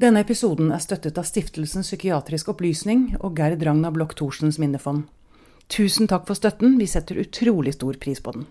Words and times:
Denne 0.00 0.22
episoden 0.24 0.70
er 0.72 0.80
støttet 0.80 1.18
av 1.20 1.26
Stiftelsen 1.28 1.84
psykiatrisk 1.84 2.48
opplysning 2.54 3.18
og 3.18 3.34
Gerd 3.36 3.60
Ragna 3.66 3.90
Bloch 3.92 4.14
Thorsens 4.16 4.56
minnefond. 4.56 5.02
Tusen 5.68 6.08
takk 6.08 6.24
for 6.24 6.38
støtten, 6.38 6.78
vi 6.80 6.86
setter 6.88 7.20
utrolig 7.20 7.74
stor 7.76 7.98
pris 8.00 8.22
på 8.24 8.32
den. 8.32 8.46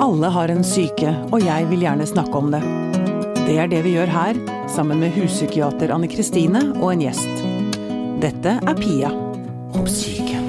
Alle 0.00 0.32
har 0.32 0.48
en 0.48 0.64
syke, 0.64 1.12
og 1.28 1.44
jeg 1.44 1.68
vil 1.68 1.84
gjerne 1.84 2.08
snakke 2.08 2.40
om 2.40 2.48
det. 2.56 2.62
Det 3.42 3.60
er 3.60 3.68
det 3.68 3.84
vi 3.84 3.98
gjør 3.98 4.16
her, 4.16 4.40
sammen 4.72 5.04
med 5.04 5.12
huspsykiater 5.18 5.92
Anne 5.92 6.08
Kristine 6.08 6.64
og 6.78 6.94
en 6.94 7.04
gjest. 7.04 7.46
Dette 8.24 8.56
er 8.64 8.80
Pia 8.80 9.12
om 9.76 9.84
syke. 9.92 10.40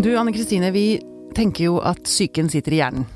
Du 0.00 0.14
Anne 0.16 0.32
Kristine, 0.32 0.72
vi 0.72 1.02
tenker 1.36 1.68
jo 1.68 1.82
at 1.84 2.00
psyken 2.08 2.48
sitter 2.48 2.80
i 2.80 2.80
hjernen. 2.80 3.12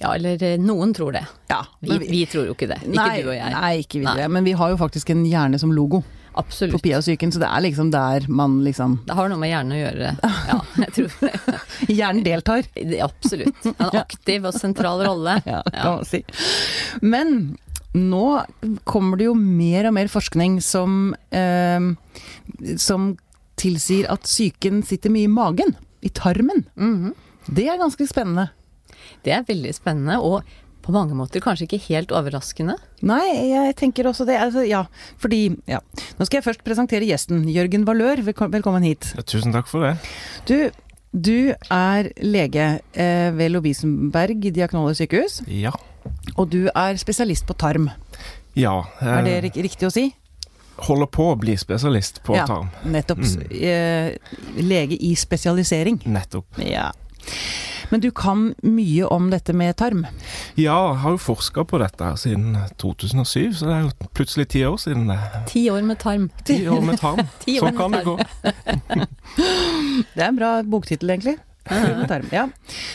Ja, 0.00 0.14
eller 0.16 0.40
eh, 0.42 0.56
noen 0.60 0.94
tror 0.96 1.12
det. 1.12 1.26
Ja, 1.50 1.60
Vi, 1.84 1.98
vi 2.08 2.22
tror 2.30 2.48
jo 2.48 2.54
ikke 2.56 2.70
det. 2.70 2.80
Ikke 2.86 2.96
nei, 2.96 3.20
du 3.20 3.28
og 3.28 3.36
jeg. 3.36 3.52
Nei, 3.52 3.74
ikke 3.82 4.00
vi 4.00 4.06
Nei. 4.08 4.16
det. 4.22 4.30
Men 4.32 4.46
vi 4.48 4.54
har 4.56 4.72
jo 4.72 4.78
faktisk 4.80 5.12
en 5.12 5.26
hjerne 5.28 5.60
som 5.60 5.74
logo 5.76 6.00
på 6.30 6.38
Absolutt. 6.40 6.82
Pia-syken, 6.82 7.32
så 7.34 7.40
det 7.42 7.48
er 7.50 7.60
liksom 7.64 7.90
der 7.90 8.26
man 8.30 8.60
liksom 8.64 9.00
Det 9.06 9.16
har 9.18 9.28
noe 9.28 9.38
med 9.42 9.50
hjernen 9.50 9.74
å 9.74 9.80
gjøre. 9.80 10.10
Ja, 10.46 10.58
jeg 10.78 10.92
tror 10.94 11.16
det. 11.20 11.56
Hjernen 11.98 12.22
deltar. 12.24 12.68
Absolutt. 13.02 13.66
En 13.72 13.96
aktiv 14.04 14.46
og 14.46 14.54
sentral 14.54 15.02
rolle. 15.06 15.40
Ja, 15.50 15.62
kan 15.74 15.98
man 15.98 16.06
si. 16.06 16.22
Men 17.02 17.34
nå 17.96 18.44
kommer 18.86 19.18
det 19.18 19.26
jo 19.26 19.34
mer 19.34 19.88
og 19.90 19.96
mer 19.98 20.10
forskning 20.12 20.60
som, 20.62 21.16
eh, 21.34 21.90
som 22.78 23.10
tilsier 23.60 24.06
at 24.12 24.24
psyken 24.28 24.84
sitter 24.86 25.12
mye 25.12 25.26
i 25.26 25.34
magen. 25.34 25.74
I 26.00 26.08
tarmen. 26.14 26.64
Mhm. 26.78 27.12
Det 27.50 27.66
er 27.66 27.80
ganske 27.80 28.06
spennende. 28.06 28.50
Det 29.24 29.32
er 29.36 29.46
veldig 29.48 29.74
spennende, 29.76 30.18
og 30.20 30.42
på 30.80 30.92
mange 30.96 31.12
måter 31.14 31.42
kanskje 31.44 31.66
ikke 31.68 31.78
helt 31.90 32.12
overraskende. 32.16 32.74
Nei, 33.04 33.24
jeg 33.50 33.74
tenker 33.76 34.08
også 34.08 34.24
det. 34.26 34.38
Altså, 34.40 34.62
ja, 34.64 34.84
fordi 35.20 35.42
ja. 35.68 35.78
Nå 36.18 36.24
skal 36.26 36.38
jeg 36.40 36.46
først 36.46 36.62
presentere 36.64 37.04
gjesten. 37.04 37.42
Jørgen 37.52 37.84
Valør, 37.86 38.22
velkommen 38.24 38.82
hit. 38.88 39.10
Ja, 39.16 39.22
Tusen 39.28 39.52
takk 39.52 39.68
for 39.68 39.84
det. 39.84 39.92
Du, 40.48 40.70
du 41.12 41.52
er 41.70 42.08
lege 42.24 42.80
eh, 42.94 43.28
ved 43.36 43.52
Lovisenberg 43.52 44.48
diakonale 44.56 44.96
sykehus, 44.96 45.42
Ja. 45.52 45.74
og 46.36 46.48
du 46.50 46.70
er 46.72 46.96
spesialist 46.96 47.44
på 47.46 47.54
tarm. 47.60 47.90
ja 48.56 48.72
Er 49.02 49.22
det 49.22 49.36
rik 49.44 49.54
riktig 49.68 49.86
å 49.86 49.92
si? 49.92 50.14
holder 50.80 51.06
på 51.12 51.26
å 51.34 51.36
bli 51.36 51.52
spesialist 51.60 52.22
på 52.24 52.38
Ja. 52.38 52.46
tarm. 52.48 52.70
Nettopp. 52.88 53.18
Mm. 53.20 53.50
Eh, 53.52 54.16
lege 54.64 54.96
i 54.96 55.12
spesialisering. 55.14 56.00
Nettopp. 56.08 56.46
Ja. 56.64 56.86
Men 57.90 58.00
du 58.00 58.10
kan 58.14 58.54
mye 58.62 59.06
om 59.10 59.30
dette 59.32 59.54
med 59.56 59.76
tarm. 59.80 60.04
Ja, 60.54 60.76
jeg 60.92 61.00
har 61.02 61.16
jo 61.16 61.20
forska 61.20 61.64
på 61.66 61.80
dette 61.82 62.06
her 62.06 62.18
siden 62.20 62.54
2007, 62.78 63.54
så 63.58 63.66
det 63.66 63.74
er 63.76 63.84
jo 63.88 64.10
plutselig 64.14 64.48
ti 64.54 64.64
år 64.66 64.78
siden 64.78 65.10
det. 65.10 65.18
Ti 65.50 65.66
år 65.74 65.82
med 65.86 65.98
tarm. 66.02 66.30
Ti 66.46 66.62
år 66.70 66.86
med 66.86 67.00
tarm. 67.02 67.22
Sånn 67.60 67.78
kan 67.78 67.90
med 67.90 68.00
det 68.00 68.06
gå. 68.06 68.16
Det 70.14 70.22
er 70.22 70.28
en 70.30 70.38
bra 70.38 70.50
boktittel, 70.66 71.10
egentlig. 71.12 71.36
Ja. 72.32 72.48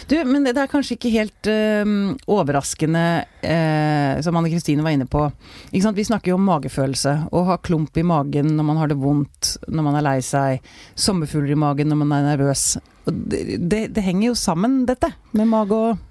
Du, 0.09 0.15
men 0.25 0.43
det 0.47 0.55
er 0.57 0.69
kanskje 0.71 0.97
ikke 0.97 1.11
helt 1.13 1.49
eh, 1.51 1.85
overraskende, 2.31 3.03
eh, 3.45 4.21
som 4.25 4.35
Anne 4.39 4.49
Kristine 4.51 4.83
var 4.83 4.95
inne 4.95 5.07
på. 5.09 5.27
Vi 5.71 5.81
snakker 6.05 6.33
jo 6.33 6.39
om 6.39 6.47
magefølelse. 6.49 7.15
Å 7.31 7.43
ha 7.51 7.59
klump 7.63 7.97
i 7.97 8.03
magen 8.03 8.55
når 8.57 8.67
man 8.67 8.81
har 8.81 8.91
det 8.91 8.97
vondt, 8.99 9.55
når 9.67 9.87
man 9.89 9.99
er 9.99 10.07
lei 10.07 10.17
seg. 10.25 10.65
Sommerfugler 10.95 11.55
i 11.55 11.61
magen 11.61 11.91
når 11.93 12.01
man 12.01 12.17
er 12.17 12.27
nervøs. 12.33 12.75
Det, 13.05 13.59
det, 13.61 13.81
det 13.95 14.03
henger 14.03 14.31
jo 14.31 14.35
sammen, 14.39 14.83
dette, 14.89 15.11
med 15.37 15.49
mage 15.51 15.77
og 15.77 16.03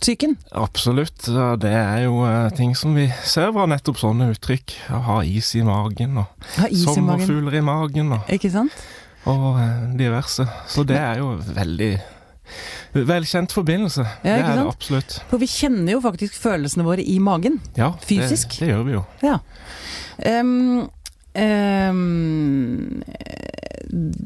psyken. 0.00 0.34
Absolutt. 0.56 1.28
Det 1.60 1.72
er 1.76 2.06
jo 2.06 2.24
eh, 2.26 2.48
ting 2.56 2.72
som 2.78 2.96
vi 2.96 3.06
ser 3.28 3.52
var 3.56 3.68
nettopp 3.70 4.00
sånne 4.00 4.32
uttrykk. 4.34 4.74
Å 4.96 5.02
ha 5.08 5.20
is 5.28 5.52
i 5.56 5.62
magen, 5.66 6.18
og 6.24 6.48
Ha 6.58 6.68
is 6.72 6.82
i 6.82 6.86
magen. 6.86 6.96
sommerfugler 6.96 7.60
i 7.60 7.64
magen, 7.64 8.12
og, 8.16 8.32
Ikke 8.32 8.50
sant? 8.52 8.74
Og 9.28 9.58
eh, 9.60 9.82
diverse. 9.98 10.46
Så 10.70 10.84
det 10.88 10.96
er 10.96 11.20
jo 11.20 11.34
veldig 11.54 11.90
velkjent 13.06 13.52
forbindelse. 13.54 14.04
Ja, 14.24 14.36
det 14.36 14.44
er 14.44 14.56
det 14.58 14.66
absolutt. 14.66 15.18
For 15.30 15.38
vi 15.42 15.46
kjenner 15.50 15.92
jo 15.94 16.00
faktisk 16.02 16.34
følelsene 16.40 16.86
våre 16.86 17.04
i 17.04 17.18
magen. 17.22 17.60
Ja, 17.78 17.92
Fysisk? 18.02 18.56
Det, 18.58 18.66
det 18.66 18.72
gjør 18.72 18.86
vi 18.88 18.96
jo. 18.96 19.02
Ja. 19.22 19.36
Um, 20.40 20.88
um, 21.38 23.02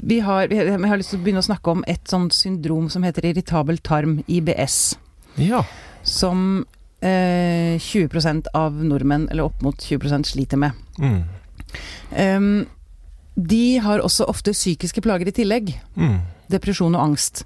vi, 0.03 0.21
har, 0.25 0.49
vi 0.49 0.89
har- 0.89 0.97
lyst 0.97 1.13
til 1.13 1.21
å 1.21 1.25
begynne 1.25 1.43
å 1.45 1.49
snakke 1.49 1.75
om 1.75 1.85
et 1.87 2.09
sånt 2.09 2.35
syndrom 2.37 2.89
som 2.93 3.05
heter 3.05 3.29
irritabel 3.29 3.79
tarm, 3.85 4.23
IBS. 4.29 4.97
Ja. 5.41 5.65
Som 6.03 6.65
uh, 7.05 7.77
20% 7.81 8.49
av 8.55 8.73
nordmenn, 8.81 9.29
eller 9.31 9.51
opp 9.51 9.61
mot 9.65 9.77
20% 9.77 10.33
sliter 10.33 10.61
med. 10.61 10.73
Mm. 10.99 11.23
Ehm, 12.15 12.67
de 13.35 13.79
har 13.83 14.03
også 14.05 14.27
ofte 14.31 14.55
psykiske 14.55 15.03
plager 15.03 15.29
i 15.29 15.35
tillegg. 15.35 15.73
Mm. 15.99 16.21
Depresjon 16.53 16.95
og 16.95 17.03
angst. 17.03 17.45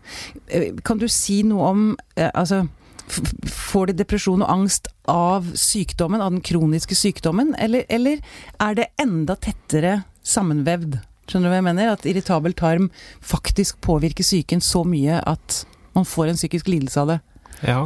Eh, 0.49 0.75
Kan 0.85 0.99
du 0.99 1.09
si 1.09 1.43
noe 1.47 1.71
om 1.71 1.83
eh, 2.17 2.31
Altså, 2.35 2.67
får 3.09 3.89
de 3.89 3.99
depresjon 4.03 4.43
og 4.45 4.51
angst 4.53 4.91
av 5.09 5.47
sykdommen, 5.57 6.21
av 6.21 6.35
den 6.35 6.43
kroniske 6.45 6.97
sykdommen, 6.99 7.55
eller, 7.59 7.87
eller 7.89 8.21
er 8.61 8.75
det 8.77 8.91
enda 9.01 9.37
tettere 9.41 10.03
sammenvevd? 10.23 10.99
Skjønner 11.29 11.49
du 11.49 11.53
hva 11.53 11.61
jeg 11.61 11.69
mener? 11.71 11.93
At 11.93 12.07
irritabel 12.09 12.55
tarm 12.57 12.91
faktisk 13.25 13.81
påvirker 13.85 14.25
psyken 14.25 14.61
så 14.65 14.85
mye 14.85 15.23
at 15.25 15.63
man 15.97 16.07
får 16.09 16.31
en 16.31 16.39
psykisk 16.41 16.69
lidelse 16.69 17.01
av 17.01 17.15
det. 17.15 17.19
Ja. 17.67 17.81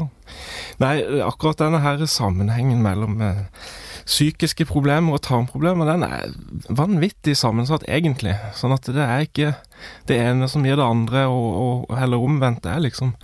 Nei, 0.83 0.97
akkurat 1.25 1.61
denne 1.63 1.81
her 1.83 2.03
sammenhengen 2.07 2.83
mellom 2.85 3.21
eh, 3.25 3.45
psykiske 4.07 4.67
problemer 4.69 5.17
og 5.17 5.23
tarmproblemer, 5.27 5.89
den 5.89 6.07
er 6.07 6.33
vanvittig 6.73 7.35
sammensatt, 7.39 7.85
egentlig. 7.89 8.35
Sånn 8.59 8.75
at 8.75 8.89
det 8.91 9.03
er 9.05 9.27
ikke 9.27 9.53
det 10.09 10.19
ene 10.23 10.49
som 10.51 10.65
gir 10.67 10.79
det 10.79 10.87
andre, 10.87 11.25
og, 11.31 11.87
og 11.89 11.97
heller 11.99 12.23
omvendt. 12.23 12.63
Det 12.65 12.73
er 12.73 12.85
liksom 12.87 13.15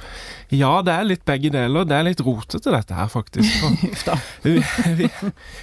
Ja, 0.54 0.78
det 0.82 0.94
er 0.94 1.08
litt 1.08 1.24
begge 1.28 1.52
deler. 1.54 1.86
Det 1.88 1.96
er 1.98 2.06
litt 2.08 2.22
rotete, 2.24 2.72
dette 2.74 2.96
her, 2.96 3.10
faktisk. 3.12 3.66
Vi, 4.44 4.58
vi, 4.96 5.08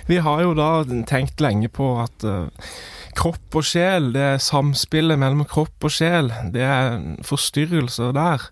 vi 0.07 0.17
har 0.21 0.41
jo 0.43 0.53
da 0.57 0.69
tenkt 1.07 1.41
lenge 1.41 1.69
på 1.73 1.87
at 2.03 2.25
eh, 2.27 2.69
kropp 3.15 3.55
og 3.57 3.65
sjel, 3.65 4.11
det 4.15 4.21
er 4.21 4.41
samspillet 4.43 5.19
mellom 5.19 5.45
kropp 5.49 5.87
og 5.87 5.93
sjel, 5.93 6.31
det 6.53 6.63
er 6.65 6.99
forstyrrelser 7.25 8.13
der, 8.15 8.43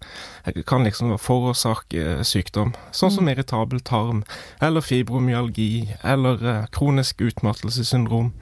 kan 0.67 0.87
liksom 0.87 1.13
forårsake 1.21 2.23
sykdom. 2.27 2.73
Sånn 2.95 3.13
som 3.15 3.29
irritabel 3.31 3.83
tarm, 3.85 4.23
eller 4.63 4.83
fibromyalgi, 4.83 5.93
eller 6.03 6.43
eh, 6.43 6.65
kronisk 6.75 7.21
utmattelsessyndrom. 7.23 8.33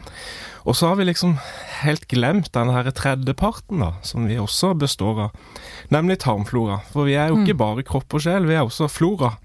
Og 0.61 0.77
så 0.77 0.91
har 0.91 0.99
vi 0.99 1.09
liksom 1.09 1.37
helt 1.81 2.07
glemt 2.11 2.51
denne 2.53 2.75
her 2.77 2.89
tredjeparten, 2.93 3.81
da, 3.81 3.93
som 4.05 4.29
vi 4.29 4.39
også 4.41 4.75
består 4.77 5.27
av, 5.27 5.45
nemlig 5.93 6.21
tarmflora. 6.21 6.81
For 6.93 7.09
vi 7.09 7.17
er 7.17 7.31
jo 7.31 7.41
ikke 7.41 7.57
bare 7.61 7.85
kropp 7.87 8.17
og 8.17 8.25
sjel, 8.25 8.49
vi 8.49 8.57
er 8.57 8.65
også 8.65 8.89
flora. 8.91 9.35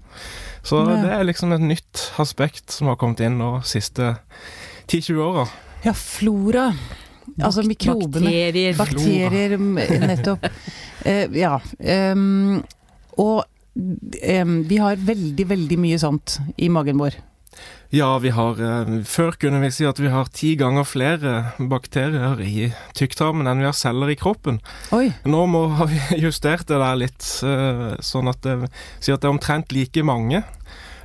Så 0.67 0.81
det 0.83 1.13
er 1.13 1.23
liksom 1.23 1.53
et 1.55 1.63
nytt 1.63 2.09
aspekt 2.19 2.73
som 2.75 2.89
har 2.91 2.97
kommet 2.99 3.21
inn 3.23 3.37
nå 3.39 3.53
de 3.61 3.69
siste 3.69 4.17
10-20 4.91 5.23
åra. 5.23 5.47
Ja, 5.87 5.93
flora. 5.95 6.73
Altså 7.39 7.63
mikrobene. 7.63 8.27
Bakterier. 8.27 8.75
Bakterier, 8.77 9.57
nettopp. 10.07 10.49
Eh, 11.07 11.29
ja. 11.39 11.53
Um, 12.11 12.57
og 13.21 13.45
um, 13.45 14.55
vi 14.67 14.79
har 14.81 14.97
veldig, 14.99 15.45
veldig 15.47 15.77
mye 15.79 15.99
sånt 16.01 16.33
i 16.59 16.67
magen 16.73 16.97
vår. 16.99 17.15
Ja, 17.95 18.09
vi 18.19 18.33
har 18.35 18.59
eh, 18.59 18.89
Før 19.07 19.37
kunne 19.39 19.61
vi 19.61 19.69
si 19.71 19.85
at 19.87 20.01
vi 20.01 20.09
har 20.11 20.27
ti 20.35 20.55
ganger 20.59 20.83
flere 20.89 21.35
bakterier 21.71 22.41
i 22.43 22.67
tykktarmen 22.97 23.47
enn 23.47 23.61
vi 23.63 23.69
har 23.69 23.77
celler 23.77 24.11
i 24.11 24.17
kroppen. 24.19 24.59
Oi. 24.97 25.05
Nå 25.29 25.45
må, 25.53 25.63
har 25.77 25.87
vi 25.93 26.01
justert 26.25 26.67
det 26.67 26.81
der 26.81 26.99
litt, 26.99 27.29
eh, 27.47 27.93
sånn 28.03 28.33
at 28.33 28.43
det 28.43 28.57
sier 28.99 29.15
at 29.15 29.23
det 29.23 29.29
er 29.29 29.37
omtrent 29.37 29.71
like 29.77 30.03
mange 30.03 30.43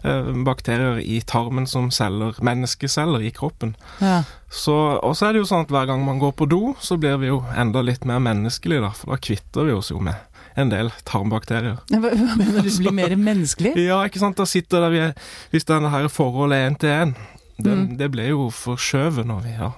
bakterier 0.02 0.98
i 0.98 1.20
tarmen 1.26 1.66
som 1.70 1.90
celler, 1.94 2.34
menneskeceller 2.42 3.22
i 3.22 3.31
kroppen. 3.34 3.76
Ja. 4.00 4.22
Så, 4.50 4.75
og 5.02 5.14
så 5.16 5.28
er 5.28 5.32
det 5.37 5.43
jo 5.44 5.49
sånn 5.49 5.64
at 5.64 5.72
hver 5.72 5.87
gang 5.88 6.02
man 6.04 6.19
går 6.20 6.34
på 6.37 6.49
do, 6.50 6.75
så 6.82 6.99
blir 7.00 7.16
vi 7.22 7.31
jo 7.31 7.40
enda 7.56 7.82
litt 7.87 8.04
mer 8.08 8.19
menneskelige, 8.22 8.82
da, 8.84 8.90
for 8.96 9.14
da 9.14 9.20
kvitter 9.22 9.69
vi 9.70 9.76
oss 9.78 9.93
jo 9.94 10.00
med 10.02 10.14
en 10.60 10.69
del 10.69 10.90
tarmbakterier. 11.08 11.78
Hva 11.88 12.00
hva 12.12 12.34
mener 12.37 12.66
du 12.66 12.72
blir 12.82 12.93
mer 12.93 13.14
menneskelig? 13.16 13.72
Ja, 13.81 14.02
ikke 14.04 14.20
sant. 14.20 14.37
Da 14.37 14.44
sitter 14.44 14.82
der 14.84 14.93
vi 14.93 14.99
er, 15.06 15.14
Hvis 15.54 15.64
denne 15.64 15.88
her 15.94 16.10
forholdet 16.12 16.58
er 16.58 16.66
én 16.70 16.76
til 16.82 16.90
én, 16.93 17.14
det, 17.62 17.72
Mm. 17.72 17.96
det 17.96 18.10
ble 18.10 18.25
jo 18.26 18.49
forskjøvet 18.50 19.25
når 19.28 19.40
vi 19.46 19.50
ja, 19.54 19.70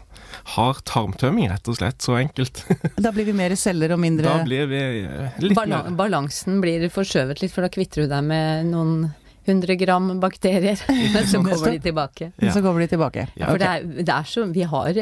har 0.56 0.78
tarmtømming, 0.88 1.50
rett 1.50 1.68
og 1.68 1.76
slett. 1.76 2.00
Så 2.02 2.16
enkelt. 2.18 2.64
Da 3.04 3.12
blir 3.12 3.26
vi 3.28 3.34
mer 3.36 3.54
celler 3.60 3.92
og 3.92 4.00
mindre 4.00 4.24
Da 4.24 4.44
blir 4.46 4.66
vi 4.70 4.80
eh, 5.04 5.36
litt 5.44 5.54
Bala 5.58 5.82
mer 5.84 5.96
balansen 5.98 6.60
blir 6.64 6.88
forskjøvet 6.90 7.42
litt, 7.42 7.52
for 7.52 7.62
da 7.66 7.68
kvitter 7.68 8.02
du 8.02 8.08
deg 8.10 8.24
med 8.24 8.66
noen 8.72 9.12
hundre 9.46 9.76
gram 9.80 10.12
bakterier. 10.20 10.80
Men 11.14 11.26
så 11.26 11.40
kommer 11.44 11.72
de 11.72 11.80
tilbake. 11.84 12.32
Ja. 12.36 12.52
så 12.52 12.62
kommer 12.64 12.84
de 12.84 12.90
tilbake. 12.92 13.28
Ja, 13.34 13.48
For 13.50 13.60
det 13.62 13.70
er, 13.70 13.88
det 14.02 14.12
er 14.14 14.28
så 14.28 14.46
Vi 14.52 14.68
har 14.68 14.92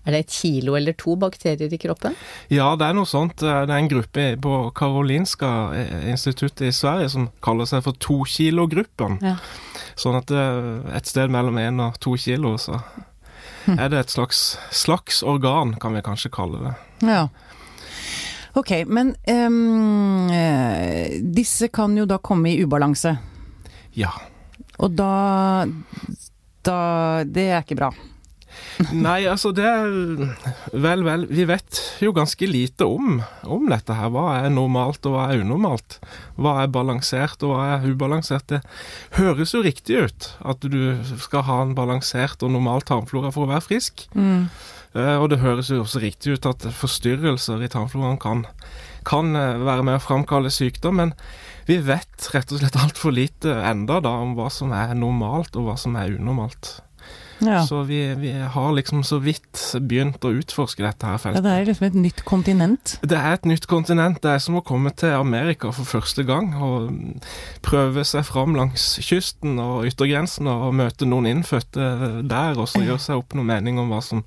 er 0.00 0.14
det 0.14 0.20
et 0.24 0.32
kilo 0.32 0.76
eller 0.78 0.94
to 0.96 1.12
bakterier 1.20 1.72
i 1.72 1.78
kroppen? 1.80 2.14
Ja, 2.48 2.70
det 2.80 2.86
er 2.86 2.96
noe 2.96 3.08
sånt. 3.08 3.42
Det 3.42 3.50
er 3.50 3.72
en 3.74 3.90
gruppe 3.90 4.24
på 4.40 4.54
Karolinska 4.76 5.50
eh, 5.76 6.08
instituttet 6.08 6.70
i 6.70 6.72
Sverige 6.72 7.10
som 7.12 7.28
kaller 7.44 7.68
seg 7.68 7.84
for 7.84 7.98
tokilogruppen. 8.00 9.18
Ja. 9.20 9.36
Sånn 10.00 10.16
at 10.16 10.30
det 10.32 10.40
er 10.40 10.96
et 10.96 11.10
sted 11.10 11.32
mellom 11.32 11.60
én 11.60 11.84
og 11.84 12.00
to 12.00 12.16
kilo, 12.16 12.54
så 12.56 12.80
er 13.68 13.92
det 13.92 14.06
et 14.06 14.14
slags, 14.14 14.56
slags 14.72 15.20
organ, 15.22 15.76
kan 15.80 15.92
vi 15.92 16.04
kanskje 16.06 16.32
kalle 16.32 16.64
det. 16.64 16.74
Ja. 17.04 17.26
Ok, 18.56 18.72
men 18.88 19.12
ehm, 19.30 20.30
eh, 20.34 21.20
disse 21.22 21.68
kan 21.68 21.92
jo 21.96 22.08
da 22.08 22.18
komme 22.18 22.50
i 22.50 22.64
ubalanse. 22.64 23.18
Ja. 23.98 24.12
Og 24.78 24.94
da 24.96 25.66
Da 26.64 27.24
Det 27.24 27.48
er 27.50 27.62
ikke 27.64 27.78
bra. 27.78 27.90
Nei, 28.92 29.24
altså 29.30 29.52
det 29.54 29.64
er 29.64 29.86
Vel, 30.72 31.04
vel. 31.06 31.26
Vi 31.30 31.44
vet 31.48 31.78
jo 32.02 32.12
ganske 32.16 32.48
lite 32.48 32.86
om, 32.88 33.20
om 33.44 33.68
dette 33.70 33.94
her. 33.96 34.10
Hva 34.12 34.24
er 34.40 34.50
normalt, 34.52 35.04
og 35.08 35.14
hva 35.14 35.28
er 35.30 35.44
unormalt? 35.44 35.98
Hva 36.40 36.56
er 36.64 36.72
balansert, 36.72 37.40
og 37.46 37.54
hva 37.54 37.66
er 37.76 37.86
ubalansert? 37.88 38.48
Det 38.50 38.60
høres 39.18 39.54
jo 39.54 39.62
riktig 39.64 40.00
ut 40.06 40.28
at 40.40 40.66
du 40.66 40.80
skal 41.22 41.46
ha 41.48 41.60
en 41.64 41.76
balansert 41.78 42.42
og 42.42 42.52
normal 42.56 42.84
tarmflora 42.88 43.32
for 43.34 43.46
å 43.46 43.52
være 43.52 43.66
frisk. 43.68 44.06
Eh, 44.10 45.16
og 45.16 45.28
det 45.30 45.40
høres 45.44 45.70
jo 45.70 45.82
også 45.84 46.02
riktig 46.02 46.34
ut 46.34 46.48
at 46.50 46.66
forstyrrelser 46.80 47.62
i 47.62 47.70
tarmfloraen 47.70 48.18
kan, 48.22 48.44
kan 49.06 49.30
eh, 49.38 49.60
være 49.62 49.86
med 49.86 50.00
å 50.00 50.04
framkalle 50.04 50.50
sykdom. 50.52 50.98
Men 50.98 51.14
vi 51.68 51.80
vet 51.84 52.30
rett 52.34 52.52
og 52.52 52.62
slett 52.62 52.78
altfor 52.80 53.14
lite 53.14 53.56
enda 53.70 54.00
da 54.04 54.14
om 54.22 54.36
hva 54.38 54.50
som 54.52 54.72
er 54.76 54.94
normalt, 54.98 55.56
og 55.56 55.68
hva 55.68 55.76
som 55.80 55.98
er 56.00 56.16
unormalt. 56.16 56.78
Ja. 57.40 57.66
Så 57.66 57.82
vi, 57.82 58.14
vi 58.14 58.32
har 58.32 58.72
liksom 58.72 59.00
så 59.04 59.16
vidt 59.24 59.60
begynt 59.80 60.24
å 60.24 60.32
utforske 60.36 60.84
dette 60.84 61.08
her 61.08 61.36
ja, 61.38 61.40
det 61.40 61.52
er 61.52 61.68
liksom 61.68 61.86
et 61.88 61.96
nytt 61.96 62.20
kontinent. 62.28 62.98
Det 63.00 63.16
er 63.16 63.38
et 63.38 63.46
nytt 63.48 63.64
kontinent. 63.70 64.20
Det 64.20 64.34
er 64.34 64.42
som 64.44 64.58
å 64.60 64.64
komme 64.64 64.92
til 64.92 65.14
Amerika 65.16 65.72
for 65.72 65.88
første 65.88 66.24
gang 66.28 66.52
og 66.60 66.90
prøve 67.64 68.04
seg 68.04 68.26
fram 68.28 68.56
langs 68.58 68.92
kysten 69.04 69.56
og 69.62 69.88
yttergrensen 69.88 70.50
og 70.52 70.74
møte 70.76 71.08
noen 71.08 71.30
innfødte 71.30 72.20
der, 72.28 72.60
og 72.60 72.68
så 72.68 72.84
gjøre 72.84 73.00
seg 73.00 73.22
opp 73.22 73.36
noen 73.36 73.48
mening 73.54 73.80
om 73.80 73.88
hva 73.92 74.02
som 74.04 74.24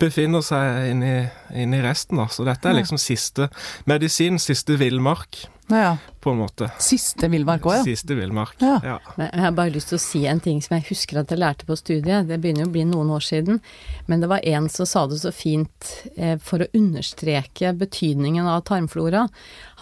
befinner 0.00 0.44
seg 0.44 0.94
inni, 0.94 1.14
inni 1.54 1.80
resten. 1.84 2.16
Da. 2.20 2.26
Så 2.32 2.44
dette 2.48 2.68
er 2.70 2.78
liksom 2.80 2.98
siste 3.00 3.48
medisin, 3.88 4.38
siste 4.38 4.76
villmark, 4.80 5.46
Ja. 5.70 5.96
på 6.20 6.30
en 6.32 6.38
måte. 6.40 6.70
Siste 6.80 7.28
villmark 7.28 7.62
òg, 7.68 7.74
ja. 7.76 7.82
Siste 7.84 8.14
villmark. 8.16 8.54
Ja. 8.60 8.78
Ja. 8.82 8.98
Men 9.16 9.28
jeg 9.32 9.40
har 9.40 9.52
bare 9.52 9.70
lyst 9.74 9.88
til 9.92 9.98
å 9.98 10.00
si 10.00 10.22
en 10.26 10.40
ting 10.40 10.62
som 10.64 10.76
jeg 10.78 10.86
husker 10.88 11.18
at 11.20 11.28
jeg 11.28 11.38
lærte 11.42 11.66
på 11.68 11.76
studiet. 11.76 12.26
Det 12.28 12.38
begynner 12.40 12.64
jo 12.64 12.70
å 12.70 12.72
bli 12.72 12.84
noen 12.88 13.10
år 13.12 13.20
siden. 13.26 13.60
Men 14.06 14.20
det 14.20 14.28
var 14.30 14.40
en 14.48 14.68
som 14.72 14.86
sa 14.88 15.06
det 15.06 15.20
så 15.20 15.32
fint 15.32 15.90
eh, 16.16 16.38
for 16.40 16.64
å 16.64 16.70
understreke 16.74 17.74
betydningen 17.76 18.46
av 18.48 18.62
tarmflora. 18.64 19.26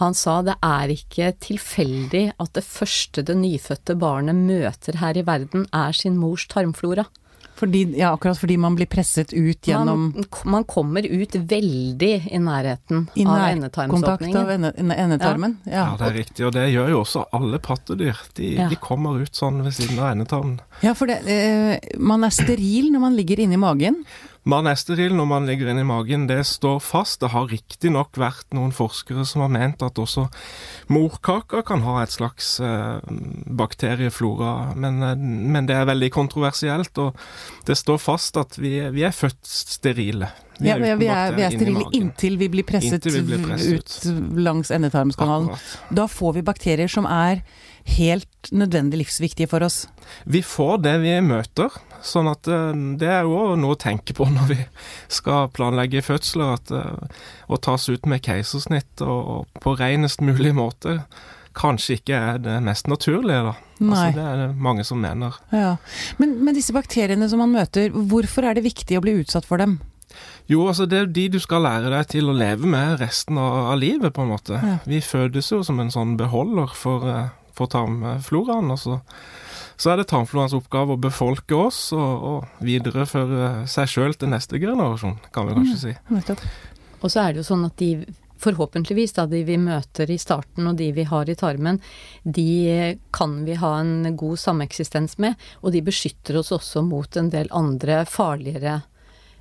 Han 0.01 0.13
sa 0.13 0.41
det 0.41 0.57
er 0.61 0.91
ikke 0.93 1.31
tilfeldig 1.39 2.33
at 2.39 2.51
det 2.53 2.63
første 2.67 3.23
det 3.23 3.37
nyfødte 3.39 3.95
barnet 3.97 4.35
møter 4.35 4.99
her 4.99 5.17
i 5.17 5.23
verden, 5.23 5.67
er 5.73 5.93
sin 5.95 6.17
mors 6.19 6.45
tarmflora. 6.51 7.05
Fordi, 7.57 7.79
ja, 7.97 8.11
akkurat 8.13 8.37
fordi 8.37 8.57
man 8.61 8.75
blir 8.77 8.85
presset 8.85 9.31
ut 9.33 9.65
gjennom 9.65 10.11
Man, 10.13 10.25
man 10.45 10.63
kommer 10.69 11.01
ut 11.09 11.33
veldig 11.49 12.11
i 12.31 12.37
nærheten 12.37 13.07
i 13.17 13.25
av 13.25 13.33
av 13.33 13.47
endetarmsåpningen. 13.49 14.37
Av 14.37 14.49
ende- 14.53 14.95
endetarmen. 14.95 15.57
Ja. 15.65 15.71
Ja, 15.91 15.97
det 15.97 16.07
er 16.11 16.17
riktig, 16.19 16.45
og 16.45 16.53
det 16.53 16.67
gjør 16.73 16.89
jo 16.93 17.01
også 17.01 17.25
alle 17.33 17.57
pattedyr. 17.59 18.15
De, 18.37 18.51
Ja. 18.55 18.69
de 18.69 18.75
kommer 18.75 19.19
ut 19.21 19.33
sånn 19.33 19.63
ved 19.63 19.73
siden 19.73 19.97
av 19.99 20.11
endetarmen. 20.15 20.59
Ja, 20.83 20.93
for 20.93 21.07
det, 21.07 21.19
eh, 21.27 21.79
man 21.97 22.23
er 22.23 22.29
steril 22.29 22.91
når 22.93 22.99
man 22.99 23.15
ligger 23.17 23.39
inni 23.39 23.57
magen. 23.57 24.03
Man 24.47 24.67
er 24.69 24.77
steril 24.79 25.15
når 25.17 25.27
man 25.27 25.47
ligger 25.49 25.71
inni 25.73 25.83
magen, 25.87 26.27
det 26.29 26.39
står 26.47 26.79
fast. 26.83 27.19
Det 27.19 27.33
har 27.33 27.49
riktignok 27.51 28.15
vært 28.19 28.47
noen 28.55 28.71
forskere 28.75 29.25
som 29.27 29.43
har 29.43 29.51
ment 29.51 29.83
at 29.83 29.99
også 29.99 30.27
morkaka 30.93 31.63
kan 31.67 31.83
ha 31.83 31.99
et 32.03 32.15
slags 32.15 32.53
eh, 32.63 33.03
bakterieflora, 33.59 34.73
men, 34.79 35.01
eh, 35.03 35.19
men 35.19 35.67
det 35.67 35.75
er 35.75 35.89
veldig 35.91 36.11
kontroversielt, 36.15 36.95
og 37.03 37.19
det 37.67 37.75
står 37.75 37.99
fast 37.99 38.39
at 38.39 38.55
vi, 38.61 38.77
vi 38.95 39.03
er 39.07 39.15
født 39.15 39.43
sterile. 39.43 40.31
Ja, 40.57 40.77
vi, 40.79 40.89
er, 40.89 40.97
vi, 40.97 41.11
er, 41.11 41.35
vi 41.35 41.43
er 41.45 41.53
sterile 41.53 41.85
inntil 41.93 42.39
vi 42.39 42.47
blir 42.49 42.65
presset, 42.65 43.05
vi 43.05 43.21
blir 43.27 43.43
presset 43.43 43.77
ut 43.77 44.39
langs 44.41 44.71
endetarmskanalen. 44.73 45.51
Akkurat. 45.53 45.95
Da 45.99 46.07
får 46.09 46.39
vi 46.39 46.47
bakterier 46.47 46.89
som 46.89 47.05
er 47.05 47.43
helt 47.97 48.51
nødvendig 48.51 49.01
livsviktige 49.01 49.49
for 49.51 49.65
oss. 49.65 49.85
Vi 50.25 50.41
får 50.45 50.83
det 50.85 50.95
vi 51.03 51.15
møter, 51.25 51.73
sånn 52.05 52.29
at 52.31 52.49
eh, 52.51 52.83
det 52.99 53.09
er 53.11 53.27
jo 53.27 53.55
noe 53.59 53.75
å 53.75 53.79
tenke 53.79 54.15
på 54.17 54.27
når 54.33 54.51
vi 54.51 54.59
skal 55.19 55.49
planlegge 55.55 56.03
fødsler. 56.05 56.53
At 56.59 56.73
eh, 56.75 57.23
å 57.47 57.59
tas 57.61 57.87
ut 57.89 58.07
med 58.09 58.23
keisersnitt 58.25 59.03
og, 59.05 59.17
og 59.33 59.63
på 59.63 59.77
renest 59.79 60.23
mulig 60.25 60.53
måte 60.57 61.01
kanskje 61.57 61.97
ikke 61.97 62.17
er 62.17 62.41
det 62.41 62.55
mest 62.65 62.89
naturlige, 62.89 63.41
da. 63.49 63.53
Altså, 63.81 64.07
det 64.13 64.23
er 64.23 64.41
det 64.43 64.47
mange 64.61 64.83
som 64.85 64.99
mener. 65.01 65.37
Ja. 65.49 65.75
Men, 66.21 66.37
men 66.45 66.57
disse 66.57 66.75
bakteriene 66.75 67.29
som 67.31 67.41
man 67.41 67.55
møter, 67.55 67.89
hvorfor 67.89 68.45
er 68.45 68.57
det 68.57 68.65
viktig 68.67 68.99
å 68.99 69.03
bli 69.05 69.17
utsatt 69.23 69.47
for 69.47 69.61
dem? 69.61 69.79
Jo, 70.47 70.63
altså 70.69 70.85
det 70.89 70.99
er 70.99 71.09
de 71.11 71.25
du 71.33 71.39
skal 71.43 71.65
lære 71.65 71.91
deg 71.91 72.11
til 72.13 72.29
å 72.31 72.35
leve 72.37 72.69
med 72.69 73.01
resten 73.01 73.39
av, 73.41 73.73
av 73.73 73.81
livet, 73.81 74.13
på 74.15 74.23
en 74.23 74.31
måte. 74.31 74.61
Ja. 74.61 74.77
Vi 74.87 75.01
fødes 75.03 75.51
jo 75.51 75.63
som 75.67 75.81
en 75.83 75.91
sånn 75.93 76.15
beholder 76.19 76.71
for, 76.77 77.05
for 77.57 77.71
tarmfloraen, 77.73 78.71
og 78.73 78.79
så, 78.81 78.99
så 79.77 79.93
er 79.93 80.01
det 80.01 80.09
tarmfloraens 80.11 80.55
oppgave 80.57 80.95
å 80.95 81.01
befolke 81.01 81.57
oss 81.57 81.81
og, 81.97 82.29
og 82.31 82.63
videreføre 82.65 83.67
seg 83.69 83.91
sjøl 83.91 84.15
til 84.17 84.31
neste 84.33 84.61
generasjon, 84.61 85.17
kan 85.33 85.49
vi 85.49 85.57
kanskje 85.57 85.81
si. 85.81 85.97
Nettopp. 86.13 86.45
Og 87.01 87.13
så 87.13 87.21
er 87.23 87.33
det 87.33 87.43
jo 87.43 87.49
sånn 87.51 87.67
at 87.67 87.77
de 87.81 87.91
forhåpentligvis, 88.41 89.15
da, 89.17 89.25
de 89.29 89.41
vi 89.47 89.57
møter 89.57 90.11
i 90.13 90.17
starten 90.21 90.69
og 90.69 90.77
de 90.77 90.91
vi 90.93 91.05
har 91.09 91.29
i 91.29 91.35
tarmen, 91.37 91.79
de 92.23 92.97
kan 93.15 93.39
vi 93.47 93.57
ha 93.57 93.71
en 93.79 94.17
god 94.17 94.37
sameksistens 94.41 95.17
med, 95.21 95.37
og 95.61 95.73
de 95.73 95.81
beskytter 95.85 96.37
oss 96.41 96.53
også 96.53 96.85
mot 96.85 97.17
en 97.17 97.31
del 97.33 97.49
andre 97.55 98.03
farligere 98.09 98.81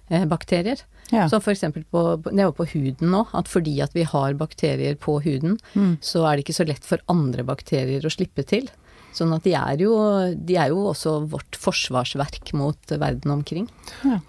bakterier. 0.09 0.81
Ja. 1.13 1.29
Som 1.31 1.41
for 1.41 1.53
eksempel 1.55 1.85
på, 1.91 2.01
det 2.35 2.47
på 2.57 2.67
huden 2.73 3.13
nå, 3.13 3.27
at 3.35 3.47
fordi 3.49 3.77
at 3.85 3.93
vi 3.95 4.03
har 4.03 4.35
bakterier 4.35 4.97
på 4.99 5.21
huden, 5.23 5.59
Mm. 5.75 5.99
så 6.03 6.25
er 6.27 6.37
det 6.37 6.45
ikke 6.47 6.57
så 6.63 6.67
lett 6.67 6.85
for 6.85 6.99
andre 7.09 7.45
bakterier 7.45 8.03
å 8.03 8.11
slippe 8.11 8.45
til. 8.47 8.69
Sånn 9.17 9.33
at 9.33 9.45
de 9.45 9.55
er 9.55 9.79
jo, 9.81 9.95
de 10.37 10.57
er 10.61 10.69
jo 10.69 10.91
også 10.91 11.27
vårt 11.31 11.57
forsvarsverk 11.57 12.53
mot 12.53 12.77
verden 13.01 13.31
omkring. 13.33 13.69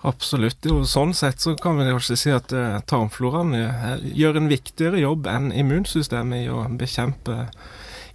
Absolutt. 0.07 0.63
Jo, 0.63 0.83
sånn 0.87 1.13
sett 1.13 1.41
så 1.43 1.57
kan 1.59 1.75
vi 1.77 1.89
kanskje 1.89 2.15
si 2.17 2.31
at 2.31 2.53
eh, 2.55 2.79
tarmfloraen 2.87 3.51
eh, 3.57 3.97
gjør 4.15 4.37
en 4.37 4.47
viktigere 4.47 5.01
jobb 5.01 5.27
enn 5.27 5.51
immunsystemet 5.51 6.45
i 6.45 6.47
å 6.53 6.63
bekjempe 6.79 7.49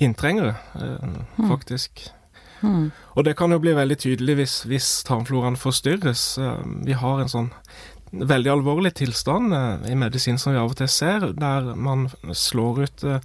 inntrengere, 0.01 0.55
eh, 0.81 1.47
faktisk. 1.51 2.07
Mm. 2.09 2.19
Og 3.17 3.25
det 3.25 3.37
kan 3.37 3.53
jo 3.53 3.59
bli 3.63 3.75
veldig 3.77 3.99
tydelig 3.99 4.37
hvis, 4.39 4.55
hvis 4.71 4.91
tarmfloraen 5.09 5.57
forstyrres. 5.61 6.39
Eh, 6.39 6.63
Vi 6.87 6.93
har 6.99 7.21
en 7.21 7.29
sånn 7.33 7.51
veldig 8.13 8.51
alvorlig 8.53 8.95
tilstand 9.01 9.55
eh, 9.57 9.91
i 9.93 9.97
medisin 9.97 10.39
som 10.39 10.53
vi 10.53 10.59
av 10.61 10.73
og 10.73 10.77
til 10.81 10.89
ser, 10.89 11.33
der 11.33 11.75
man 11.77 12.09
slår 12.33 12.83
ut 12.85 13.05
eh, 13.05 13.21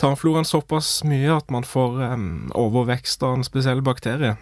tarmfloraen 0.00 0.48
såpass 0.48 1.02
mye 1.04 1.34
at 1.36 1.50
man 1.52 1.66
får 1.66 2.00
overvekst 2.56 3.22
av 3.22 3.34
en 3.38 3.44
spesiell 3.44 3.82
bakterie. 3.84 4.36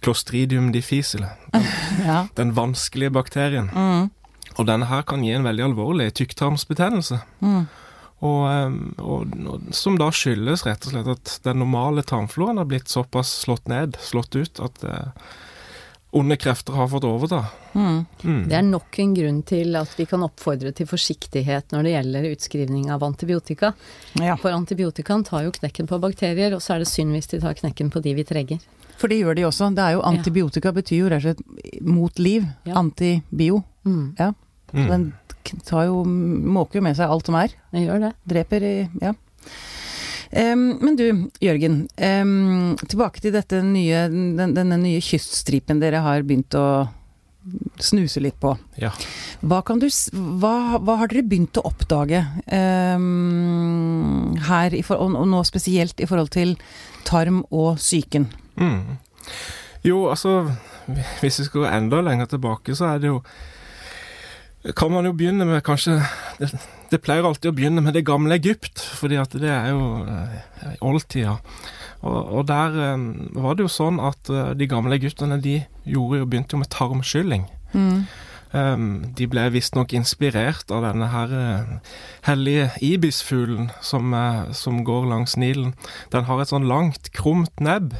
Clostridium 0.00 0.72
difficile. 0.72 1.30
Ja. 2.06 2.26
Den 2.36 2.52
vanskelige 2.54 3.10
bakterien. 3.10 3.70
Mm. 3.74 4.10
Og 4.56 4.66
denne 4.68 4.86
her 4.86 5.02
kan 5.02 5.24
gi 5.24 5.32
en 5.34 5.44
veldig 5.46 5.64
alvorlig 5.64 6.10
tykktarmsbetennelse. 6.18 7.18
Mm. 7.40 7.66
Og, 8.24 8.76
og, 8.96 9.34
og 9.46 9.66
som 9.76 9.98
da 10.00 10.08
skyldes 10.14 10.64
rett 10.64 10.86
og 10.88 10.94
slett 10.94 11.10
at 11.12 11.34
den 11.44 11.60
normale 11.60 12.04
tarmfloraen 12.06 12.56
har 12.62 12.68
blitt 12.68 12.88
såpass 12.88 13.32
slått 13.42 13.68
ned, 13.68 13.98
slått 14.00 14.38
ut, 14.38 14.60
at 14.64 14.84
eh, 14.88 15.26
onde 16.16 16.38
krefter 16.40 16.72
har 16.72 16.88
fått 16.88 17.04
overta. 17.04 17.42
Mm. 17.74 18.06
Mm. 18.22 18.48
Det 18.48 18.56
er 18.56 18.64
nok 18.64 18.98
en 19.02 19.12
grunn 19.18 19.42
til 19.44 19.76
at 19.76 19.92
vi 19.98 20.06
kan 20.08 20.24
oppfordre 20.24 20.72
til 20.72 20.88
forsiktighet 20.88 21.74
når 21.76 21.84
det 21.84 21.92
gjelder 21.92 22.30
utskrivning 22.30 22.88
av 22.94 23.04
antibiotika. 23.04 23.74
Ja. 24.16 24.38
For 24.40 24.56
antibiotikaen 24.56 25.26
tar 25.28 25.44
jo 25.44 25.52
knekken 25.58 25.90
på 25.90 26.00
bakterier, 26.00 26.56
og 26.56 26.64
så 26.64 26.76
er 26.76 26.84
det 26.86 26.88
synd 26.88 27.12
hvis 27.12 27.28
de 27.34 27.42
tar 27.44 27.58
knekken 27.60 27.92
på 27.92 28.00
de 28.00 28.16
vi 28.16 28.24
trenger. 28.24 28.64
For 28.96 29.12
det 29.12 29.20
gjør 29.20 29.36
de 29.36 29.44
også. 29.44 29.68
Det 29.76 29.84
er 29.84 29.98
jo 29.98 30.04
Antibiotika 30.08 30.72
betyr 30.72 31.02
jo 31.02 31.12
rett 31.12 31.20
og 31.20 31.36
slett 31.36 31.84
mot 31.84 32.18
liv. 32.18 32.48
Ja. 32.64 32.78
Antibio. 32.80 33.60
Mm, 33.84 34.14
Så 34.16 34.32
Mm. 34.72 34.88
Den 34.88 35.12
tar 35.66 35.88
jo, 35.88 36.02
måker 36.04 36.80
jo 36.80 36.86
med 36.88 36.98
seg 36.98 37.10
alt 37.10 37.28
som 37.28 37.38
er. 37.38 37.54
Jeg 37.76 37.88
gjør 37.88 38.08
det. 38.08 38.12
Dreper 38.34 38.66
i 38.66 38.76
Ja. 39.02 39.14
Um, 40.26 40.78
men 40.82 40.96
du, 40.98 41.04
Jørgen. 41.40 41.84
Um, 41.96 42.74
tilbake 42.82 43.22
til 43.22 43.32
dette 43.36 43.60
nye, 43.62 44.06
den, 44.10 44.56
denne 44.56 44.78
nye 44.82 45.00
kyststripen 45.04 45.78
dere 45.80 46.02
har 46.02 46.26
begynt 46.26 46.56
å 46.58 46.66
snuse 47.78 48.20
litt 48.20 48.38
på. 48.42 48.56
Ja. 48.80 48.90
Hva, 49.46 49.60
kan 49.66 49.80
du, 49.82 49.86
hva, 50.40 50.78
hva 50.82 50.98
har 51.02 51.12
dere 51.12 51.26
begynt 51.28 51.58
å 51.60 51.66
oppdage 51.68 52.24
um, 52.50 54.34
her, 54.48 54.74
i 54.74 54.82
for, 54.86 54.98
og, 54.98 55.14
og 55.20 55.28
nå 55.30 55.42
spesielt 55.46 56.02
i 56.02 56.08
forhold 56.10 56.32
til 56.34 56.56
tarm 57.06 57.44
og 57.54 57.78
psyken? 57.78 58.28
Mm. 58.58 58.96
Jo, 59.86 60.06
altså 60.10 60.48
Hvis 61.20 61.40
vi 61.40 61.44
skal 61.46 61.60
gå 61.60 61.68
enda 61.68 62.00
lenger 62.02 62.30
tilbake, 62.34 62.74
så 62.78 62.92
er 62.94 63.02
det 63.02 63.12
jo 63.12 63.20
kan 64.74 64.90
man 64.90 65.06
jo 65.06 65.14
begynne 65.14 65.46
med 65.46 65.62
kanskje 65.66 66.00
det, 66.40 66.50
det, 66.90 67.00
pleier 67.04 67.26
alltid 67.26 67.52
å 67.52 67.56
begynne 67.56 67.84
med 67.84 67.94
det 67.94 68.06
gamle 68.08 68.38
Egypt, 68.38 68.82
fordi 68.98 69.18
at 69.20 69.34
det 69.38 69.50
er 69.52 69.70
jo 69.74 70.02
eh, 70.02 70.76
oldtida. 70.84 71.36
Og, 72.02 72.16
og, 72.16 72.46
der 72.48 72.78
eh, 72.82 73.04
var 73.38 73.56
det 73.56 73.66
jo 73.66 73.72
sånn 73.72 74.00
at 74.02 74.30
eh, 74.32 74.54
de 74.58 74.70
gamle 74.70 74.98
egypterne 74.98 75.38
de 75.42 75.60
gjorde 75.84 76.22
jo, 76.22 76.30
begynte 76.30 76.56
jo 76.56 76.62
med 76.62 76.72
tarmskylling. 76.74 77.46
Mm. 77.76 78.06
Um, 78.56 78.84
de 79.18 79.26
ble 79.28 79.42
visstnok 79.52 79.90
inspirert 79.98 80.70
av 80.72 80.84
denne 80.86 81.08
her 81.10 81.32
uh, 81.34 81.96
hellige 82.24 82.68
ibisfuglen 82.80 83.72
som, 83.84 84.14
uh, 84.14 84.46
som 84.56 84.78
går 84.86 85.08
langs 85.10 85.34
Nilen. 85.36 85.74
Den 86.14 86.24
har 86.28 86.40
et 86.40 86.52
sånn 86.54 86.68
langt, 86.70 87.10
krumt 87.12 87.52
nebb 87.60 87.92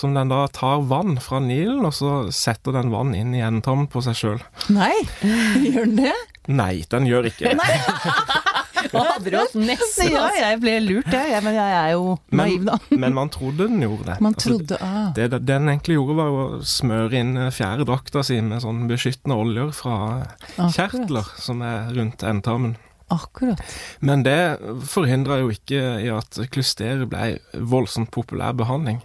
som 0.00 0.16
den 0.16 0.32
da 0.32 0.46
tar 0.52 0.86
vann 0.90 1.18
fra 1.22 1.40
Nilen, 1.44 1.84
og 1.86 1.94
så 1.96 2.14
setter 2.34 2.76
den 2.76 2.92
vann 2.94 3.14
inn 3.16 3.34
i 3.36 3.44
endetarmen 3.44 3.90
på 3.92 4.02
seg 4.04 4.18
sjøl. 4.18 4.40
Nei, 4.72 4.94
gjør 5.66 5.84
den 5.84 5.98
det? 6.00 6.16
Nei, 6.50 6.74
den 6.90 7.06
gjør 7.06 7.28
ikke 7.30 7.52
det. 7.52 7.60
Nesten. 8.90 10.10
Ja, 10.10 10.26
jeg 10.34 10.58
ble 10.62 10.74
lurt, 10.82 11.10
jeg. 11.12 11.42
Men 11.44 11.56
jeg 11.56 11.76
er 11.76 11.90
jo 11.94 12.16
naiv, 12.32 12.64
da. 12.66 12.78
Men, 12.88 13.02
men 13.04 13.16
man 13.18 13.32
trodde 13.32 13.68
den 13.68 13.82
gjorde 13.84 14.08
det. 14.08 14.16
Man 14.24 14.34
altså, 14.34 14.48
trodde, 14.48 14.78
altså, 14.78 14.88
ah. 14.88 15.10
Det 15.16 15.42
den 15.46 15.68
egentlig 15.68 15.98
gjorde, 15.98 16.16
var 16.18 16.30
å 16.32 16.44
smøre 16.66 17.20
inn 17.20 17.34
fjæredrakta 17.54 18.24
si 18.26 18.40
med 18.44 18.64
sånn 18.64 18.86
beskyttende 18.90 19.36
oljer 19.40 19.74
fra 19.76 19.96
Akkurat. 20.16 20.76
kjertler 20.76 21.34
som 21.40 21.64
er 21.66 21.92
rundt 21.96 22.24
endetarmen. 22.26 22.76
Akkurat. 23.10 23.62
Men 24.06 24.24
det 24.26 24.38
forhindra 24.86 25.40
jo 25.42 25.50
ikke 25.52 25.80
i 26.00 26.10
at 26.14 26.38
klysteret 26.54 27.10
ble 27.10 27.40
voldsomt 27.72 28.12
populær 28.14 28.54
behandling. 28.58 29.02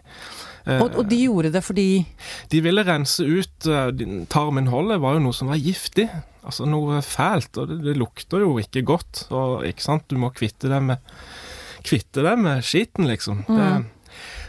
Og, 0.65 0.95
og, 0.97 1.03
de 1.05 1.19
gjorde 1.27 1.51
det 1.53 1.61
fordi 1.61 1.89
De 2.49 2.59
ville 2.65 2.81
rense 2.87 3.21
ut 3.21 3.67
uh, 3.69 3.91
Tarminnholdet 4.33 4.97
var 5.03 5.13
jo 5.13 5.25
noe 5.27 5.37
som 5.37 5.51
var 5.51 5.61
giftig. 5.61 6.07
Altså 6.45 6.65
noe 6.69 7.01
fælt. 7.05 7.53
Og 7.61 7.69
det, 7.69 7.81
det 7.85 7.97
lukter 8.01 8.41
jo 8.41 8.55
ikke 8.61 8.85
godt. 8.87 9.27
Og 9.29 9.65
ikke 9.69 9.85
sant, 9.85 10.07
du 10.09 10.17
må 10.21 10.33
kvitte 10.33 10.71
deg 10.71 10.87
med 10.91 11.11
Kvitte 11.85 12.23
deg 12.25 12.39
med 12.41 12.63
skitten, 12.65 13.05
liksom. 13.05 13.43
Mm. 13.45 13.57
Det, 13.59 13.94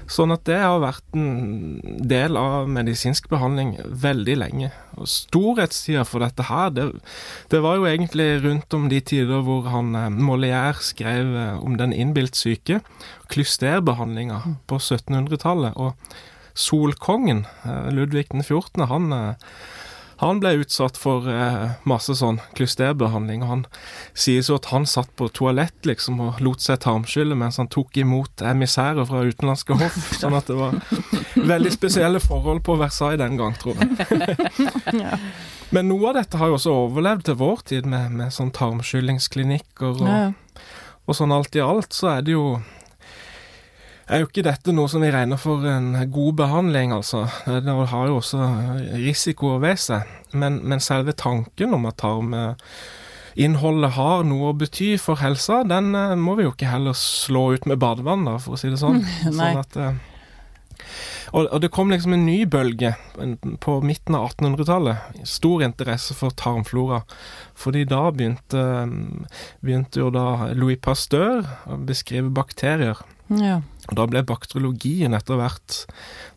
Sånn 0.07 0.31
at 0.31 0.45
det 0.47 0.59
har 0.61 0.79
vært 0.83 1.17
en 1.19 1.81
del 2.07 2.39
av 2.39 2.69
medisinsk 2.71 3.27
behandling 3.31 3.75
veldig 4.05 4.37
lenge. 4.39 4.71
Og 4.95 5.09
Storhetstida 5.11 6.05
for 6.07 6.23
dette 6.23 6.47
her, 6.47 6.71
det, 6.77 6.87
det, 7.51 7.61
var 7.65 7.81
jo 7.81 7.89
egentlig 7.91 8.29
rundt 8.45 8.77
om 8.79 8.87
de 8.93 9.01
tider 9.03 9.43
hvor 9.47 9.67
han 9.73 9.95
eh, 9.99 10.13
Molière 10.15 10.79
skrev 10.85 11.35
eh, 11.35 11.59
om 11.59 11.75
den 11.81 11.95
innbilt 11.97 12.39
syke, 12.39 12.81
klysterbehandlinga 13.35 14.43
på 14.71 14.79
1700-tallet. 14.79 15.75
Og 15.75 16.55
Solkongen, 16.57 17.45
eh, 17.67 17.91
Ludvig 17.91 18.29
den 18.31 18.47
14., 18.47 18.87
han 18.87 19.11
han 20.23 20.39
ble 20.41 20.55
utsatt 20.63 20.97
for 20.97 21.27
eh, 21.29 21.77
masse 21.89 22.15
sånn 22.17 22.39
klysterbehandling. 22.57 23.43
Han 23.45 23.67
sies 24.17 24.49
jo 24.49 24.57
at 24.57 24.71
han 24.71 24.87
satt 24.89 25.11
på 25.19 25.29
toalett 25.37 25.89
liksom 25.89 26.23
og 26.25 26.41
lot 26.45 26.65
seg 26.65 26.81
tarmskylle 26.87 27.37
mens 27.37 27.61
han 27.61 27.69
tok 27.73 27.99
imot 28.01 28.41
emissærer 28.41 29.05
fra 29.09 29.27
utenlandske 29.29 29.77
hoff. 29.77 29.99
Sånn 30.23 30.37
at 30.39 30.49
det 30.49 30.57
var 30.57 30.79
veldig 31.37 31.73
spesielle 31.75 32.23
forhold 32.25 32.65
på 32.65 32.79
Versailles 32.81 33.21
den 33.21 33.37
gang, 33.41 33.57
tror 33.61 33.77
jeg. 33.77 34.41
Men 35.75 35.91
noe 35.91 36.13
av 36.13 36.21
dette 36.21 36.41
har 36.41 36.49
jo 36.49 36.57
også 36.57 36.73
overlevd 36.87 37.29
til 37.29 37.39
vår 37.43 37.63
tid, 37.69 37.91
med, 37.91 38.17
med 38.17 38.33
sånn 38.33 38.55
tarmskyllingsklinikker 38.57 40.01
og, 40.01 40.61
og 41.05 41.19
sånn 41.19 41.35
alt 41.35 41.59
i 41.59 41.65
alt, 41.65 41.93
så 41.93 42.15
er 42.15 42.25
det 42.25 42.37
jo 42.37 42.47
er 44.07 44.23
jo 44.23 44.29
ikke 44.29 44.45
dette 44.47 44.75
noe 44.75 44.91
som 44.91 45.03
vi 45.03 45.11
regner 45.11 45.39
for 45.41 45.65
en 45.67 45.91
god 46.13 46.37
behandling, 46.39 46.93
altså. 46.95 47.25
Det 47.47 47.77
har 47.91 48.07
jo 48.07 48.21
også 48.21 48.39
risikoer 48.95 49.59
ved 49.65 49.81
seg. 49.83 50.07
Men, 50.37 50.61
men 50.63 50.83
selve 50.85 51.15
tanken 51.17 51.75
om 51.75 51.89
at 51.91 51.99
tarminnholdet 52.03 53.95
har 53.97 54.27
noe 54.29 54.53
å 54.53 54.59
bety 54.59 54.95
for 55.03 55.19
helsa, 55.23 55.63
den 55.67 55.95
eh, 55.99 56.15
må 56.19 56.37
vi 56.39 56.47
jo 56.47 56.53
ikke 56.55 56.71
heller 56.71 56.95
slå 56.99 57.49
ut 57.57 57.67
med 57.67 57.81
badevann, 57.83 58.27
da, 58.29 58.37
for 58.43 58.55
å 58.55 58.61
si 58.61 58.71
det 58.71 58.79
sånn. 58.83 59.03
sånn 59.27 59.63
at, 59.65 59.79
eh, 59.81 59.99
og, 61.33 61.49
og, 61.49 61.59
det 61.65 61.73
kom 61.75 61.91
liksom 61.91 62.15
en 62.15 62.27
ny 62.29 62.39
bølge 62.47 62.93
på 63.65 63.77
midten 63.83 64.15
av 64.15 64.31
1800-tallet. 64.31 65.19
Stor 65.27 65.65
interesse 65.67 66.15
for 66.15 66.35
tarmflora. 66.37 67.03
Fordi 67.59 67.83
da 67.89 68.05
begynte, 68.15 68.63
begynte 69.65 70.05
jo 70.05 70.13
da 70.15 70.53
Louis 70.55 70.79
Pasteur 70.79 71.43
å 71.67 71.81
beskrive 71.89 72.31
bakterier. 72.31 73.03
Ja. 73.33 73.61
Da 73.95 74.07
ble 74.11 74.25
bakteriologien 74.27 75.15
etter 75.15 75.39
hvert 75.39 75.83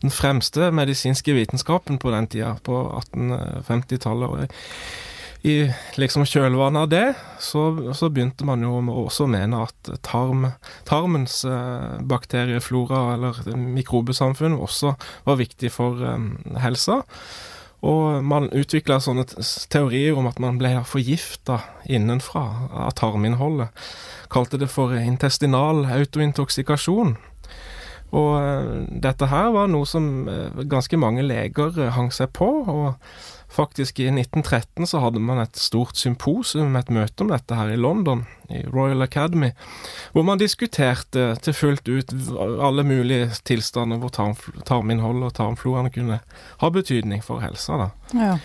den 0.04 0.14
fremste 0.14 0.70
medisinske 0.74 1.34
vitenskapen 1.34 1.98
på 1.98 2.12
den 2.14 2.28
tida, 2.30 2.54
på 2.62 2.82
1850-tallet. 3.02 4.30
Og 4.30 5.40
i 5.40 5.54
liksom 5.96 6.26
kjølvannet 6.28 6.82
av 6.84 6.88
det, 6.92 7.04
så, 7.40 7.62
så, 7.96 8.10
begynte 8.12 8.44
man 8.44 8.60
jo 8.64 8.74
også 9.06 9.24
å 9.24 9.30
mene 9.32 9.62
at 9.64 9.92
tarm, 10.04 10.50
tarmens 10.88 11.40
eh, 11.48 11.96
bakterieflora, 12.04 13.14
eller 13.14 13.40
mikrobesamfunn, 13.56 14.58
også 14.60 14.92
var 15.24 15.40
viktig 15.40 15.72
for 15.72 16.04
eh, 16.04 16.28
helsa. 16.60 17.00
Og 17.80 18.20
man 18.20 18.50
utvikla 18.52 18.98
sånne 19.00 19.24
teorier 19.72 20.18
om 20.20 20.28
at 20.28 20.40
man 20.42 20.58
ble 20.60 20.74
forgifta 20.84 21.62
innenfra 21.88 22.44
av 22.84 22.92
tarminnholdet. 23.00 23.72
Kalte 24.30 24.60
det 24.60 24.68
for 24.68 24.92
intestinal 24.92 25.86
autointoksikasjon. 25.88 27.16
Og 28.16 28.30
eh, 28.40 28.70
dette 29.02 29.28
her 29.30 29.52
var 29.54 29.68
noe 29.70 29.86
som 29.88 30.28
eh, 30.30 30.64
ganske 30.70 30.98
mange 31.00 31.22
leger 31.26 31.76
eh, 31.78 31.92
hang 31.94 32.10
seg 32.14 32.32
på. 32.36 32.48
og 32.66 32.96
Faktisk 33.50 33.98
i 33.98 34.06
1913 34.12 34.86
så 34.86 35.00
hadde 35.02 35.22
man 35.22 35.40
et 35.42 35.58
stort 35.58 35.98
symposium, 35.98 36.76
et 36.78 36.90
møte 36.94 37.24
om 37.24 37.32
dette 37.32 37.56
her 37.58 37.72
i 37.72 37.78
London, 37.78 38.22
i 38.46 38.62
Royal 38.70 39.02
Academy, 39.02 39.50
hvor 40.14 40.22
man 40.26 40.38
diskuterte 40.38 41.32
til 41.42 41.56
fullt 41.58 41.90
ut 41.90 42.14
alle 42.38 42.86
mulige 42.86 43.32
tilstander 43.46 43.98
hvor 43.98 44.14
tarm, 44.14 44.36
tarminnholdet 44.66 45.32
og 45.32 45.34
tarmfloraen 45.40 45.90
kunne 45.90 46.20
ha 46.62 46.70
betydning 46.70 47.26
for 47.26 47.42
helsa. 47.42 47.80
da. 47.82 47.88
Ja. 48.14 48.36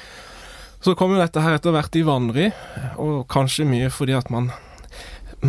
Så 0.82 0.98
kom 0.98 1.14
jo 1.14 1.22
dette 1.22 1.42
her 1.42 1.58
etter 1.58 1.74
hvert 1.74 1.96
i 1.98 2.06
vanry, 2.06 2.50
og 3.02 3.28
kanskje 3.30 3.70
mye 3.70 3.94
fordi 3.94 4.18
at 4.18 4.34
man 4.34 4.50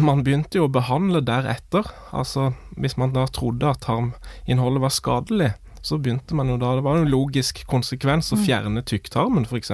man 0.03 0.25
begynte 0.27 0.61
jo 0.61 0.67
å 0.67 0.73
behandle 0.73 1.23
deretter. 1.25 1.87
Altså, 2.17 2.51
hvis 2.77 2.97
man 3.01 3.15
da 3.15 3.27
trodde 3.31 3.71
at 3.71 3.85
tarminnholdet 3.87 4.83
var 4.83 4.95
skadelig, 4.95 5.53
så 5.87 6.01
begynte 6.03 6.35
man 6.35 6.51
jo 6.51 6.57
da 6.59 6.73
Det 6.75 6.83
var 6.83 6.99
en 6.99 7.11
logisk 7.11 7.63
konsekvens 7.71 8.33
å 8.35 8.41
mm. 8.41 8.43
fjerne 8.43 8.83
tykktarmen, 8.83 9.47
f.eks. 9.47 9.71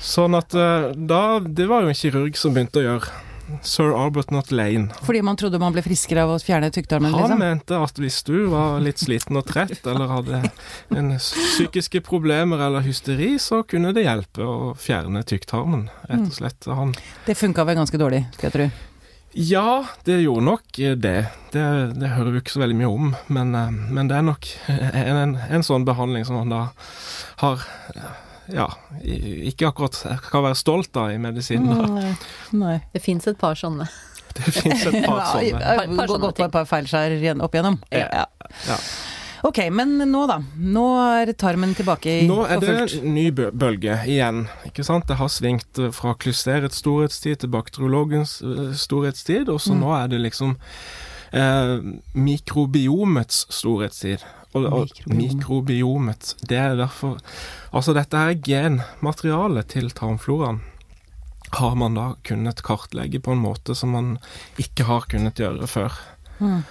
Sånn 0.00 0.38
at 0.38 0.56
eh, 0.56 0.90
da 0.96 1.22
Det 1.44 1.68
var 1.68 1.84
jo 1.84 1.92
en 1.92 1.98
kirurg 1.98 2.40
som 2.40 2.56
begynte 2.56 2.80
å 2.80 2.86
gjøre. 2.86 3.23
Sir 3.62 3.92
Arbuthnot 3.96 4.50
Lane. 4.50 4.88
Fordi 5.04 5.22
man 5.22 5.36
trodde 5.36 5.58
man 5.62 5.74
ble 5.74 5.82
friskere 5.84 6.24
av 6.24 6.34
å 6.34 6.38
fjerne 6.42 6.70
tykktarmen? 6.74 7.12
Han 7.14 7.26
liksom? 7.26 7.42
mente 7.42 7.80
at 7.86 8.00
hvis 8.00 8.22
du 8.26 8.46
var 8.52 8.80
litt 8.84 9.02
sliten 9.02 9.38
og 9.40 9.46
trett, 9.48 9.78
eller 9.86 10.10
hadde 10.10 10.40
en 10.94 11.12
psykiske 11.18 12.02
problemer 12.06 12.62
eller 12.66 12.84
hysteri, 12.86 13.34
så 13.42 13.62
kunne 13.68 13.94
det 13.96 14.06
hjelpe 14.06 14.44
å 14.46 14.72
fjerne 14.78 15.24
tykktarmen, 15.28 15.88
rett 16.08 16.26
og 16.26 16.34
slett. 16.40 16.68
Han 16.70 16.96
Det 17.26 17.36
funka 17.38 17.64
vel 17.68 17.80
ganske 17.82 18.00
dårlig, 18.00 18.24
skal 18.36 18.50
jeg 18.50 18.56
tro? 18.58 18.72
Ja, 19.34 19.84
det 20.06 20.20
gjorde 20.22 20.46
nok 20.46 20.76
det. 20.76 20.94
det. 21.00 21.20
Det, 21.98 22.10
hører 22.14 22.30
vi 22.30 22.42
ikke 22.44 22.54
så 22.54 22.62
veldig 22.62 22.76
mye 22.78 22.90
om, 22.90 23.14
men, 23.26 23.54
eh, 23.58 23.72
men 23.96 24.10
det 24.10 24.18
er 24.18 24.28
nok 24.28 24.46
en, 24.70 25.16
en, 25.24 25.34
en 25.58 25.66
sånn 25.66 25.86
behandling 25.88 26.26
som 26.28 26.38
han 26.38 26.54
da 26.54 26.60
har 27.42 27.64
ja, 28.52 28.68
ikke 29.04 29.70
akkurat 29.70 30.00
kan 30.28 30.44
være 30.44 30.58
stolt 30.58 30.96
av 31.00 31.14
i 31.14 31.20
medisinen. 31.22 31.94
Nei, 31.94 32.12
nei. 32.58 32.76
Det 32.92 33.02
fins 33.04 33.28
et 33.30 33.40
par 33.40 33.58
sånne. 33.58 33.88
Det 34.34 34.50
fins 34.50 34.86
et 34.90 35.04
par 35.06 35.28
sånne. 35.30 35.60
ja, 35.62 36.06
Gått 36.10 36.40
på 36.40 36.48
et 36.48 36.54
par 36.54 36.66
feilskjær 36.66 37.14
opp 37.44 37.54
igjennom. 37.54 37.78
Ja. 37.94 38.24
ja. 38.66 38.78
Ok, 39.44 39.58
men 39.76 39.98
nå 40.08 40.22
da. 40.28 40.38
Nå 40.56 40.84
er 41.20 41.34
tarmen 41.36 41.74
tilbake 41.76 42.12
i 42.22 42.28
Nå 42.28 42.46
er 42.48 42.62
det 42.62 42.76
en 42.80 43.10
ny 43.12 43.26
bølge 43.34 43.98
igjen. 44.08 44.46
ikke 44.64 44.86
sant? 44.86 45.04
Det 45.10 45.18
har 45.20 45.28
svingt 45.28 45.80
eh, 45.80 45.92
fra 45.92 46.14
klysterets 46.16 46.80
storhetstid 46.80 47.42
til 47.42 47.52
bakteriologens 47.52 48.38
eh, 48.40 48.70
storhetstid, 48.72 49.52
og 49.52 49.60
så 49.60 49.76
mm. 49.76 49.82
nå 49.82 49.90
er 49.98 50.08
det 50.14 50.22
liksom 50.24 50.56
eh, 51.36 51.74
mikrobiomets 52.16 53.44
storhetstid. 53.52 54.24
Og, 54.54 54.68
og 54.70 54.90
mikrobiomet, 55.10 56.36
det 56.46 56.58
er 56.60 56.76
derfor 56.78 57.18
Altså, 57.74 57.90
dette 57.96 58.14
er 58.14 58.38
genmaterialet 58.38 59.72
til 59.74 59.90
tarmfloraen. 59.90 60.60
Har 61.58 61.74
man 61.78 61.96
da 61.98 62.04
kunnet 62.26 62.62
kartlegge 62.66 63.18
på 63.22 63.34
en 63.34 63.42
måte 63.42 63.74
som 63.74 63.94
man 63.94 64.12
ikke 64.62 64.86
har 64.86 65.08
kunnet 65.10 65.42
gjøre 65.42 65.66
før. 65.70 65.98
Mm. 66.38 66.62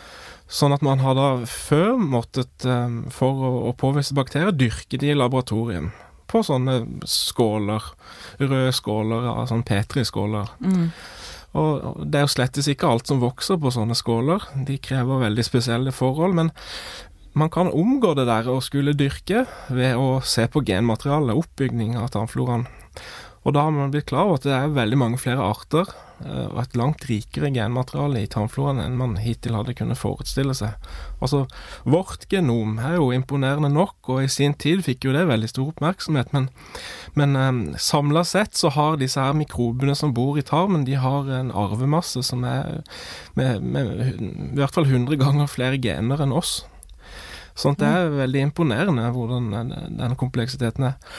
Sånn 0.53 0.75
at 0.75 0.83
man 0.85 1.01
har 1.03 1.15
da 1.17 1.27
før 1.49 1.97
måttet, 1.99 2.51
um, 2.67 3.03
for 3.11 3.43
å 3.69 3.73
påvise 3.79 4.15
bakterier, 4.15 4.55
dyrke 4.55 4.99
de 5.01 5.11
i 5.11 5.17
laboratorium. 5.17 5.91
På 6.29 6.43
sånne 6.45 6.81
skåler. 7.09 7.83
Røde 8.41 8.73
skåler, 8.75 9.29
sånn 9.49 9.65
Petri-skåler. 9.67 10.51
Mm. 10.63 10.91
Og 11.59 12.03
det 12.09 12.19
er 12.19 12.25
jo 12.25 12.33
slettes 12.33 12.69
ikke 12.71 12.89
alt 12.89 13.09
som 13.09 13.21
vokser 13.21 13.59
på 13.61 13.71
sånne 13.73 13.97
skåler. 13.97 14.45
De 14.67 14.79
krever 14.81 15.21
veldig 15.27 15.45
spesielle 15.45 15.93
forhold. 15.93 16.33
Men 16.37 16.49
man 17.33 17.49
kan 17.53 17.71
omgå 17.73 18.13
det 18.17 18.27
der 18.29 18.47
å 18.51 18.59
skulle 18.63 18.95
dyrke 18.97 19.45
ved 19.73 19.97
å 19.97 20.21
se 20.21 20.45
på 20.51 20.63
genmaterialet, 20.65 21.37
oppbygning 21.37 21.97
av 21.97 22.11
tarmfloraen. 22.13 22.67
Og 23.43 23.55
da 23.55 23.65
har 23.65 23.73
man 23.75 23.91
blitt 23.91 24.07
klar 24.07 24.29
over 24.29 24.39
at 24.39 24.47
det 24.47 24.55
er 24.55 24.75
veldig 24.75 24.97
mange 24.99 25.19
flere 25.19 25.43
arter 25.43 25.89
eh, 26.23 26.45
og 26.45 26.61
et 26.61 26.77
langt 26.79 27.03
rikere 27.09 27.49
genmateriale 27.51 28.21
i 28.23 28.29
tarmfloraen 28.31 28.79
enn 28.79 28.95
man 28.95 29.17
hittil 29.19 29.57
hadde 29.57 29.75
kunnet 29.75 29.99
forestille 29.99 30.55
seg. 30.55 30.77
Altså, 31.19 31.41
vårt 31.83 32.23
genom 32.31 32.77
er 32.79 32.95
jo 33.01 33.09
imponerende 33.11 33.71
nok, 33.73 33.97
og 34.07 34.23
i 34.23 34.31
sin 34.31 34.55
tid 34.55 34.85
fikk 34.87 35.09
jo 35.09 35.15
det 35.15 35.25
veldig 35.27 35.51
stor 35.51 35.73
oppmerksomhet, 35.73 36.31
men, 36.35 36.47
men 37.19 37.35
um, 37.35 37.63
samla 37.75 38.23
sett 38.27 38.55
så 38.55 38.71
har 38.77 38.99
disse 39.01 39.19
her 39.19 39.35
mikrobene 39.35 39.95
som 39.99 40.15
bor 40.15 40.39
i 40.39 40.47
tarmen, 40.47 40.87
de 40.87 40.95
har 41.03 41.27
en 41.41 41.51
arvemasse 41.51 42.23
som 42.23 42.47
er 42.47 42.79
med, 43.35 43.59
med 43.59 44.13
i 44.23 44.61
hvert 44.61 44.77
fall 44.77 44.87
100 44.87 45.19
ganger 45.19 45.51
flere 45.51 45.81
gener 45.83 46.23
enn 46.23 46.35
oss. 46.35 46.61
At 47.53 47.79
det 47.79 47.89
er 47.89 48.13
veldig 48.17 48.45
imponerende 48.49 49.09
hvordan 49.13 49.73
den 49.99 50.15
kompleksiteten 50.19 50.91
er. 50.91 51.17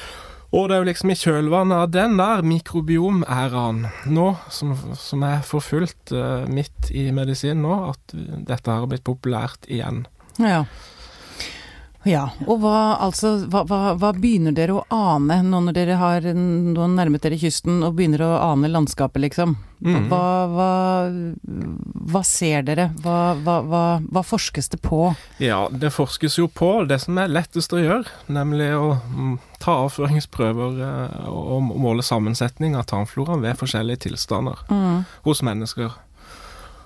Og 0.55 0.69
det 0.69 0.77
er 0.77 0.83
jo 0.83 0.87
liksom 0.87 1.11
i 1.11 1.19
kjølvannet 1.19 1.83
av 1.83 1.93
den 1.95 2.19
der 2.21 2.45
mikrobiomæraen 2.47 3.87
nå, 4.15 4.27
som, 4.55 4.75
som 4.99 5.25
er 5.27 5.41
for 5.47 5.65
fullt 5.65 6.13
uh, 6.15 6.45
midt 6.47 6.93
i 6.95 7.09
medisin 7.15 7.65
nå, 7.65 7.79
at 7.91 8.15
dette 8.15 8.71
har 8.71 8.87
blitt 8.91 9.07
populært 9.07 9.67
igjen. 9.67 10.05
Ja. 10.39 10.63
Ja, 12.05 12.27
og 12.45 12.61
hva, 12.61 12.79
altså, 13.01 13.37
hva, 13.49 13.63
hva, 13.69 13.95
hva, 13.97 14.11
begynner 14.17 14.53
dere 14.53 14.77
å 14.77 14.85
ane 14.93 15.39
nå 15.47 15.63
når 15.65 15.77
dere 15.77 15.97
har 16.01 16.27
nå 16.37 16.89
nærmet 16.93 17.25
dere 17.25 17.39
kysten 17.41 17.81
og 17.87 17.97
begynner 17.97 18.27
å 18.27 18.33
ane 18.53 18.69
landskapet, 18.69 19.23
liksom? 19.25 19.57
Mm. 19.85 20.07
Hva, 20.09 20.69
hva, 22.13 22.23
ser 22.25 22.65
dere? 22.69 22.91
Hva, 23.05 24.23
forskes 24.25 24.71
det 24.73 24.81
på? 24.85 25.11
Ja, 25.43 25.65
det 25.73 25.93
forskes 25.97 26.39
jo 26.39 26.49
på 26.49 26.71
det 26.89 27.01
som 27.05 27.19
er 27.21 27.33
lettest 27.33 27.73
å 27.73 27.81
gjøre, 27.81 28.09
nemlig 28.33 28.71
å 28.77 28.95
mm, 29.01 29.37
ta 29.65 29.79
avføringsprøver 29.87 30.81
eh, 30.85 31.29
og 31.29 31.73
måle 31.73 32.05
sammensetning 32.05 32.77
av 32.81 32.89
tarmflora 32.93 33.37
ved 33.41 33.61
forskjellige 33.61 34.07
tilstander 34.09 34.61
mm. 34.69 35.05
hos 35.25 35.45
mennesker. 35.45 35.97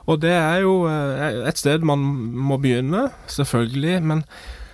Og 0.08 0.22
det 0.22 0.34
er 0.34 0.62
jo 0.64 0.80
eh, 0.90 1.42
et 1.50 1.60
sted 1.60 1.84
man 1.87 2.02
må 2.48 2.58
begynne, 2.62 3.08
selvfølgelig. 3.30 3.98
men 4.02 4.25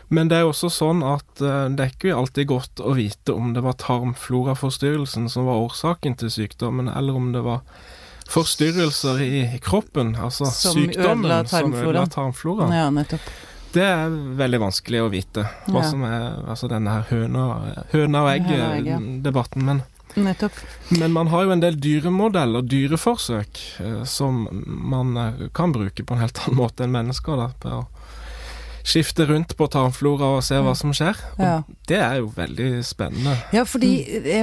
men 0.08 0.30
det 0.30 0.40
er 0.40 0.48
også 0.48 0.70
sånn 0.72 1.02
at 1.06 1.28
uh, 1.40 1.66
det 1.72 1.84
er 1.84 1.92
ikke 1.92 2.14
alltid 2.16 2.50
godt 2.50 2.82
å 2.84 2.94
vite 2.98 3.34
om 3.34 3.54
det 3.56 3.64
var 3.64 3.78
tarmfloraforstyrrelsen 3.82 5.30
som 5.32 5.48
var 5.48 5.62
årsaken 5.64 6.18
til 6.20 6.32
sykdommen, 6.32 6.90
eller 6.92 7.16
om 7.16 7.32
det 7.34 7.44
var 7.46 7.64
forstyrrelser 8.28 9.20
i 9.22 9.58
kroppen, 9.62 10.14
altså 10.16 10.48
som 10.48 10.78
sykdommen 10.78 11.26
ødela 11.28 11.44
som 11.48 11.74
ødela 11.74 12.06
tarmflora. 12.06 12.70
Ja, 12.74 12.86
nettopp. 12.90 13.32
Det 13.74 13.82
er 13.82 14.12
veldig 14.38 14.60
vanskelig 14.62 15.00
å 15.02 15.08
vite 15.10 15.48
hva 15.66 15.80
ja. 15.82 15.88
som 15.88 16.04
er 16.06 16.28
altså 16.46 16.68
denne 16.70 16.92
her 16.94 17.08
høna, 17.10 17.46
høna 17.90 18.22
og 18.22 18.30
egg-debatten. 18.30 19.66
Men, 19.66 19.82
Nettopp. 20.14 20.60
men 20.94 21.10
man 21.10 21.32
har 21.32 21.42
jo 21.42 21.54
en 21.56 21.62
del 21.64 21.80
dyremodeller, 21.82 22.62
dyreforsøk, 22.70 23.62
eh, 23.82 24.04
som 24.06 24.44
man 24.62 25.16
eh, 25.18 25.48
kan 25.58 25.74
bruke 25.74 26.06
på 26.06 26.14
en 26.14 26.22
helt 26.22 26.38
annen 26.44 26.60
måte 26.60 26.86
enn 26.86 26.94
mennesker. 26.94 27.42
da, 27.64 27.82
skifte 28.84 29.26
rundt 29.26 29.56
på 29.56 29.68
tarmflora 29.72 30.34
og 30.36 30.44
se 30.44 30.58
hva 30.60 30.74
som 30.76 30.92
skjer. 30.96 31.18
Ja. 31.40 31.54
det 31.88 32.00
er 32.04 32.18
jo 32.20 32.30
veldig 32.36 32.70
spennende. 32.84 33.36
Ja, 33.56 33.64
fordi 33.64 33.94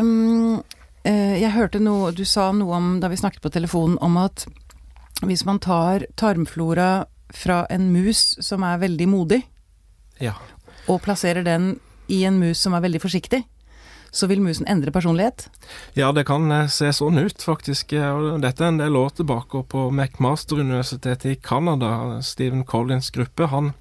um, 0.01 0.61
jeg 1.05 1.53
hørte 1.55 1.81
noe 1.81 2.11
Du 2.13 2.23
sa 2.29 2.51
noe 2.53 2.75
om, 2.77 2.89
da 3.01 3.09
vi 3.09 3.19
snakket 3.21 3.41
på 3.41 3.53
telefonen, 3.53 3.99
om 4.01 4.17
at 4.21 4.47
hvis 5.25 5.45
man 5.45 5.61
tar 5.61 6.07
tarmflora 6.17 7.05
fra 7.33 7.63
en 7.69 7.91
mus 7.93 8.35
som 8.41 8.65
er 8.65 8.81
veldig 8.81 9.07
modig, 9.09 9.41
ja. 10.21 10.33
og 10.89 11.01
plasserer 11.05 11.45
den 11.45 11.75
i 12.11 12.23
en 12.27 12.39
mus 12.41 12.59
som 12.59 12.73
er 12.75 12.83
veldig 12.83 13.01
forsiktig, 13.01 13.43
så 14.11 14.27
vil 14.27 14.41
musen 14.43 14.67
endre 14.67 14.91
personlighet? 14.91 15.47
Ja, 15.95 16.11
det 16.11 16.25
kan 16.27 16.51
eh, 16.51 16.67
se 16.67 16.91
sånn 16.93 17.21
ut, 17.21 17.39
faktisk. 17.39 17.93
Dette 18.43 18.65
er 18.65 18.73
en 18.73 18.81
del 18.81 18.97
år 18.99 19.13
tilbake 19.21 19.63
på 19.71 19.85
McMaster-universitetet 19.93 21.29
i 21.31 21.37
Canada. 21.39 22.19
Stephen 22.25 22.65
Collins 22.67 23.11
gruppe. 23.15 23.47
Han 23.53 23.71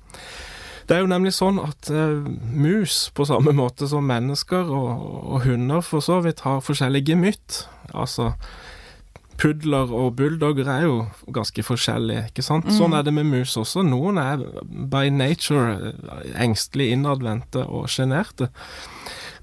det 0.91 0.97
er 0.97 1.05
jo 1.05 1.11
nemlig 1.13 1.31
sånn 1.37 1.61
at 1.63 1.87
eh, 1.95 2.17
mus, 2.51 3.05
på 3.15 3.23
samme 3.29 3.53
måte 3.55 3.87
som 3.87 4.09
mennesker 4.11 4.73
og, 4.75 5.05
og 5.23 5.45
hunder 5.45 5.85
for 5.87 6.03
så 6.03 6.17
vidt, 6.25 6.43
har 6.43 6.65
forskjellige 6.67 7.13
gemytt. 7.13 7.61
Altså 7.95 8.33
pudler 9.41 9.93
og 9.95 10.17
bulldogger 10.19 10.69
er 10.69 10.83
jo 10.89 10.97
ganske 11.33 11.63
forskjellige, 11.65 12.27
ikke 12.33 12.45
sant. 12.45 12.67
Mm. 12.67 12.75
Sånn 12.75 12.97
er 12.99 13.07
det 13.07 13.15
med 13.15 13.29
mus 13.31 13.55
også. 13.61 13.85
Noen 13.87 14.19
er 14.21 14.43
by 14.67 15.07
nature 15.15 15.95
engstelig 16.35 16.91
innadvendte 16.97 17.63
og 17.71 17.87
sjenerte. 17.93 18.51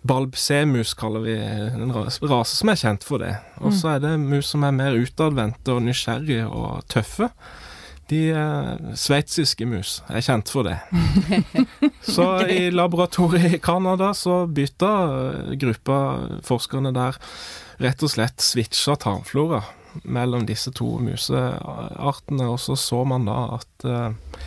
Balbsemus 0.08 0.94
kaller 1.00 1.24
vi 1.26 1.38
en 1.40 1.96
rase 1.96 2.60
som 2.60 2.72
er 2.72 2.84
kjent 2.84 3.08
for 3.08 3.24
det. 3.24 3.34
Og 3.64 3.72
så 3.72 3.88
mm. 3.88 3.94
er 3.96 4.04
det 4.04 4.14
mus 4.28 4.52
som 4.52 4.68
er 4.68 4.76
mer 4.76 5.00
utadvendte 5.00 5.80
og 5.80 5.88
nysgjerrige 5.88 6.52
og 6.52 6.84
tøffe. 6.92 7.32
De 8.08 8.22
eh, 8.32 8.94
sveitsiske 8.96 9.66
mus. 9.68 9.98
Er 10.08 10.24
kjent 10.24 10.52
for 10.52 10.68
det. 10.68 10.78
så 12.16 12.28
i 12.48 12.70
laboratoriet 12.72 13.58
i 13.58 13.64
Canada 13.64 14.14
så 14.16 14.46
bytta 14.48 14.92
eh, 15.08 15.56
gruppa 15.60 15.98
forskerne 16.48 16.94
der 16.96 17.20
rett 17.84 18.06
og 18.06 18.14
slett 18.14 18.42
switcha 18.42 18.96
tarmflora 18.98 19.62
mellom 20.04 20.46
disse 20.48 20.72
to 20.76 20.98
museartene, 21.02 22.48
og 22.48 22.60
så 22.62 22.78
så 22.80 23.04
man 23.08 23.28
da 23.28 23.42
at 23.58 23.86
eh, 23.86 24.40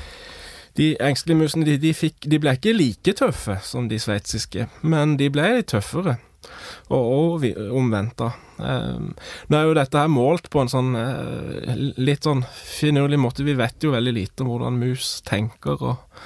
de 0.79 0.95
engstelige 1.03 1.39
musene 1.39 1.67
de, 1.67 1.77
de, 1.83 1.93
fikk, 1.95 2.25
de 2.31 2.39
ble 2.41 2.55
ikke 2.57 2.75
like 2.77 3.15
tøffe 3.19 3.59
som 3.67 3.91
de 3.91 3.99
sveitsiske, 4.01 4.69
men 4.83 5.19
de 5.21 5.29
ble 5.33 5.61
tøffere 5.69 6.17
og, 6.91 7.45
og 7.45 7.45
omvendt, 7.77 8.17
da. 8.21 8.31
Ehm, 8.65 9.13
nå 9.49 9.57
er 9.59 9.69
jo 9.69 9.79
dette 9.79 10.03
her 10.03 10.11
målt 10.13 10.51
på 10.53 10.63
en 10.63 10.73
sånn 10.73 10.93
eh, 10.99 11.73
litt 12.01 12.27
sånn 12.27 12.45
finurlig 12.57 13.21
måte. 13.21 13.47
Vi 13.47 13.57
vet 13.59 13.83
jo 13.85 13.95
veldig 13.95 14.15
lite 14.17 14.45
om 14.45 14.53
hvordan 14.53 14.79
mus 14.81 15.19
tenker 15.29 15.81
og, 15.81 16.21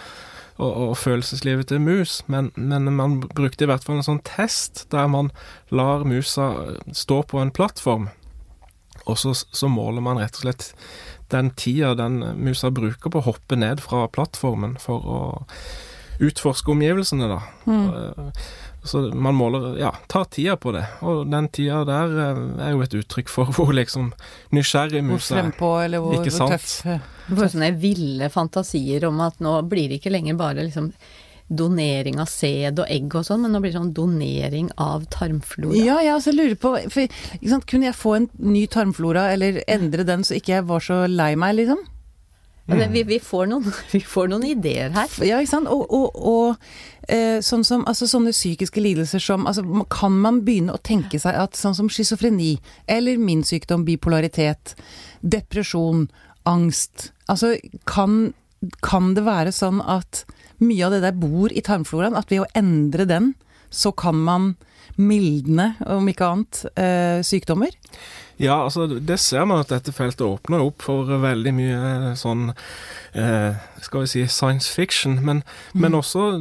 og, 0.57 0.71
og 0.71 0.93
følelseslivet 1.01 1.71
til 1.71 1.83
mus, 1.85 2.21
men, 2.33 2.53
men, 2.57 2.91
man 2.97 3.21
brukte 3.25 3.67
i 3.67 3.71
hvert 3.71 3.87
fall 3.87 4.01
en 4.01 4.07
sånn 4.07 4.23
test 4.27 4.87
der 4.95 5.09
man 5.11 5.33
lar 5.75 6.07
musa 6.09 6.53
stå 6.95 7.23
på 7.31 7.43
en 7.43 7.55
plattform, 7.55 8.11
og 9.05 9.19
så, 9.21 9.35
så 9.35 9.69
måler 9.69 10.05
man 10.05 10.21
rett 10.23 10.39
og 10.39 10.47
slett 10.47 10.71
den 11.33 11.51
tida 11.59 11.95
den 11.99 12.21
musa 12.39 12.71
bruker 12.73 13.11
på 13.11 13.21
å 13.21 13.27
hoppe 13.27 13.59
ned 13.59 13.83
fra 13.83 14.07
plattformen 14.13 14.79
for 14.81 15.05
å 15.05 15.21
utforske 16.23 16.71
omgivelsene, 16.71 17.27
da. 17.27 17.41
Mm. 17.67 18.31
Eh, 18.85 18.89
så 18.89 19.03
man 19.15 19.35
måler 19.35 19.79
Ja, 19.79 19.95
tar 20.07 20.25
tida 20.25 20.57
på 20.57 20.73
det. 20.73 20.85
Og 21.01 21.27
den 21.31 21.49
tida 21.49 21.83
der 21.89 22.15
eh, 22.29 22.69
er 22.69 22.77
jo 22.77 22.85
et 22.85 22.95
uttrykk 23.01 23.33
for 23.33 23.53
hvor 23.57 23.73
liksom 23.75 24.13
nysgjerrig 24.55 25.03
musa 25.05 25.35
er. 25.39 25.43
Hvor 25.43 25.51
frempå, 25.51 25.75
eller 25.85 26.05
hvor, 26.05 26.21
hvor 26.21 26.55
tøff. 26.55 26.71
Du 27.27 27.37
får 27.37 27.55
sånne 27.55 27.75
ville 27.81 28.31
fantasier 28.33 29.07
om 29.09 29.21
at 29.25 29.41
nå 29.41 29.61
blir 29.69 29.89
det 29.89 30.03
ikke 30.03 30.13
lenger 30.13 30.37
bare 30.39 30.67
liksom 30.67 30.93
donering 31.49 32.17
av 32.23 32.29
sæd 32.31 32.79
og 32.81 32.89
egg 32.89 33.15
og 33.19 33.27
sånn, 33.27 33.43
men 33.45 33.53
nå 33.53 33.61
blir 33.61 33.75
det 33.75 33.77
sånn 33.77 33.93
donering 33.97 34.71
av 34.81 35.05
tarmflora. 35.13 35.77
Ja, 35.77 35.99
jeg 36.01 36.15
også 36.17 36.33
lurer 36.33 36.57
på 36.57 36.73
for, 36.93 37.19
Kunne 37.69 37.91
jeg 37.91 37.99
få 37.99 38.15
en 38.17 38.29
ny 38.41 38.65
tarmflora, 38.67 39.27
eller 39.35 39.61
endre 39.69 40.07
den 40.09 40.25
så 40.25 40.39
ikke 40.39 40.57
jeg 40.57 40.69
var 40.71 40.85
så 40.85 41.05
lei 41.11 41.35
meg, 41.37 41.59
liksom? 41.61 41.85
Mm. 42.67 42.93
Vi, 42.93 43.03
vi, 43.03 43.19
får 43.21 43.49
noen, 43.51 43.73
vi, 43.93 44.01
får 44.01 44.31
noen, 44.33 44.45
ideer 44.49 44.93
her. 44.95 45.17
Ja, 45.27 45.41
ikke 45.43 45.53
sant. 45.53 45.69
Og, 45.69 45.85
og, 45.93 46.17
og 46.17 47.13
eh, 47.13 47.41
sånn 47.45 47.65
som, 47.67 47.85
altså, 47.91 48.09
sånne 48.09 48.33
psykiske 48.33 48.81
lidelser 48.81 49.21
som 49.21 49.45
altså, 49.51 49.65
Kan 49.93 50.17
man 50.25 50.41
begynne 50.47 50.77
å 50.77 50.81
tenke 50.81 51.21
seg 51.21 51.37
at 51.37 51.59
sånn 51.61 51.77
som 51.77 51.91
schizofreni, 51.93 52.55
eller 52.89 53.21
min 53.21 53.45
sykdom, 53.45 53.85
bipolaritet, 53.89 54.77
depresjon, 55.21 56.09
angst 56.49 57.11
Altså, 57.29 57.55
kan, 57.89 58.35
kan 58.85 59.15
det 59.17 59.25
være 59.25 59.53
sånn 59.55 59.81
at 59.81 60.25
mye 60.65 60.85
av 60.87 60.93
det 60.93 61.05
der 61.05 61.17
bor 61.17 61.53
i 61.53 61.63
tarmfloraen? 61.65 62.17
At 62.17 62.33
ved 62.33 62.45
å 62.45 62.51
endre 62.57 63.07
den, 63.09 63.33
så 63.73 63.93
kan 63.97 64.19
man 64.25 64.53
mildne, 65.01 65.73
om 65.91 66.07
ikke 66.09 66.29
annet, 66.29 66.61
eh, 66.79 67.21
sykdommer? 67.27 67.73
Ja, 68.37 68.65
altså 68.65 68.87
det 68.89 69.21
ser 69.23 69.47
man 69.47 69.63
at 69.63 69.71
dette 69.71 69.95
feltet 69.95 70.25
åpner 70.27 70.65
opp 70.65 70.83
for 70.83 71.07
veldig 71.23 71.53
mye 71.55 71.79
eh, 71.79 72.11
sånn 72.19 72.49
eh, 72.51 73.63
Skal 73.85 74.05
vi 74.05 74.11
si 74.11 74.25
science 74.27 74.71
fiction. 74.75 75.21
Men, 75.23 75.45
mm. 75.73 75.81
men 75.85 75.99
også 76.01 76.33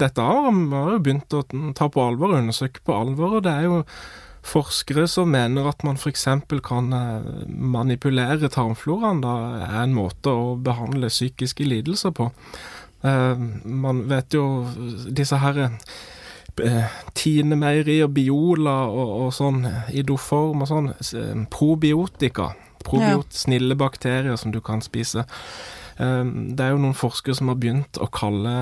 dette 0.00 0.24
har 0.24 0.48
vi 0.48 0.82
jo 0.96 0.98
begynt 1.04 1.36
å 1.36 1.44
ta 1.76 1.90
på 1.92 2.04
alvor 2.04 2.32
og 2.32 2.42
undersøke 2.42 2.84
på 2.86 2.96
alvor. 2.96 3.38
Og 3.38 3.46
det 3.46 3.52
er 3.52 3.68
jo 3.68 3.82
forskere 4.42 5.06
som 5.06 5.30
mener 5.30 5.68
at 5.70 5.84
man 5.86 6.00
f.eks. 6.00 6.26
kan 6.66 6.92
eh, 6.96 7.32
manipulere 7.46 8.50
tarmfloraen. 8.52 9.22
Da 9.24 9.34
er 9.66 9.82
en 9.84 9.96
måte 9.96 10.32
å 10.32 10.54
behandle 10.56 11.12
psykiske 11.12 11.68
lidelser 11.68 12.16
på. 12.16 12.30
Eh, 13.02 13.44
man 13.64 14.06
vet 14.10 14.34
jo 14.38 14.46
disse 15.10 15.38
her 15.42 15.66
Eh, 16.60 16.96
Tine 17.16 17.56
Meieri 17.56 18.02
og 18.04 18.12
Biola 18.16 18.82
og, 18.90 19.12
og 19.24 19.30
sånn, 19.32 19.64
Idoform 19.96 20.64
og 20.64 20.68
sånn, 20.68 20.90
eh, 20.92 21.34
probiotika. 21.52 22.52
Probiot, 22.82 23.30
ja. 23.30 23.42
Snille 23.44 23.76
bakterier 23.78 24.36
som 24.36 24.52
du 24.52 24.60
kan 24.60 24.82
spise. 24.84 25.24
Eh, 25.96 26.24
det 26.24 26.64
er 26.64 26.74
jo 26.74 26.82
noen 26.82 26.98
forskere 26.98 27.38
som 27.38 27.52
har 27.52 27.60
begynt 27.62 28.00
å 28.02 28.10
kalle 28.12 28.56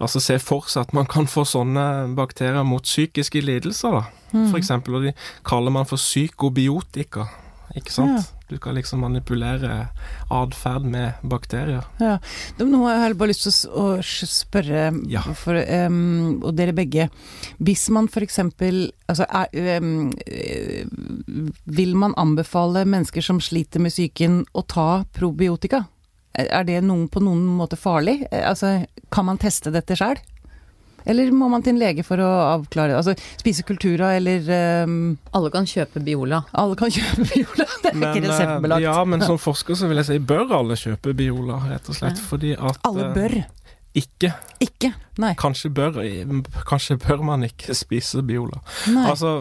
altså 0.00 0.20
se 0.24 0.38
for 0.40 0.64
seg 0.72 0.88
at 0.88 0.94
man 0.96 1.08
kan 1.10 1.26
få 1.28 1.44
sånne 1.44 2.14
bakterier 2.16 2.64
mot 2.64 2.86
psykiske 2.86 3.42
lidelser, 3.44 3.98
da. 3.98 4.04
Mm. 4.32 4.46
For 4.48 4.56
eksempel, 4.56 4.96
og 4.96 5.04
de 5.04 5.14
kaller 5.44 5.74
man 5.74 5.88
for 5.88 6.00
psykobiotika. 6.00 7.26
Ikke 7.76 7.92
sant? 7.92 8.22
Ja. 8.22 8.39
Du 8.50 8.56
kan 8.58 8.74
liksom 8.74 9.00
manipulere 9.04 9.88
atferd 10.34 10.82
med 10.90 11.20
bakterier. 11.22 11.84
Ja. 12.02 12.16
Nå 12.58 12.80
har 12.88 13.04
jeg 13.08 13.18
bare 13.20 13.30
lyst 13.30 13.46
til 13.46 13.70
å 13.78 13.84
spørre, 14.02 14.88
Ja. 15.08 15.22
for, 15.38 15.54
um, 15.54 16.40
og 16.42 16.56
dere 16.58 16.74
begge 16.74 17.08
Hvis 17.62 17.88
man 17.94 18.08
f.eks. 18.10 18.38
Altså, 18.40 19.24
er, 19.30 19.46
eh, 20.26 20.84
vil 21.66 21.94
man 21.96 22.14
anbefale 22.18 22.84
mennesker 22.84 23.22
som 23.22 23.38
sliter 23.40 23.80
med 23.80 23.92
psyken 23.94 24.44
å 24.54 24.66
ta 24.66 25.04
probiotika? 25.14 25.84
Er 26.34 26.46
er 26.60 26.64
det 26.64 26.82
noen, 26.84 27.08
på 27.08 27.20
noen 27.22 27.44
måte 27.46 27.76
farlig? 27.78 28.26
Eh, 28.32 28.42
Altså, 28.50 28.86
kan 29.10 29.26
man 29.26 29.38
teste 29.38 29.70
dette 29.72 29.94
sjøl? 29.98 30.18
Eller 31.04 31.30
må 31.32 31.48
man 31.50 31.64
til 31.64 31.74
en 31.74 31.80
lege 31.80 32.04
for 32.06 32.20
å 32.22 32.28
avklare 32.56 32.96
Altså, 32.98 33.14
spise 33.40 33.64
Cultura 33.66 34.12
eller 34.18 34.44
um... 34.84 35.14
Alle 35.36 35.52
kan 35.52 35.68
kjøpe 35.68 36.02
Biola. 36.04 36.42
Alle 36.58 36.76
kan 36.78 36.92
kjøpe 36.92 37.26
Biola, 37.30 37.66
det 37.82 37.92
er 37.92 37.98
ikke 37.98 38.10
eh, 38.12 38.28
reseptbelagt. 38.28 38.84
ja, 38.84 38.96
men 39.08 39.24
som 39.24 39.40
forsker 39.40 39.78
så 39.78 39.90
vil 39.90 40.02
jeg 40.02 40.10
si 40.10 40.18
bør 40.30 40.56
alle 40.60 40.78
kjøpe 40.78 41.14
Biola, 41.16 41.60
rett 41.70 41.90
og 41.90 41.98
slett. 41.98 42.20
Ja. 42.20 42.30
Fordi 42.30 42.54
at 42.56 42.80
Alle 42.88 43.06
eh, 43.08 43.14
bør. 43.16 43.36
Ikke. 44.00 44.32
Ikke. 44.62 44.92
Nei. 45.20 45.34
Kanskje 45.38 45.72
bør, 45.74 46.00
kanskje 46.68 46.98
bør 47.02 47.24
man 47.26 47.46
ikke 47.48 47.74
spise 47.74 48.22
Biola. 48.26 48.60
Nei. 48.92 49.06
Altså, 49.10 49.32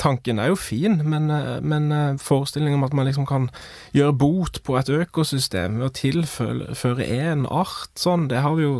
tanken 0.00 0.40
er 0.40 0.52
jo 0.52 0.58
fin, 0.60 1.00
men, 1.04 1.30
eh, 1.34 1.58
men 1.60 2.18
forestillingen 2.22 2.80
om 2.80 2.86
at 2.86 2.94
man 2.96 3.10
liksom 3.10 3.26
kan 3.28 3.50
gjøre 3.96 4.16
bot 4.22 4.62
på 4.64 4.78
et 4.80 4.92
økosystem 5.02 5.80
ved 5.80 5.90
å 5.90 5.96
tilføre 5.98 7.08
én 7.08 7.44
art 7.50 7.92
sånn, 8.00 8.30
det 8.32 8.44
har 8.44 8.56
vi 8.58 8.68
jo 8.68 8.78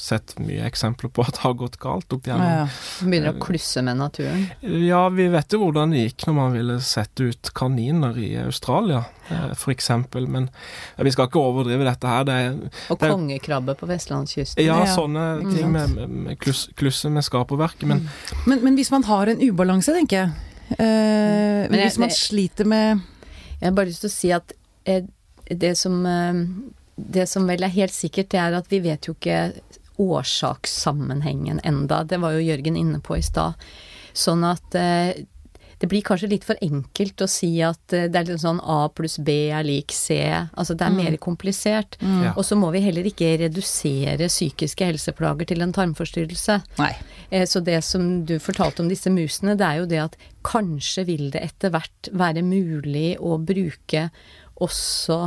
sett 0.00 0.32
mye 0.40 0.64
eksempler 0.66 1.10
på 1.12 1.22
at 1.26 1.34
det 1.36 1.42
har 1.44 1.54
gått 1.60 1.76
galt 1.82 2.12
opp 2.16 2.26
igjennom. 2.26 2.48
ja. 2.48 2.66
Begynner 3.04 3.34
å 3.36 3.40
klusse 3.44 3.82
med 3.84 3.98
naturen. 4.00 4.46
Ja, 4.62 5.02
vi 5.12 5.28
vet 5.28 5.52
jo 5.52 5.60
hvordan 5.64 5.92
det 5.94 6.02
gikk 6.06 6.26
når 6.28 6.34
man 6.38 6.52
ville 6.56 6.76
sette 6.80 7.28
ut 7.30 7.50
kaniner 7.54 8.16
i 8.18 8.30
Australia, 8.42 9.04
eh, 9.30 9.52
eksempel. 9.74 10.26
Men 10.26 10.48
eh, 10.96 11.04
vi 11.04 11.12
skal 11.14 11.28
ikke 11.28 11.42
overdrive 11.44 11.84
dette 11.84 12.08
her. 12.08 12.24
Det 12.24 12.32
er 12.40 12.50
Og 12.90 12.98
Det 12.98 13.06
er- 13.08 13.14
kongekrabbe 13.14 13.76
på 13.76 13.86
vestlandskysten. 13.86 14.64
ja, 14.64 14.80
Ja, 14.84 14.96
sånne 14.96 15.26
ikke 15.42 15.56
ting 15.58 15.72
med, 15.72 16.08
med 16.08 16.38
kluss, 16.40 16.68
klusse 16.76 17.10
med 17.10 17.22
skaperverket. 17.24 17.86
Men 17.86 18.08
Men, 18.46 18.64
men 18.64 18.76
hvis 18.76 18.90
man 18.90 19.02
har 19.04 19.26
en 19.28 19.40
ubalanse, 19.40 19.92
tenker 19.92 20.16
jeg 20.16 20.32
eh, 20.78 21.68
Men 21.68 21.72
jeg- 21.78 21.88
Hvis 21.90 21.98
man 21.98 22.08
det- 22.08 22.16
sliter 22.16 22.64
med 22.66 23.00
Jeg 23.60 23.68
har 23.68 23.72
bare 23.76 23.86
lyst 23.86 24.00
til 24.00 24.08
å 24.10 24.12
si 24.12 24.30
at 24.32 24.52
eh, 24.86 25.02
det 25.50 25.76
som 25.76 26.06
eh, 26.06 26.32
Det 26.96 27.26
som 27.28 27.46
vel 27.46 27.62
er 27.64 27.68
helt 27.68 27.92
sikkert, 27.92 28.28
det 28.28 28.38
er 28.40 28.54
at 28.58 28.66
vi 28.68 28.78
vet 28.80 29.06
jo 29.08 29.14
ikke 29.14 29.54
årsakssammenhengen 30.00 31.60
enda. 31.64 32.04
Det 32.04 32.20
var 32.22 32.36
jo 32.36 32.46
Jørgen 32.46 32.76
inne 32.76 33.00
på 33.04 33.18
i 33.18 33.22
stad. 33.24 33.54
Sånn 34.12 34.44
at 34.48 34.74
eh, 34.74 35.12
det 35.80 35.88
blir 35.88 36.02
kanskje 36.04 36.28
litt 36.28 36.44
for 36.44 36.58
enkelt 36.60 37.22
å 37.24 37.28
si 37.30 37.48
at 37.64 37.94
eh, 37.96 38.08
det 38.12 38.18
er 38.20 38.26
litt 38.28 38.42
sånn 38.42 38.60
A 38.60 38.82
pluss 38.92 39.16
B 39.24 39.36
er 39.48 39.64
lik 39.64 39.94
C. 39.96 40.18
Altså 40.28 40.76
det 40.76 40.84
er 40.84 40.96
mer 40.96 41.16
komplisert. 41.22 41.96
Ja. 42.04 42.34
Og 42.34 42.44
så 42.44 42.58
må 42.58 42.68
vi 42.74 42.82
heller 42.84 43.06
ikke 43.08 43.30
redusere 43.40 44.28
psykiske 44.28 44.90
helseplager 44.90 45.48
til 45.48 45.64
en 45.64 45.72
tarmforstyrrelse. 45.76 46.58
Nei. 46.80 46.92
Eh, 47.30 47.46
Så 47.48 47.62
det 47.64 47.80
som 47.86 48.26
du 48.28 48.36
fortalte 48.42 48.84
om 48.84 48.90
disse 48.92 49.12
musene, 49.14 49.56
det 49.56 49.68
er 49.70 49.80
jo 49.80 49.88
det 49.88 50.02
at 50.04 50.18
kanskje 50.44 51.06
vil 51.08 51.30
det 51.32 51.46
etter 51.48 51.72
hvert 51.72 52.12
være 52.12 52.44
mulig 52.44 53.14
å 53.20 53.38
bruke 53.40 54.10
også 54.60 55.20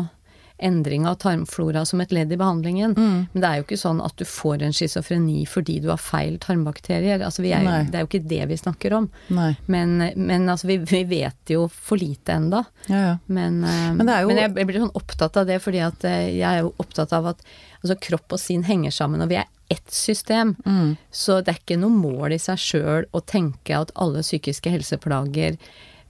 endring 0.60 1.08
av 1.10 1.16
tarmflora 1.20 1.82
som 1.86 2.02
et 2.02 2.12
ledd 2.12 2.32
i 2.32 2.38
behandlingen. 2.38 2.94
Mm. 2.96 3.16
Men 3.34 3.42
det 3.42 3.50
er 3.50 3.58
jo 3.60 3.66
ikke 3.66 3.80
sånn 3.82 4.00
at 4.06 4.16
du 4.20 4.24
får 4.26 4.62
en 4.64 4.76
schizofreni 4.76 5.46
fordi 5.50 5.80
du 5.84 5.90
har 5.90 5.98
feil 6.00 6.38
tarmbakterier. 6.40 7.24
Altså 7.26 7.42
vi 7.44 7.52
er, 7.56 7.66
det 7.90 7.96
er 8.00 8.06
jo 8.06 8.10
ikke 8.12 8.28
det 8.30 8.42
vi 8.52 8.58
snakker 8.62 8.94
om. 9.00 9.10
Nei. 9.34 9.50
Men, 9.66 9.98
men 10.16 10.48
altså 10.54 10.68
vi, 10.70 10.78
vi 10.88 11.04
vet 11.10 11.54
jo 11.56 11.66
for 11.74 12.00
lite 12.00 12.38
enda. 12.38 12.64
Ja, 12.88 13.02
ja. 13.10 13.18
Men, 13.26 13.64
eh, 13.64 13.90
Men 13.98 14.06
det 14.08 14.16
er 14.16 14.22
jo- 14.22 14.28
men 14.34 14.38
jeg 14.44 14.68
blir 14.70 14.80
sånn 14.86 14.96
opptatt 14.96 15.38
av 15.42 15.48
det, 15.50 15.60
fordi 15.64 15.82
at 15.84 16.06
eh, 16.06 16.30
jeg 16.38 16.48
er 16.50 16.62
jo 16.64 16.74
opptatt 16.80 17.14
av 17.14 17.28
at 17.34 17.44
altså 17.84 18.00
kropp 18.00 18.38
og 18.38 18.40
sinn 18.40 18.64
henger 18.64 18.92
sammen, 18.96 19.22
og 19.22 19.30
vi 19.34 19.42
er 19.42 19.50
ett 19.74 19.92
system. 19.92 20.56
Mm. 20.66 20.96
Så 21.12 21.42
det 21.44 21.54
er 21.56 21.60
ikke 21.60 21.80
noe 21.82 21.90
mål 21.92 22.36
i 22.36 22.40
seg 22.40 22.62
sjøl 22.62 23.06
å 23.12 23.22
tenke 23.26 23.76
at 23.80 23.92
alle 24.00 24.22
psykiske 24.24 24.70
helseplager 24.72 25.58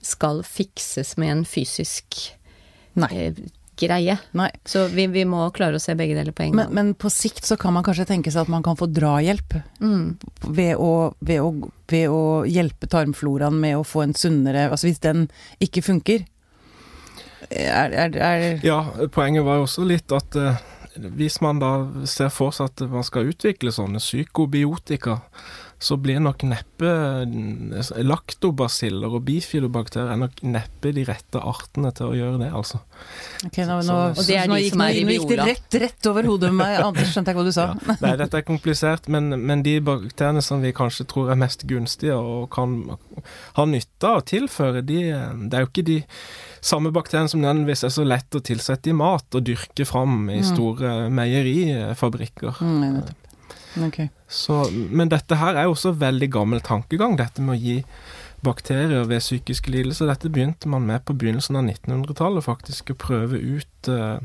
skal 0.04 0.42
fikses 0.44 1.16
med 1.16 1.30
en 1.32 1.44
fysisk 1.48 2.18
Nei. 2.94 3.32
Greie. 3.76 4.16
Nei. 4.38 4.50
Så 4.64 4.86
vi, 4.92 5.06
vi 5.12 5.24
må 5.28 5.46
klare 5.56 5.78
å 5.78 5.82
se 5.82 5.94
begge 5.98 6.14
deler 6.18 6.32
på 6.36 6.44
en 6.46 6.54
Men, 6.56 6.66
gang. 6.66 6.74
men 6.74 6.92
på 6.94 7.10
sikt 7.12 7.44
så 7.48 7.56
kan 7.60 7.74
man 7.76 7.84
kanskje 7.86 8.06
tenke 8.08 8.32
seg 8.34 8.44
at 8.46 8.52
man 8.52 8.62
kan 8.66 8.76
få 8.80 8.86
drahjelp 8.92 9.56
Mm. 9.80 10.16
ved 10.48 10.76
å, 10.80 10.92
ved 11.20 11.40
å, 11.42 11.48
ved 11.90 12.08
å 12.08 12.20
hjelpe 12.48 12.86
tarmfloraen 12.90 13.58
med 13.60 13.76
å 13.76 13.84
få 13.84 14.02
en 14.06 14.14
sunnere 14.16 14.68
Altså 14.70 14.86
hvis 14.88 15.02
den 15.04 15.26
ikke 15.62 15.82
funker 15.84 16.24
er, 17.50 17.92
er, 17.92 18.16
er 18.16 18.60
Ja, 18.64 18.78
poenget 19.12 19.44
var 19.44 19.58
jo 19.60 19.66
også 19.66 19.84
litt 19.86 20.12
at 20.16 20.36
uh, 20.40 20.56
hvis 21.18 21.40
man 21.44 21.58
da 21.60 21.72
ser 22.08 22.30
for 22.32 22.54
seg 22.54 22.70
at 22.72 22.84
man 22.90 23.04
skal 23.06 23.28
utvikle 23.32 23.72
sånne 23.74 23.98
psykobiotika, 24.02 25.18
så 25.80 25.96
blir 26.00 26.20
nok 26.22 26.42
neppe 26.48 26.88
eh, 26.88 28.02
laktobasiller 28.04 29.12
og 29.18 29.24
bifidobakterier 29.26 30.12
er 30.14 30.20
nok 30.20 30.42
neppe 30.46 30.92
de 30.96 31.04
rette 31.08 31.40
artene 31.40 31.90
til 31.96 32.06
å 32.12 32.14
gjøre 32.16 32.38
det, 32.44 32.50
altså. 32.54 32.80
Ok, 33.44 33.58
nå, 33.66 33.78
nå, 33.82 33.82
Så- 33.84 34.20
Og 34.20 34.26
det 34.26 34.36
er 34.38 34.48
nå 34.48 34.54
de 34.56 34.62
gikk, 34.64 34.72
som 34.72 34.80
er 34.80 34.92
nå, 34.94 35.12
gikk 35.14 35.28
det 35.28 35.38
rett, 35.44 35.78
rett 35.82 36.06
over 36.06 36.22
hodet 36.24 36.52
med 36.52 36.60
meg. 36.66 36.80
Anders 36.84 37.12
skjønte 37.14 37.26
jeg 37.32 37.36
hva 37.36 37.44
du 37.44 37.52
sa. 37.52 37.66
Ja. 37.74 37.96
Nei, 38.00 38.16
dette 38.16 38.34
er 38.40 38.42
komplisert, 38.42 39.08
men, 39.08 39.30
men 39.46 39.62
de 39.62 39.78
bakteriene 39.80 40.42
som 40.42 40.62
vi 40.62 40.72
kanskje 40.72 41.06
tror 41.10 41.30
er 41.30 41.36
mest 41.36 41.66
gunstige 41.66 42.14
og 42.16 42.50
kan 42.54 42.78
ha 43.58 43.64
nytte 43.66 44.04
av 44.08 44.22
å 44.22 44.24
tilføre, 44.24 44.84
de, 44.84 45.02
det 45.48 45.54
er 45.54 45.64
jo 45.66 45.70
ikke 45.72 45.84
de 45.86 45.98
samme 46.64 46.90
bakteriene 46.94 47.28
som 47.28 47.40
nødvendigvis 47.42 47.84
er 47.84 47.92
så 47.92 48.04
lett 48.08 48.30
å 48.38 48.40
tilsette 48.40 48.88
i 48.88 48.96
mat 48.96 49.26
og 49.36 49.44
dyrke 49.44 49.84
fram 49.86 50.30
i 50.30 50.38
Mm. 50.40 50.48
store 50.54 51.10
meierifabrikker. 51.10 52.56
Mm, 52.60 53.02
nei, 53.76 53.88
nettopp. 53.88 54.10
Ok. 54.10 54.28
Så, 54.28 54.58
men 54.90 55.08
dette 55.08 55.36
her 55.36 55.54
er 55.56 55.64
jo 55.68 55.74
også 55.76 55.92
veldig 55.98 56.30
gammel 56.30 56.60
tankegang, 56.60 57.16
dette 57.16 57.40
med 57.42 57.56
å 57.56 57.60
gi 57.62 57.84
bakterier 58.44 59.06
ved 59.08 59.20
psykiske 59.20 59.70
lidelser. 59.72 60.06
Dette 60.10 60.28
begynte 60.28 60.68
man 60.68 60.84
med 60.86 61.04
på 61.06 61.14
begynnelsen 61.16 61.56
av 61.56 61.64
1900-tallet, 61.64 62.44
faktisk, 62.44 62.90
å 62.92 62.98
prøve 63.00 63.38
ut 63.40 63.88
uh, 63.88 64.18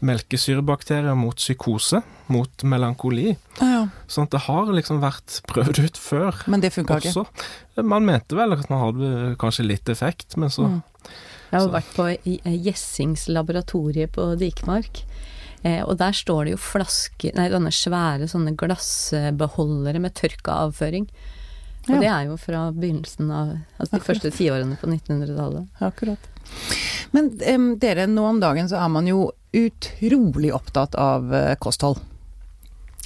melkesyrebakterier 0.00 1.16
mot 1.18 1.36
psykose, 1.36 2.00
mot 2.32 2.62
melankoli. 2.64 3.34
Ah, 3.60 3.70
ja. 3.72 3.80
Sånn 4.10 4.28
at 4.28 4.34
det 4.36 4.42
har 4.46 4.70
liksom 4.76 5.00
vært 5.02 5.40
prøvd 5.50 5.82
ut 5.84 5.98
før 6.00 6.38
Men 6.50 6.62
det 6.64 6.72
funka 6.74 7.00
ikke. 7.02 7.24
Man 7.82 8.06
mente 8.08 8.36
vel 8.38 8.54
at 8.56 8.70
man 8.72 8.84
hadde 8.86 9.10
kanskje 9.40 9.66
litt 9.66 9.88
effekt, 9.92 10.36
men 10.40 10.48
så 10.52 10.68
Mm. 10.70 10.82
Jeg 11.50 11.60
har 11.60 11.68
vært 11.72 11.94
på 11.96 12.04
i- 12.30 12.40
eh, 12.44 12.52
Gjessings 12.62 13.26
laboratorie 13.26 14.06
på 14.06 14.38
Dikmark. 14.38 15.00
Eh, 15.62 15.82
og 15.84 15.98
der 16.00 16.14
står 16.16 16.46
det 16.48 16.54
jo 16.54 16.60
flasker 16.62 17.34
Nei, 17.36 17.50
sånne 17.52 17.72
svære 17.74 18.28
sånne 18.30 18.54
glassbeholdere 18.56 20.00
med 20.00 20.14
tørka 20.16 20.56
avføring. 20.66 21.08
Og 21.88 21.94
Ja. 21.94 22.00
det 22.00 22.08
er 22.08 22.24
jo 22.28 22.36
fra 22.36 22.70
begynnelsen 22.72 23.30
av 23.32 23.52
Altså 23.80 23.96
de 23.98 24.04
første 24.04 24.30
tiårene 24.30 24.76
på 24.80 24.86
1900-tallet. 24.88 25.68
Akkurat. 25.80 26.18
Men 27.12 27.30
um, 27.54 27.68
dere, 27.80 28.06
nå 28.06 28.24
om 28.24 28.40
dagen 28.40 28.68
så 28.68 28.76
er 28.80 28.88
man 28.92 29.06
jo 29.08 29.30
utrolig 29.56 30.52
opptatt 30.54 30.94
av 30.94 31.32
uh, 31.32 31.54
kosthold. 31.60 31.98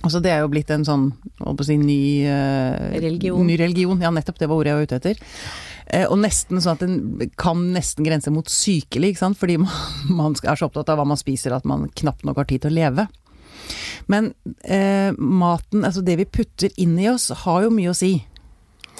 Altså 0.04 0.20
det 0.20 0.34
er 0.34 0.42
jo 0.44 0.50
blitt 0.52 0.70
en 0.74 0.84
sånn, 0.84 1.08
holdt 1.40 1.60
på 1.60 1.64
å 1.64 1.68
si, 1.68 1.78
ny 1.80 2.00
uh, 2.28 2.92
Religion. 2.92 3.46
Ny 3.48 3.56
religion, 3.60 4.02
ja 4.04 4.12
nettopp, 4.12 4.36
det 4.40 4.50
var 4.50 4.60
ordet 4.60 4.72
jeg 4.72 4.78
var 4.78 4.88
ute 4.88 4.98
etter. 5.00 5.22
Uh, 5.88 6.06
og 6.10 6.18
nesten 6.20 6.60
sånn 6.60 6.76
at 6.76 6.84
den 6.84 7.32
kan 7.40 7.62
nesten 7.72 8.06
grense 8.06 8.32
mot 8.34 8.50
sykelig, 8.52 9.14
ikke 9.14 9.22
sant. 9.22 9.40
Fordi 9.40 9.58
man, 9.64 9.74
man 10.12 10.36
er 10.36 10.60
så 10.60 10.68
opptatt 10.68 10.92
av 10.92 11.00
hva 11.00 11.08
man 11.08 11.20
spiser 11.20 11.56
at 11.56 11.68
man 11.68 11.88
knapt 11.96 12.26
nok 12.28 12.42
har 12.42 12.50
tid 12.50 12.66
til 12.66 12.74
å 12.74 12.78
leve. 12.82 13.08
Men 14.12 14.34
uh, 14.68 15.16
maten, 15.16 15.86
altså 15.86 16.04
det 16.04 16.18
vi 16.20 16.28
putter 16.28 16.74
inn 16.80 16.98
i 17.00 17.08
oss, 17.12 17.30
har 17.46 17.64
jo 17.64 17.72
mye 17.72 17.94
å 17.94 17.96
si. 17.96 18.18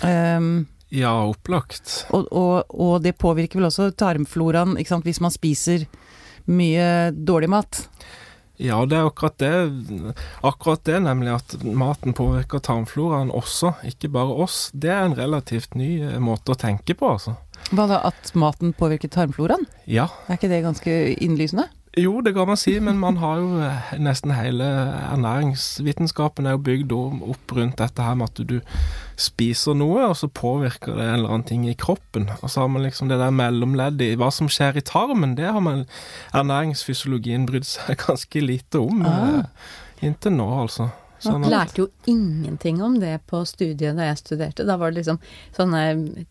Um, 0.00 0.64
ja, 0.94 1.12
opplagt. 1.26 2.04
og, 2.14 2.28
og, 2.32 2.70
og 2.70 2.96
det 3.04 3.16
påvirker 3.20 3.60
vel 3.60 3.68
også 3.68 3.90
tarmfloraen, 3.98 4.78
ikke 4.78 4.94
sant, 4.94 5.06
hvis 5.08 5.20
man 5.22 5.34
spiser 5.34 5.84
mye 6.50 7.10
dårlig 7.12 7.50
mat. 7.52 7.84
Ja, 8.62 8.78
det 8.86 8.98
er 8.98 9.08
akkurat 9.08 9.38
det. 9.42 10.14
Akkurat 10.46 10.84
det, 10.86 11.00
nemlig 11.02 11.32
at 11.34 11.56
maten 11.64 12.14
påvirker 12.14 12.62
tarmfloraen 12.62 13.32
også, 13.34 13.74
ikke 13.88 14.12
bare 14.14 14.36
oss. 14.44 14.68
Det 14.72 14.92
er 14.94 15.08
en 15.08 15.16
relativt 15.18 15.74
ny 15.78 15.96
eh, 16.04 16.20
måte 16.22 16.54
å 16.54 16.58
tenke 16.58 16.94
på, 16.94 17.14
altså. 17.16 17.34
Hva 17.74 17.88
da, 17.90 18.02
at 18.06 18.34
maten 18.38 18.74
påvirker 18.76 19.10
tarmfloraen? 19.10 19.66
Ja. 19.90 20.06
Er 20.28 20.38
ikke 20.38 20.52
det 20.52 20.62
ganske 20.66 20.98
innlysende? 21.18 21.66
Jo, 21.98 22.18
det 22.26 22.32
kan 22.34 22.48
man 22.50 22.58
si, 22.58 22.72
men 22.82 22.98
man 22.98 23.18
har 23.22 23.42
jo 23.42 23.58
eh, 23.62 23.92
nesten 24.02 24.34
hele 24.34 24.66
ernæringsvitenskapen 25.12 26.46
er 26.46 26.56
jo 26.56 26.64
bygd 26.66 26.94
opp 26.94 27.54
rundt 27.54 27.78
dette 27.78 28.06
her 28.06 28.18
med 28.18 28.30
at 28.30 28.46
du 28.50 28.56
spiser 29.20 29.76
noe, 29.78 30.08
og 30.10 30.16
så 30.18 30.28
påvirker 30.28 30.96
det 30.96 31.04
en 31.04 31.14
eller 31.18 31.30
annen 31.34 31.46
ting 31.48 31.68
i 31.68 31.76
kroppen. 31.78 32.28
Og 32.40 32.50
så 32.50 32.64
har 32.64 32.72
man 32.72 32.82
liksom 32.86 33.08
det 33.10 33.20
der 33.20 33.34
mellomleddet 33.34 34.14
i 34.14 34.18
hva 34.20 34.30
som 34.34 34.50
skjer 34.50 34.80
i 34.80 34.84
tarmen, 34.84 35.36
det 35.38 35.46
har 35.54 35.62
man 35.64 35.86
ernæringsfysiologien 36.34 37.46
brydd 37.48 37.66
seg 37.68 37.98
ganske 38.06 38.44
lite 38.44 38.82
om 38.82 39.04
Ah. 39.04 39.24
eh, 39.38 40.06
inntil 40.06 40.32
nå, 40.36 40.46
altså. 40.64 40.90
Sånn 41.24 41.44
at, 41.46 41.52
lærte 41.52 41.80
jo 41.80 41.86
ingenting 42.10 42.82
om 42.84 42.98
det 43.00 43.14
på 43.30 43.40
studiet 43.48 43.96
da 43.96 44.10
jeg 44.10 44.20
studerte. 44.20 44.66
Da 44.68 44.76
var 44.80 44.92
det 44.92 45.00
liksom 45.02 45.20
sånne 45.56 45.82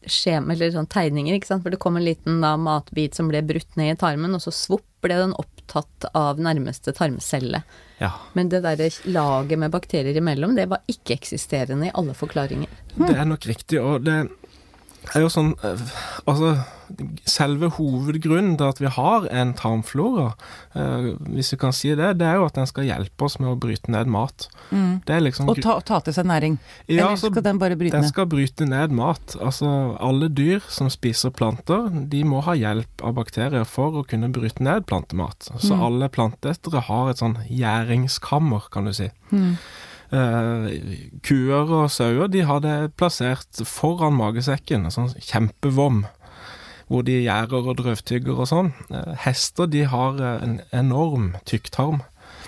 skjema, 0.06 0.54
eller 0.54 0.74
sånne 0.76 0.92
tegninger, 0.94 1.38
ikke 1.40 1.50
sant. 1.50 1.64
For 1.66 1.74
det 1.74 1.80
kom 1.82 1.98
en 1.98 2.06
liten 2.06 2.44
da, 2.44 2.54
matbit 2.62 3.18
som 3.18 3.32
ble 3.32 3.42
brutt 3.48 3.80
ned 3.80 3.96
i 3.96 4.00
tarmen, 4.00 4.36
og 4.38 4.44
så 4.44 4.54
svopp 4.54 4.86
ble 5.04 5.18
den 5.20 5.34
opptatt 5.64 6.06
av 6.14 6.40
nærmeste 6.40 6.94
tarmcelle. 6.94 7.64
ja. 7.98 8.12
Men 8.34 8.50
det 8.50 8.62
derre 8.64 8.90
laget 9.06 9.60
med 9.60 9.72
bakterier 9.72 10.18
imellom, 10.18 10.56
det 10.56 10.68
var 10.70 10.84
ikke-eksisterende 10.88 11.88
i 11.88 11.94
alle 11.94 12.14
forklaringer. 12.14 12.70
Det 12.96 13.16
er 13.16 13.26
nok 13.26 13.46
riktig, 13.48 13.82
og 13.82 14.04
det 14.04 14.28
er 15.16 15.22
jo 15.26 15.30
sånn 15.34 15.54
eh, 15.64 15.84
Altså, 16.28 16.54
selve 17.26 17.70
hovedgrunnen 17.74 18.58
til 18.60 18.68
at 18.70 18.80
vi 18.82 18.90
har 18.92 19.26
en 19.34 19.54
tarmflora, 19.58 20.34
eh, 20.78 21.08
hvis 21.34 21.50
vi 21.54 21.58
kan 21.58 21.74
si 21.74 21.90
det, 21.98 22.12
det 22.20 22.28
er 22.28 22.36
jo 22.38 22.46
at 22.46 22.54
den 22.60 22.68
skal 22.70 22.86
hjelpe 22.86 23.26
oss 23.26 23.40
med 23.42 23.50
å 23.50 23.56
bryte 23.60 23.90
ned 23.92 24.08
mat. 24.14 24.46
Mm. 24.70 25.02
Det 25.08 25.16
er 25.16 25.24
liksom 25.26 25.50
Og 25.50 25.62
ta, 25.64 25.80
ta 25.82 26.00
til 26.06 26.14
seg 26.14 26.28
næring. 26.30 26.58
Ja, 26.88 27.08
Eller 27.08 27.18
skal 27.18 27.42
den 27.48 27.58
bare 27.64 27.76
bryte 27.80 27.96
Den 27.98 28.06
ned? 28.06 28.12
skal 28.14 28.28
bryte 28.30 28.68
ned 28.70 28.92
mat. 28.94 29.36
Altså, 29.42 29.72
alle 30.00 30.30
dyr 30.30 30.62
som 30.70 30.92
spiser 30.94 31.34
planter, 31.34 31.90
de 32.12 32.24
må 32.28 32.44
ha 32.46 32.54
hjelp 32.60 33.02
av 33.04 33.16
bakterier 33.18 33.66
for 33.66 34.04
å 34.04 34.06
kunne 34.08 34.30
bryte 34.36 34.62
ned 34.64 34.86
plantemat. 34.86 35.50
Så 35.58 35.74
Mm. 35.74 35.82
alle 35.88 36.10
planteetere 36.10 36.84
har 36.92 37.10
et 37.10 37.18
sånn 37.24 37.38
gjæringskammer, 37.50 38.70
kan 38.72 38.86
du 38.86 38.94
si. 38.94 39.10
Mm. 39.32 39.58
Eh, 40.12 40.66
kuer 41.26 41.72
og 41.72 41.92
sauer 41.92 42.30
de 42.30 42.44
har 42.46 42.62
det 42.66 42.94
plassert 43.00 43.64
foran 43.66 44.18
magesekken, 44.18 44.86
en 44.86 44.94
sånn 44.94 45.14
kjempevom, 45.18 46.04
hvor 46.92 47.06
de 47.08 47.22
gjærer 47.24 47.70
og 47.72 47.78
drøvtygger 47.80 48.42
og 48.44 48.50
sånn. 48.52 48.74
Eh, 48.94 49.14
hester 49.26 49.70
de 49.72 49.86
har 49.90 50.20
eh, 50.20 50.44
en 50.46 50.58
enorm 50.76 51.34
tykktarm. 51.50 52.04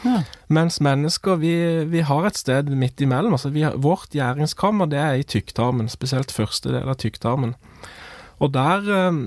Ja. 0.05 0.21
Mens 0.53 0.77
mennesker, 0.83 1.39
vi, 1.41 1.55
vi 1.89 2.03
har 2.05 2.27
et 2.27 2.37
sted 2.37 2.69
midt 2.69 3.01
imellom. 3.01 3.33
Altså 3.33 3.49
vi 3.49 3.63
har, 3.65 3.77
vårt 3.81 4.13
gjæringskammer 4.13 4.91
det 4.91 5.01
er 5.01 5.17
i 5.17 5.25
tykktarmen, 5.25 5.89
spesielt 5.89 6.33
første 6.33 6.75
del 6.75 6.91
av 6.91 6.99
tykktarmen. 7.01 7.55
Og 8.43 8.51
der, 8.51 8.87
eh, 8.91 9.19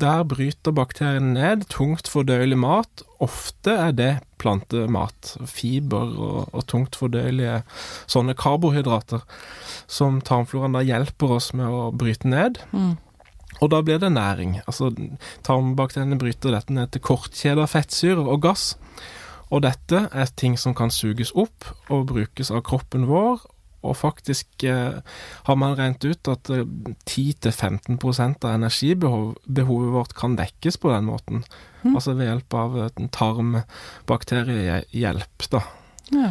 der 0.00 0.24
bryter 0.28 0.74
bakteriene 0.76 1.32
ned 1.34 1.68
tungt 1.72 2.08
fordøyelig 2.08 2.58
mat. 2.58 3.04
Ofte 3.20 3.70
er 3.70 3.92
det 3.96 4.10
plantemat, 4.40 5.36
fiber 5.48 6.16
og, 6.16 6.48
og 6.52 6.66
tungt 6.66 6.96
fordøyelige 6.96 7.62
sånne 8.10 8.36
karbohydrater, 8.38 9.24
som 9.86 10.20
tarmfloraen 10.24 10.76
da 10.76 10.84
hjelper 10.84 11.36
oss 11.36 11.52
med 11.56 11.68
å 11.68 11.90
bryte 11.92 12.28
ned. 12.28 12.60
Mm. 12.72 12.96
Og 13.60 13.72
da 13.72 13.80
blir 13.84 14.00
det 14.00 14.12
næring. 14.14 14.60
Altså, 14.66 14.92
tarmbakteriene 15.44 16.18
bryter 16.20 16.54
dette 16.54 16.72
ned 16.72 16.92
til 16.94 17.04
kortkjeder 17.04 17.68
fettsyrer 17.68 18.24
og 18.24 18.44
gass. 18.46 18.74
Og 19.50 19.64
dette 19.66 20.06
er 20.14 20.36
ting 20.38 20.56
som 20.60 20.76
kan 20.78 20.92
suges 20.94 21.32
opp 21.34 21.66
og 21.90 22.06
brukes 22.12 22.52
av 22.54 22.62
kroppen 22.68 23.08
vår. 23.10 23.42
Og 23.80 23.96
faktisk 23.96 24.60
eh, 24.68 25.00
har 25.46 25.56
man 25.56 25.72
regnet 25.78 26.04
ut 26.04 26.28
at 26.28 26.50
eh, 26.52 26.68
10-15% 27.08 28.44
av 28.44 28.54
energibehovet 28.58 29.92
vårt 29.94 30.12
kan 30.18 30.36
dekkes 30.36 30.76
på 30.82 30.90
den 30.92 31.04
måten. 31.08 31.44
Mm. 31.82 31.94
Altså 31.94 32.14
ved 32.18 32.26
hjelp 32.28 32.54
av 32.60 32.70
eh, 32.84 32.90
tarmbakteriehjelp, 33.16 35.38
da. 35.52 35.60
Ja. 36.12 36.30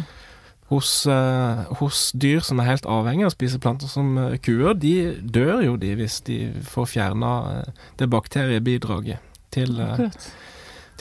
Hos, 0.70 1.02
eh, 1.10 1.60
hos 1.80 2.12
dyr 2.14 2.38
som 2.46 2.60
er 2.62 2.68
helt 2.68 2.86
avhengig 2.86 3.24
av 3.26 3.32
å 3.32 3.34
spise 3.34 3.58
planter 3.62 3.90
som 3.90 4.14
eh, 4.14 4.38
kuer, 4.38 4.74
de 4.78 5.18
dør 5.18 5.66
jo 5.66 5.74
de 5.82 5.96
hvis 5.98 6.20
de 6.28 6.54
får 6.62 6.86
fjerna 6.92 7.32
eh, 7.56 7.70
det 7.98 8.06
bakteriebidraget 8.12 9.18
til, 9.50 9.80
eh, 9.82 10.06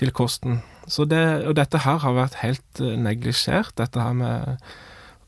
til 0.01 0.09
kosten. 0.17 0.65
Så 0.89 1.05
det, 1.05 1.45
og 1.45 1.53
dette 1.59 1.83
her 1.85 2.01
har 2.01 2.17
vært 2.17 2.41
helt 2.41 2.81
neglisjert, 2.81 3.77
dette 3.77 4.01
her 4.01 4.17
med 4.17 4.57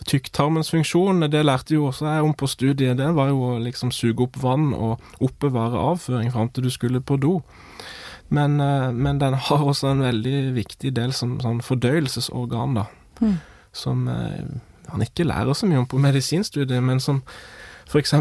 tykktarmens 0.07 0.71
funksjon. 0.73 1.27
Det 1.31 1.43
lærte 1.45 1.75
jo 1.75 1.89
også 1.89 2.07
jeg 2.07 2.25
om 2.25 2.33
på 2.37 2.49
studiet. 2.49 2.97
Det 2.97 3.11
var 3.17 3.31
jo 3.31 3.43
å 3.51 3.59
liksom 3.61 3.93
suge 3.95 4.25
opp 4.27 4.39
vann 4.41 4.71
og 4.73 5.01
oppbevare 5.21 5.85
avføring 5.91 6.31
fram 6.33 6.49
til 6.49 6.67
du 6.67 6.73
skulle 6.73 7.01
på 7.01 7.19
do. 7.21 7.39
Men, 8.31 8.59
eh, 8.61 8.91
men 8.91 9.19
den 9.19 9.33
har 9.33 9.63
også 9.63 9.91
en 9.91 10.05
veldig 10.05 10.53
viktig 10.55 10.93
del 10.95 11.11
som 11.13 11.39
sånn 11.43 11.59
fordøyelsesorgan, 11.65 12.77
da. 12.79 12.85
Mm. 13.19 13.39
Som 13.75 14.05
eh, 14.07 14.45
han 14.91 15.03
ikke 15.03 15.27
lærer 15.27 15.55
så 15.57 15.67
mye 15.67 15.81
om 15.83 15.89
på 15.89 15.99
medisinstudiet, 15.99 16.83
men 16.83 17.03
som 17.03 17.19
f.eks. 17.91 18.13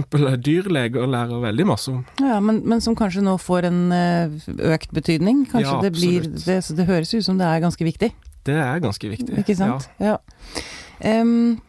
dyrleger 0.43 1.07
lærer 1.07 1.45
veldig 1.45 1.67
masse 1.71 1.93
om. 1.93 2.03
Ja, 2.19 2.41
men, 2.43 2.63
men 2.67 2.83
som 2.83 2.97
kanskje 2.99 3.23
nå 3.23 3.37
får 3.39 3.69
en 3.71 3.81
eh, 3.95 4.35
økt 4.73 4.91
betydning. 4.97 5.45
Kanskje 5.53 5.69
Ja, 5.69 5.79
det 5.85 5.93
blir 5.95 6.27
det, 6.27 6.59
så 6.67 6.75
det 6.75 6.89
høres 6.91 7.15
ut 7.15 7.25
som 7.27 7.39
det 7.39 7.47
er 7.47 7.63
ganske 7.63 7.87
viktig, 7.87 8.11
Det 8.47 8.57
er 8.57 8.83
ganske 8.83 9.09
viktig. 9.15 9.39
ikke 9.39 9.55
sant? 9.55 9.87
Ja. 10.01 10.17
ja. 10.17 11.21
du, 11.23 11.61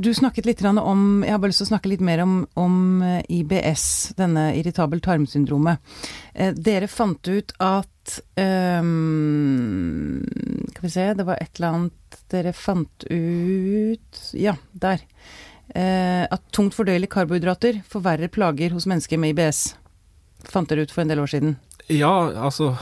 du 0.00 0.14
snakket 0.14 0.46
litt 0.46 0.62
om 0.64 1.22
Jeg 1.24 1.32
har 1.34 1.40
bare 1.42 1.52
lyst 1.52 1.62
til 1.62 1.68
å 1.68 1.72
snakke 1.72 1.90
litt 1.92 2.04
mer 2.04 2.22
om, 2.24 2.46
om 2.58 3.02
eh, 3.02 3.22
IBS, 3.40 4.14
denne 4.18 4.54
irritabel 4.58 5.00
tarmsyndromet. 5.04 5.78
Eh, 6.34 6.52
dere 6.54 6.88
fant 6.88 7.28
ut 7.28 7.52
at 7.62 7.90
Skal 8.04 8.84
vi 10.84 10.90
se, 10.92 11.14
det 11.16 11.24
var 11.24 11.40
et 11.40 11.56
eller 11.56 11.68
annet 11.72 12.18
dere 12.30 12.52
fant 12.52 13.04
ut 13.08 14.20
Ja, 14.36 14.56
der. 14.72 15.00
Eh, 15.74 16.24
at 16.28 16.42
tungt 16.52 16.76
fordøyelige 16.76 17.14
karbohydrater 17.14 17.80
forverrer 17.88 18.28
plager 18.28 18.74
hos 18.76 18.86
mennesker 18.86 19.18
med 19.18 19.34
IBS. 19.34 19.74
Fant 20.50 20.68
dere 20.68 20.84
ut 20.84 20.92
for 20.92 21.02
en 21.02 21.10
del 21.10 21.22
år 21.24 21.30
siden. 21.32 21.56
Ja, 21.88 22.12
altså 22.36 22.74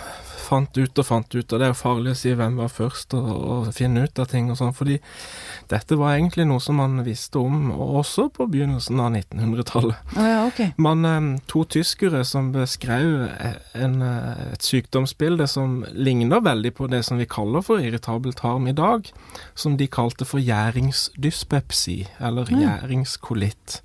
Fant 0.53 0.77
ut 0.77 1.01
og 1.01 1.07
fant 1.09 1.35
ut, 1.35 1.47
og 1.47 1.61
det 1.61 1.65
er 1.65 1.73
jo 1.73 1.79
farlig 1.79 2.13
å 2.13 2.19
si 2.19 2.35
hvem 2.37 2.59
var 2.61 2.69
først 2.73 3.15
og, 3.17 3.29
og 3.33 3.71
finne 3.73 4.05
ut 4.05 4.21
av 4.21 4.29
ting 4.29 4.51
og 4.53 4.59
sånn, 4.61 4.75
fordi 4.77 4.99
dette 5.71 5.97
var 5.97 6.19
egentlig 6.19 6.45
noe 6.51 6.61
som 6.61 6.77
man 6.81 6.99
visste 7.07 7.41
om 7.41 7.71
også 7.73 8.27
på 8.37 8.47
begynnelsen 8.53 9.01
av 9.01 9.15
1900-tallet. 9.17 10.13
Å 10.13 10.27
ja, 10.29 10.41
okay. 10.51 10.75
Man, 10.77 11.07
eh, 11.09 11.29
to 11.49 11.65
tyskere 11.73 12.21
som 12.29 12.51
beskrev 12.53 13.31
en, 13.73 13.97
eh, 14.05 14.43
et 14.53 14.67
sykdomsbilde 14.67 15.47
som 15.49 15.81
ligner 15.93 16.45
veldig 16.45 16.75
på 16.77 16.91
det 16.93 17.01
som 17.09 17.21
vi 17.21 17.29
kaller 17.31 17.65
for 17.65 17.81
irritabel 17.81 18.37
tarm 18.37 18.69
i 18.69 18.77
dag, 18.77 19.09
som 19.55 19.79
de 19.81 19.89
kalte 19.89 20.29
for 20.29 20.43
gjæringsdyspepsi, 20.43 21.99
eller 22.21 22.53
gjæringskolitt. 22.53 23.81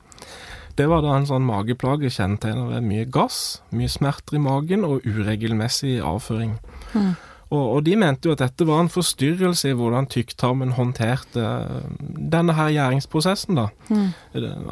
Det 0.77 0.85
var 0.89 1.01
da 1.01 1.15
en 1.17 1.25
sånn 1.29 1.45
mageplage 1.47 2.11
kjennetegnet 2.13 2.69
ved 2.75 2.85
mye 2.85 3.07
gass, 3.09 3.61
mye 3.73 3.89
smerter 3.89 4.37
i 4.37 4.43
magen 4.43 4.85
og 4.85 5.05
uregelmessig 5.07 5.97
avføring. 6.05 6.57
Mm. 6.93 7.15
Og, 7.47 7.63
og 7.63 7.83
de 7.87 7.93
mente 7.95 8.27
jo 8.27 8.33
at 8.35 8.41
dette 8.43 8.65
var 8.67 8.81
en 8.83 8.91
forstyrrelse 8.91 9.71
i 9.71 9.75
hvordan 9.77 10.09
tykktarmen 10.11 10.73
håndterte 10.75 11.43
eh, 11.43 11.85
denne 12.33 12.57
her 12.57 12.73
gjæringsprosessen, 12.75 13.55
da. 13.55 13.69
Mm. 13.87 14.09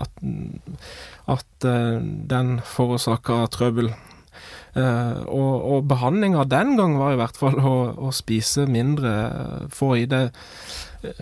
At, 0.03 0.25
at 1.37 1.67
eh, 1.71 2.01
den 2.35 2.57
forårsaka 2.67 3.45
trøbbel. 3.55 3.93
Uh, 4.75 5.23
og, 5.31 5.53
og 5.71 5.85
behandlinga 5.87 6.41
den 6.51 6.73
gang 6.75 6.97
var 6.99 7.13
i 7.13 7.19
hvert 7.21 7.37
fall 7.39 7.55
å, 7.63 7.75
å 7.95 8.09
spise 8.11 8.65
mindre, 8.67 9.13
eh, 9.23 9.69
få 9.71 9.93
i 10.01 10.03
det 10.11 10.25
eh, 11.07 11.21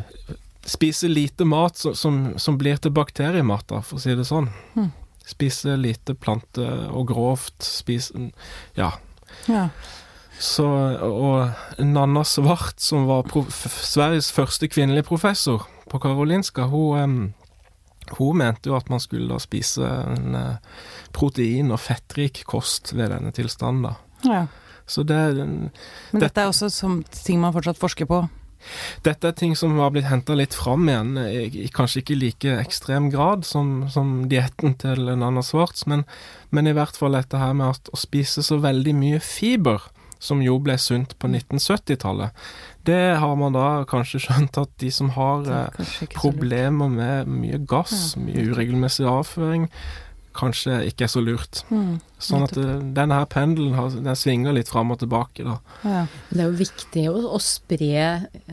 Spise 0.66 1.08
lite 1.12 1.46
mat 1.46 1.76
som, 1.78 1.96
som, 1.96 2.20
som 2.40 2.58
blir 2.58 2.78
til 2.80 2.92
bakteriemat, 2.96 3.66
da, 3.68 3.82
for 3.84 4.00
å 4.00 4.04
si 4.04 4.14
det 4.16 4.24
sånn. 4.30 4.48
Mm. 4.78 4.92
Spise 5.28 5.76
lite 5.80 6.16
plante 6.16 6.64
og 6.92 7.08
grovt. 7.12 7.58
Spise 7.64 8.30
Ja. 8.80 8.94
Ja. 9.48 9.70
Så, 10.40 10.66
og 11.04 11.80
Nanna 11.80 12.24
Svart, 12.28 12.80
som 12.82 13.06
var 13.08 13.28
Sveriges 13.52 14.32
første 14.34 14.68
kvinnelige 14.68 15.06
professor 15.08 15.68
på 15.92 16.00
Karolinska, 16.04 16.66
hun, 16.72 17.34
hun 18.18 18.38
mente 18.42 18.68
jo 18.72 18.76
at 18.76 18.90
man 18.92 19.00
skulle 19.04 19.30
da 19.32 19.38
spise 19.40 19.84
en 19.88 20.36
eh, 20.36 20.58
protein- 21.16 21.72
og 21.72 21.80
fettrik 21.80 22.44
kost 22.50 22.92
ved 22.98 23.12
denne 23.14 23.32
tilstanden. 23.36 23.92
da. 23.92 23.96
ja. 24.34 24.44
Så 24.86 25.04
det, 25.08 25.16
Men 25.38 25.72
Det- 26.12 26.20
dette 26.26 26.42
er 26.42 26.50
også 26.52 26.68
som 26.70 27.04
ting 27.24 27.40
man 27.40 27.54
fortsatt 27.54 27.78
forsker 27.80 28.06
på. 28.06 28.18
Dette 29.06 29.30
er 29.30 29.38
ting 29.38 29.56
som 29.60 29.78
har 29.82 29.94
blitt 29.94 30.10
henta 30.10 30.38
litt 30.38 30.56
fram 30.58 30.88
igjen, 30.90 31.18
i, 31.24 31.48
i 31.66 31.72
kanskje 31.74 32.04
ikke 32.04 32.20
like 32.20 32.60
ekstrem 32.62 33.10
grad 33.14 33.48
som, 33.48 33.88
som 33.94 34.24
dietten 34.32 34.78
til 34.82 35.10
Nanna 35.12 35.44
Svarts, 35.46 35.88
men, 35.90 36.06
men 36.52 36.70
i 36.70 36.76
hvert 36.76 36.98
fall 37.00 37.18
dette 37.18 37.42
her 37.42 37.56
med 37.58 37.76
at 37.76 37.92
å 37.94 38.00
spise 38.00 38.46
så 38.46 38.60
veldig 38.64 38.96
mye 38.98 39.22
fiber, 39.24 39.90
som 40.24 40.40
jo 40.40 40.56
ble 40.64 40.78
sunt 40.80 41.18
på 41.20 41.28
1970-tallet, 41.28 42.32
det 42.88 43.02
har 43.20 43.36
man 43.40 43.56
da 43.56 43.84
kanskje 43.90 44.22
skjønt 44.24 44.60
at 44.62 44.72
de 44.80 44.92
som 44.92 45.12
har 45.18 45.50
eh, 45.52 45.84
problemer 46.16 46.92
med 46.92 47.32
mye 47.32 47.60
gass, 47.68 48.14
mye 48.20 48.48
uregelmessig 48.52 49.08
avføring, 49.10 49.68
kanskje 50.38 50.80
ikke 50.90 51.06
er 51.08 51.12
så 51.12 51.22
lurt. 51.24 51.62
Mm. 51.70 51.98
Sånn 52.24 52.46
at 52.46 52.56
eh, 52.60 52.72
denne 52.96 53.18
her 53.20 53.28
pendelen 53.32 53.76
har, 53.78 53.90
den 53.94 54.18
svinger 54.20 54.56
litt 54.56 54.72
fram 54.72 54.94
og 54.94 55.02
tilbake, 55.04 55.46
da. 55.46 55.58
Ja. 55.84 56.06
Det 56.30 56.40
er 56.40 56.50
jo 56.50 56.58
viktig 56.62 57.04
å, 57.12 57.16
å 57.36 57.40
spre, 57.44 58.06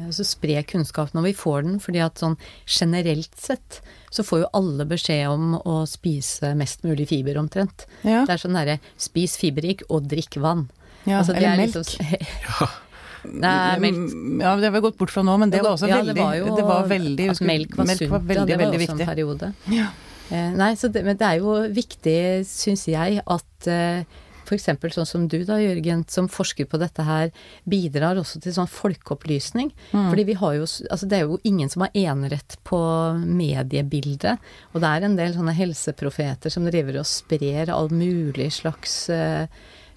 altså 0.07 0.27
spre 0.27 0.63
kunnskap 0.69 1.15
når 1.17 1.31
vi 1.31 1.35
får 1.39 1.65
den, 1.69 1.79
fordi 1.83 2.03
at 2.05 2.21
sånn 2.23 2.37
generelt 2.67 3.33
sett 3.39 3.81
så 4.11 4.25
får 4.27 4.45
jo 4.45 4.51
alle 4.59 4.87
beskjed 4.91 5.31
om 5.31 5.55
å 5.61 5.81
spise 5.89 6.53
mest 6.59 6.85
mulig 6.87 7.09
fiber 7.13 7.39
omtrent. 7.41 7.87
Ja. 8.03 8.25
Det 8.27 8.35
er 8.37 8.43
sånn 8.43 8.59
derre 8.59 8.81
spis 9.01 9.39
fiberrik 9.41 9.87
og 9.89 10.09
drikk 10.11 10.41
vann. 10.43 10.69
ja. 11.07 11.21
Altså, 11.23 11.37
Eller 11.39 11.55
er 11.55 11.65
melk. 11.65 11.75
liksom- 11.81 12.79
Nei, 13.23 13.79
melk. 13.79 14.15
Ja, 14.41 14.55
det 14.57 14.65
har 14.65 14.73
vi 14.73 14.81
gått 14.81 14.97
bort 14.99 15.11
fra 15.13 15.23
nå, 15.23 15.35
men 15.39 15.51
det 15.53 15.61
var 15.61 15.75
også 15.77 15.89
ja, 15.91 15.99
veldig 16.01 16.15
det 16.17 16.23
var 16.25 16.37
jo 16.39 16.55
det 16.57 16.65
var 16.65 16.87
veldig, 16.89 17.27
at 17.35 17.43
melk 17.45 17.75
var 17.77 17.91
sunt. 17.93 18.07
var 18.11 18.23
veldig, 18.25 18.39
ja, 18.41 18.47
det 18.49 18.57
var 18.57 18.65
veldig 18.65 18.87
også 18.87 18.95
en 18.97 19.11
periode. 19.11 19.51
Ja. 19.69 19.89
Eh, 20.31 20.51
nei, 20.57 20.73
så 20.79 20.91
det, 20.93 21.05
men 21.05 21.17
det 21.21 21.27
er 21.27 21.39
jo 21.43 21.57
viktig, 21.75 22.19
syns 22.47 22.87
jeg, 22.91 23.23
at 23.27 23.67
eh, 23.71 24.05
F.eks. 24.51 24.65
sånn 24.97 25.07
som 25.07 25.25
du 25.31 25.37
da, 25.47 25.61
Jørgen, 25.63 26.03
som 26.11 26.27
forsker 26.31 26.67
på 26.67 26.79
dette 26.83 27.05
her, 27.07 27.31
bidrar 27.71 28.19
også 28.19 28.41
til 28.43 28.55
sånn 28.57 28.67
folkeopplysning. 28.71 29.69
Mm. 29.93 30.09
Fordi 30.11 30.25
vi 30.27 30.35
har 30.41 30.57
jo 30.59 30.65
Altså 30.91 31.07
det 31.07 31.19
er 31.21 31.29
jo 31.29 31.39
ingen 31.47 31.71
som 31.71 31.85
har 31.87 31.95
enerett 31.95 32.57
på 32.67 32.81
mediebildet. 33.23 34.39
Og 34.75 34.83
det 34.83 34.91
er 34.91 35.07
en 35.07 35.15
del 35.19 35.37
sånne 35.37 35.55
helseprofeter 35.55 36.51
som 36.51 36.67
driver 36.67 36.99
og 37.03 37.07
sprer 37.07 37.71
all 37.75 37.93
mulig 37.95 38.51
slags 38.59 39.05
eh, 39.15 39.47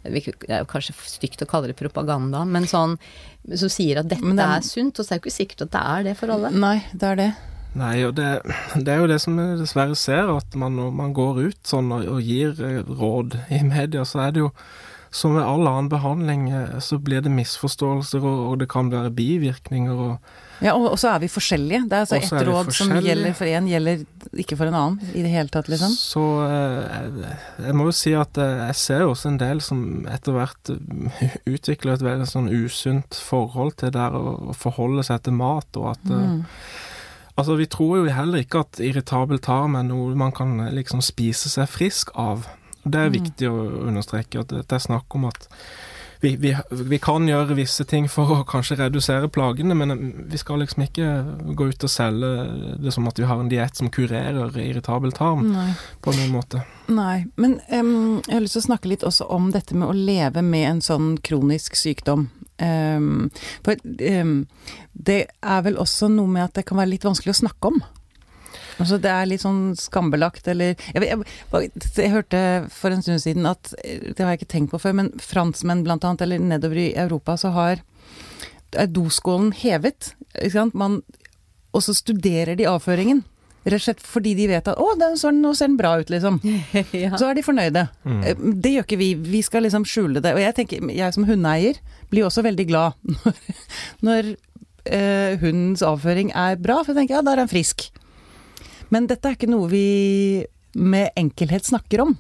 det 0.04 0.20
er 0.50 0.60
jo 0.60 0.68
kanskje 0.68 0.94
stygt 1.08 1.46
å 1.46 1.48
kalle 1.48 1.70
det 1.72 1.78
propaganda, 1.80 2.42
men 2.44 2.66
sånn 2.68 2.98
som 3.56 3.70
sier 3.72 4.02
at 4.02 4.10
dette 4.12 4.20
det 4.36 4.44
er- 4.44 4.58
er 4.58 4.66
sunt, 4.68 5.00
og 5.00 5.06
så 5.06 5.14
er 5.14 5.18
det 5.18 5.24
jo 5.24 5.30
ikke 5.30 5.40
sikkert 5.40 5.62
at 5.62 5.72
det 5.72 5.84
er 5.96 6.04
det 6.04 6.18
for 6.20 6.28
alle. 6.34 6.52
Nei, 6.52 6.84
det 6.92 7.04
er 7.08 7.16
det. 7.16 7.30
Nei, 7.80 8.04
og 8.06 8.14
det, 8.20 8.30
det 8.86 8.94
er 8.94 9.02
jo 9.02 9.10
det 9.10 9.20
som 9.24 9.38
vi 9.40 9.50
dessverre 9.58 9.98
ser, 9.98 10.30
at 10.38 10.56
man, 10.60 10.76
når 10.78 10.92
man 10.94 11.14
går 11.18 11.42
ut 11.50 11.62
sånn 11.68 11.90
og, 11.96 12.06
og 12.18 12.22
gir 12.22 12.54
eh, 12.62 12.82
råd 12.86 13.40
i 13.50 13.64
media, 13.66 14.06
så 14.06 14.28
er 14.28 14.36
det 14.36 14.44
jo 14.46 14.52
som 15.14 15.36
med 15.36 15.46
all 15.46 15.68
annen 15.70 15.90
behandling, 15.92 16.48
eh, 16.50 16.80
så 16.82 16.98
blir 16.98 17.22
det 17.22 17.30
misforståelser, 17.34 18.24
og, 18.26 18.40
og 18.52 18.56
det 18.62 18.68
kan 18.70 18.90
være 18.94 19.12
bivirkninger. 19.14 19.94
og 19.94 20.64
Ja, 20.64 20.74
og, 20.74 20.88
og 20.92 20.98
så 21.02 21.12
er 21.12 21.20
vi 21.22 21.30
forskjellige. 21.30 21.84
Det 21.90 21.98
er 21.98 22.06
altså 22.06 22.18
ett 22.18 22.34
er 22.40 22.50
råd 22.50 22.72
som 22.74 22.94
gjelder 22.98 23.36
for 23.38 23.50
én, 23.50 23.68
gjelder 23.70 24.06
ikke 24.46 24.58
for 24.58 24.70
en 24.72 24.78
annen 24.80 25.14
i 25.14 25.26
det 25.26 25.34
hele 25.34 25.54
tatt, 25.54 25.70
liksom. 25.70 25.94
Så 25.98 26.24
eh, 26.46 26.80
jeg, 26.88 27.36
jeg 27.68 27.78
må 27.78 27.90
jo 27.90 27.98
si 28.00 28.16
at 28.18 28.42
jeg 28.42 28.80
ser 28.82 29.06
jo 29.06 29.12
også 29.14 29.34
en 29.34 29.42
del 29.42 29.62
som 29.66 29.84
etter 30.14 30.38
hvert 30.38 30.74
utvikler 31.58 31.98
et 31.98 32.08
veldig 32.10 32.30
sånn 32.30 32.50
usunt 32.54 33.18
forhold 33.18 33.78
til 33.82 33.94
det 33.94 34.10
å 34.18 34.54
forholde 34.58 35.06
seg 35.06 35.26
til 35.26 35.38
mat, 35.42 35.70
og 35.78 35.94
at 35.96 36.10
Mm. 36.14 36.42
Altså, 37.38 37.56
vi 37.58 37.66
tror 37.66 37.98
jo 38.04 38.12
heller 38.14 38.44
ikke 38.44 38.60
at 38.62 38.80
irritabel 38.84 39.40
tarm 39.42 39.76
er 39.80 39.84
noe 39.88 40.14
man 40.16 40.32
kan 40.36 40.60
eh, 40.68 40.74
liksom 40.76 41.02
spise 41.02 41.50
seg 41.50 41.70
frisk 41.72 42.12
av. 42.16 42.46
Det 42.84 43.00
er 43.00 43.10
Mm. 43.10 43.16
viktig 43.16 43.48
å 43.50 43.88
understreke 43.88 44.40
at 44.44 44.50
det 44.54 44.72
er 44.72 44.80
snakk 44.84 45.16
om 45.16 45.26
at 45.26 45.48
vi, 46.24 46.36
vi, 46.40 46.54
vi 46.72 46.98
kan 47.04 47.26
gjøre 47.28 47.56
visse 47.56 47.84
ting 47.84 48.06
for 48.08 48.30
å 48.32 48.44
kanskje 48.48 48.78
redusere 48.80 49.28
plagene, 49.28 49.76
men 49.76 49.92
eh, 49.92 50.04
vi 50.32 50.38
skal 50.38 50.60
liksom 50.62 50.84
ikke 50.86 51.08
gå 51.56 51.68
ut 51.74 51.84
og 51.84 51.90
selge 51.92 52.30
det 52.80 52.94
som 52.96 53.08
at 53.10 53.20
vi 53.20 53.26
har 53.28 53.40
en 53.42 53.50
diett 53.52 53.76
som 53.76 53.90
kurerer 53.92 54.54
irritabel 54.64 55.12
tarm, 55.12 55.50
Nei. 55.52 55.74
på 56.02 56.14
noen 56.16 56.32
måte. 56.32 56.62
Nei. 56.88 57.26
Men 57.36 57.58
um, 57.72 58.22
jeg 58.28 58.36
har 58.38 58.46
lyst 58.46 58.56
til 58.60 58.64
å 58.64 58.70
snakke 58.70 58.88
litt 58.94 59.04
også 59.04 59.28
om 59.32 59.50
dette 59.52 59.76
med 59.76 59.90
å 59.90 59.98
leve 59.98 60.42
med 60.46 60.70
en 60.70 60.82
sånn 60.86 61.18
kronisk 61.24 61.76
sykdom. 61.76 62.30
Em, 62.64 63.28
for 63.66 63.76
um, 64.22 64.38
det 64.94 65.20
er 65.28 65.66
vel 65.66 65.80
også 65.82 66.10
noe 66.12 66.32
med 66.32 66.48
at 66.48 66.56
det 66.60 66.66
kan 66.70 66.80
være 66.80 66.94
litt 66.94 67.08
vanskelig 67.08 67.36
å 67.36 67.42
snakke 67.44 67.74
om. 67.74 67.82
Altså 68.82 68.98
det 68.98 69.12
er 69.12 69.28
litt 69.30 69.44
sånn 69.44 69.76
skambelagt, 69.78 70.48
eller 70.50 70.74
jeg, 70.74 71.04
jeg, 71.06 71.26
jeg, 71.54 71.72
jeg 72.00 72.14
hørte 72.14 72.40
for 72.74 72.94
en 72.94 73.04
stund 73.06 73.22
siden 73.22 73.46
at 73.46 73.70
Det 73.78 74.18
har 74.18 74.34
jeg 74.34 74.42
ikke 74.42 74.54
tenkt 74.56 74.74
på 74.74 74.80
før, 74.82 74.96
men 74.98 75.12
franskmenn 75.22 75.84
blant 75.86 76.06
annet, 76.08 76.24
eller 76.26 76.42
nedover 76.42 76.80
i 76.82 76.94
Europa, 76.98 77.38
så 77.38 77.54
har 77.54 77.84
er 78.74 78.90
doskålen 78.90 79.52
hevet. 79.54 80.14
Man, 80.74 81.02
og 81.74 81.84
så 81.86 81.94
studerer 81.94 82.58
de 82.58 82.70
avføringen. 82.70 83.24
Rett 83.64 83.80
og 83.80 83.84
slett 83.86 84.02
fordi 84.04 84.34
de 84.36 84.48
vet 84.52 84.68
at 84.68 84.78
'å, 84.78 84.90
den, 85.00 85.16
sånn, 85.20 85.40
nå 85.42 85.54
ser 85.56 85.70
den 85.72 85.78
bra 85.80 85.94
ut', 86.02 86.10
liksom. 86.12 86.40
ja. 87.04 87.14
Så 87.18 87.30
er 87.30 87.38
de 87.38 87.44
fornøyde. 87.46 87.86
Mm. 88.04 88.24
Eh, 88.24 88.36
Det 88.60 88.74
gjør 88.74 88.88
ikke 88.88 89.00
vi. 89.00 89.14
Vi 89.16 89.42
skal 89.42 89.64
liksom 89.64 89.86
skjule 89.88 90.20
det. 90.24 90.34
Og 90.36 90.42
jeg 90.44 90.56
tenker, 90.56 90.84
jeg 90.92 91.14
som 91.16 91.24
hundeeier 91.28 91.80
blir 92.12 92.26
også 92.28 92.44
veldig 92.44 92.68
glad 92.68 92.94
når, 93.24 93.38
når 94.04 94.34
eh, 94.86 95.38
hundens 95.40 95.82
avføring 95.82 96.34
er 96.36 96.60
bra, 96.60 96.82
for 96.84 96.92
jeg 96.94 97.04
tenker 97.04 97.16
ja, 97.20 97.22
da 97.24 97.34
er 97.38 97.44
han 97.46 97.52
frisk. 97.52 97.88
Men 98.92 99.08
dette 99.08 99.26
er 99.32 99.38
ikke 99.38 99.50
noe 99.50 99.70
vi 99.72 100.46
med 100.76 101.12
enkelhet 101.16 101.66
snakker 101.66 102.02
om. 102.04 102.18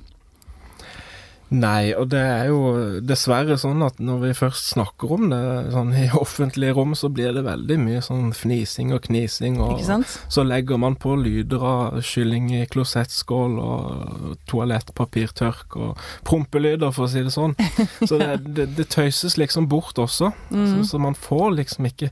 Nei, 1.53 1.91
og 1.93 2.07
det 2.09 2.19
er 2.25 2.47
jo 2.49 2.59
dessverre 3.05 3.59
sånn 3.61 3.83
at 3.85 3.99
når 4.01 4.21
vi 4.23 4.31
først 4.39 4.71
snakker 4.73 5.11
om 5.13 5.27
det 5.29 5.41
sånn 5.73 5.91
i 5.93 6.07
offentlige 6.23 6.73
rom, 6.73 6.95
så 6.97 7.11
blir 7.13 7.33
det 7.35 7.43
veldig 7.45 7.77
mye 7.83 8.01
sånn 8.01 8.31
fnising 8.33 8.93
og 8.95 9.03
knising, 9.05 9.59
og 9.61 9.77
så 10.33 10.45
legger 10.47 10.81
man 10.81 10.95
på 10.97 11.13
lyder 11.21 11.61
av 11.69 11.99
kylling 12.01 12.49
i 12.57 12.63
klosettskål 12.73 13.59
og 13.61 14.33
toalettpapirtørk 14.49 15.77
og 15.77 16.01
prompelyder, 16.25 16.91
for 16.95 17.05
å 17.05 17.11
si 17.13 17.23
det 17.25 17.33
sånn. 17.35 17.53
Så 18.09 18.17
det, 18.19 18.31
det, 18.57 18.67
det 18.77 18.87
tøyses 18.93 19.37
liksom 19.39 19.69
bort 19.71 19.99
også, 20.01 20.31
Mm. 20.53 20.65
så, 20.69 20.83
så 20.91 20.99
man 21.01 21.15
får 21.17 21.51
liksom 21.57 21.85
ikke 21.87 22.09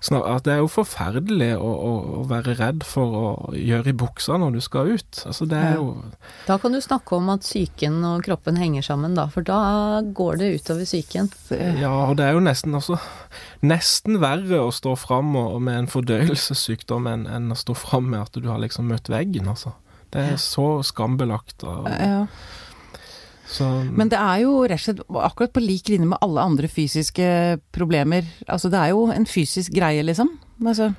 snak 0.00 0.24
at 0.26 0.44
Det 0.46 0.52
er 0.54 0.60
jo 0.62 0.68
forferdelig 0.72 1.50
å, 1.60 1.70
å, 1.70 1.90
å 2.20 2.24
være 2.30 2.54
redd 2.58 2.84
for 2.88 3.16
å 3.16 3.24
gjøre 3.56 3.92
i 3.92 3.96
buksa 4.00 4.38
når 4.40 4.56
du 4.56 4.60
skal 4.64 4.94
ut. 4.96 5.22
Altså 5.28 5.46
det 5.50 5.58
er 5.60 5.74
jo 5.76 5.90
Da 6.46 6.56
kan 6.62 6.72
du 6.72 6.80
snakke 6.80 7.18
om 7.18 7.28
at 7.34 7.44
psyken 7.44 7.98
og 8.08 8.24
kroppen 8.24 8.56
henger 8.60 8.86
sammen, 8.86 9.14
da. 9.18 9.26
For 9.32 9.44
da 9.46 10.00
går 10.16 10.40
det 10.40 10.52
utover 10.60 10.88
psyken. 10.88 11.28
Ja, 11.80 11.92
og 12.08 12.16
det 12.20 12.28
er 12.28 12.38
jo 12.38 12.44
nesten 12.44 12.76
også 12.78 12.96
Nesten 13.66 14.20
verre 14.22 14.62
å 14.64 14.72
stå 14.72 14.94
fram 14.96 15.34
med 15.36 15.74
en 15.76 15.90
fordøyelsessykdom 15.90 17.06
enn, 17.10 17.26
enn 17.28 17.52
å 17.52 17.58
stå 17.58 17.76
fram 17.76 18.08
med 18.14 18.22
at 18.24 18.40
du 18.40 18.48
har 18.48 18.60
liksom 18.62 18.88
møtt 18.88 19.10
veggen, 19.12 19.50
altså. 19.52 19.74
Det 20.10 20.24
er 20.32 20.40
så 20.42 20.80
skambelagt. 20.82 21.62
Og, 21.62 21.86
Ja. 21.92 22.24
Så, 23.50 23.66
Men 23.90 24.10
det 24.12 24.18
er 24.20 24.44
jo 24.44 24.62
rett 24.62 24.78
og 24.78 24.84
slett 24.84 25.00
akkurat 25.26 25.54
på 25.56 25.62
lik 25.64 25.90
linje 25.90 26.06
med 26.12 26.22
alle 26.22 26.44
andre 26.52 26.68
fysiske 26.70 27.28
problemer. 27.74 28.28
Altså 28.46 28.70
det 28.70 28.78
er 28.78 28.92
jo 28.94 29.08
en 29.10 29.26
fysisk 29.26 29.74
greie, 29.74 30.04
liksom. 30.06 30.36
Altså, 30.60 30.92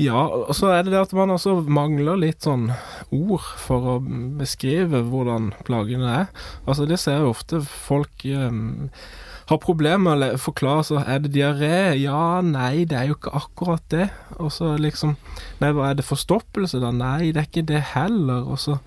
ja, 0.00 0.16
og 0.16 0.54
så 0.56 0.72
er 0.74 0.84
det 0.84 0.94
det 0.94 1.02
at 1.02 1.12
man 1.16 1.32
også 1.34 1.58
mangler 1.70 2.18
litt 2.18 2.46
sånn 2.46 2.70
ord 3.14 3.44
for 3.60 3.94
å 3.94 3.98
beskrive 4.40 5.04
hvordan 5.06 5.52
plagene 5.66 6.16
er. 6.22 6.32
Altså 6.66 6.88
det 6.90 6.98
ser 7.02 7.20
jeg 7.20 7.30
ofte 7.30 7.60
folk 7.62 8.26
um, 8.26 8.90
har 9.50 9.60
problemer 9.60 10.16
med 10.16 10.36
å 10.38 10.40
forklare 10.40 10.86
så 10.88 11.02
er 11.02 11.20
det 11.24 11.34
diaré? 11.34 11.94
Ja, 12.00 12.40
nei, 12.44 12.86
det 12.88 12.98
er 12.98 13.10
jo 13.10 13.18
ikke 13.18 13.34
akkurat 13.38 13.84
det. 13.92 14.08
Og 14.40 14.50
så 14.54 14.74
liksom 14.80 15.18
Nei, 15.60 15.70
hva 15.76 15.90
er 15.90 15.98
det 15.98 16.06
forstoppelse 16.08 16.80
da? 16.82 16.90
Nei, 16.94 17.30
det 17.32 17.42
er 17.42 17.50
ikke 17.50 17.68
det 17.68 17.82
heller. 17.94 18.48
Og 18.50 18.58
så 18.62 18.78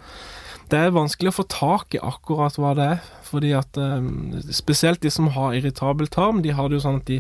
Det 0.68 0.80
er 0.84 0.90
vanskelig 0.92 1.32
å 1.32 1.38
få 1.38 1.44
tak 1.48 1.96
i 1.96 2.00
akkurat 2.04 2.58
hva 2.60 2.74
det 2.76 2.86
er, 2.98 3.04
fordi 3.28 3.50
at 3.56 3.78
um, 3.80 4.34
spesielt 4.56 5.00
de 5.04 5.10
som 5.12 5.30
har 5.36 5.54
irritabel 5.56 6.08
tarm, 6.12 6.42
de 6.44 6.52
har 6.56 6.68
det 6.68 6.78
jo 6.78 6.84
sånn 6.84 6.98
at 7.02 7.08
de, 7.08 7.18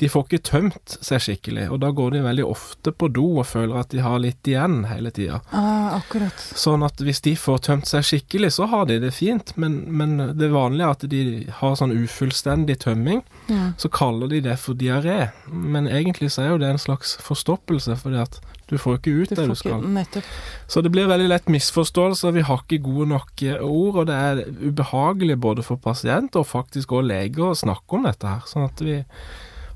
de 0.00 0.08
får 0.12 0.24
ikke 0.26 0.40
tømt 0.50 0.96
seg 1.04 1.22
skikkelig, 1.24 1.66
og 1.72 1.80
da 1.80 1.90
går 1.96 2.14
de 2.16 2.22
veldig 2.24 2.44
ofte 2.48 2.92
på 2.92 3.08
do 3.12 3.24
og 3.40 3.46
føler 3.48 3.80
at 3.80 3.92
de 3.92 4.02
har 4.04 4.20
litt 4.20 4.48
igjen 4.48 4.82
hele 4.90 5.12
tida. 5.16 5.40
ah, 5.56 5.96
akkurat. 5.98 6.44
Sånn 6.60 6.84
at 6.84 7.00
hvis 7.04 7.22
de 7.24 7.34
får 7.40 7.62
tømt 7.70 7.88
seg 7.88 8.04
skikkelig, 8.08 8.52
så 8.58 8.68
har 8.72 8.84
de 8.92 8.98
det 9.04 9.12
fint, 9.16 9.54
men, 9.60 9.80
men 9.88 10.16
det 10.36 10.50
vanlige 10.52 10.88
er 10.88 10.96
at 10.98 11.06
de 11.16 11.22
har 11.60 11.76
sånn 11.80 11.96
ufullstendig 11.96 12.78
tømming, 12.84 13.24
Ja. 13.52 13.72
så 13.76 13.88
kaller 13.92 14.28
de 14.32 14.38
det 14.44 14.58
for 14.60 14.72
diaré. 14.80 15.30
Men 15.52 15.84
egentlig 15.88 16.30
så 16.32 16.44
er 16.46 16.52
jo 16.54 16.60
det 16.64 16.70
en 16.72 16.80
slags 16.80 17.16
forstoppelse, 17.20 17.96
fordi 18.00 18.20
at 18.24 18.38
du 18.74 18.80
får 18.82 18.98
ikke 18.98 19.14
ut 19.14 19.32
Du 19.32 19.38
det 19.38 19.46
du 19.50 19.54
skal. 19.58 19.86
Nettopp. 19.94 20.28
Så 20.70 20.82
det 20.84 20.92
blir 20.94 21.08
veldig 21.10 21.30
lett 21.30 21.48
misforståelser, 21.52 22.34
vi 22.36 22.44
har 22.48 22.62
ikke 22.64 22.82
gode 22.84 23.08
nok 23.14 23.46
eh, 23.46 23.62
ord, 23.62 24.02
og 24.02 24.10
det 24.10 24.18
er 24.18 24.44
ubehagelig 24.60 25.38
både 25.40 25.64
for 25.66 25.80
pasient 25.80 26.36
og 26.40 26.48
faktisk 26.50 26.96
også 26.96 27.08
leger 27.08 27.50
å 27.50 27.56
snakke 27.58 27.98
om 27.98 28.08
dette 28.08 28.28
her. 28.28 28.44
Sånn 28.50 28.68
at 28.68 28.84
vi 28.84 29.00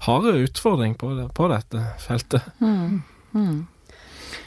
har 0.07 0.29
en 0.31 0.45
utfordring 0.45 0.95
på, 0.99 1.15
det, 1.19 1.31
på 1.35 1.49
dette 1.51 1.83
feltet. 2.03 2.47
Mm. 2.63 3.03
Mm. 3.35 3.67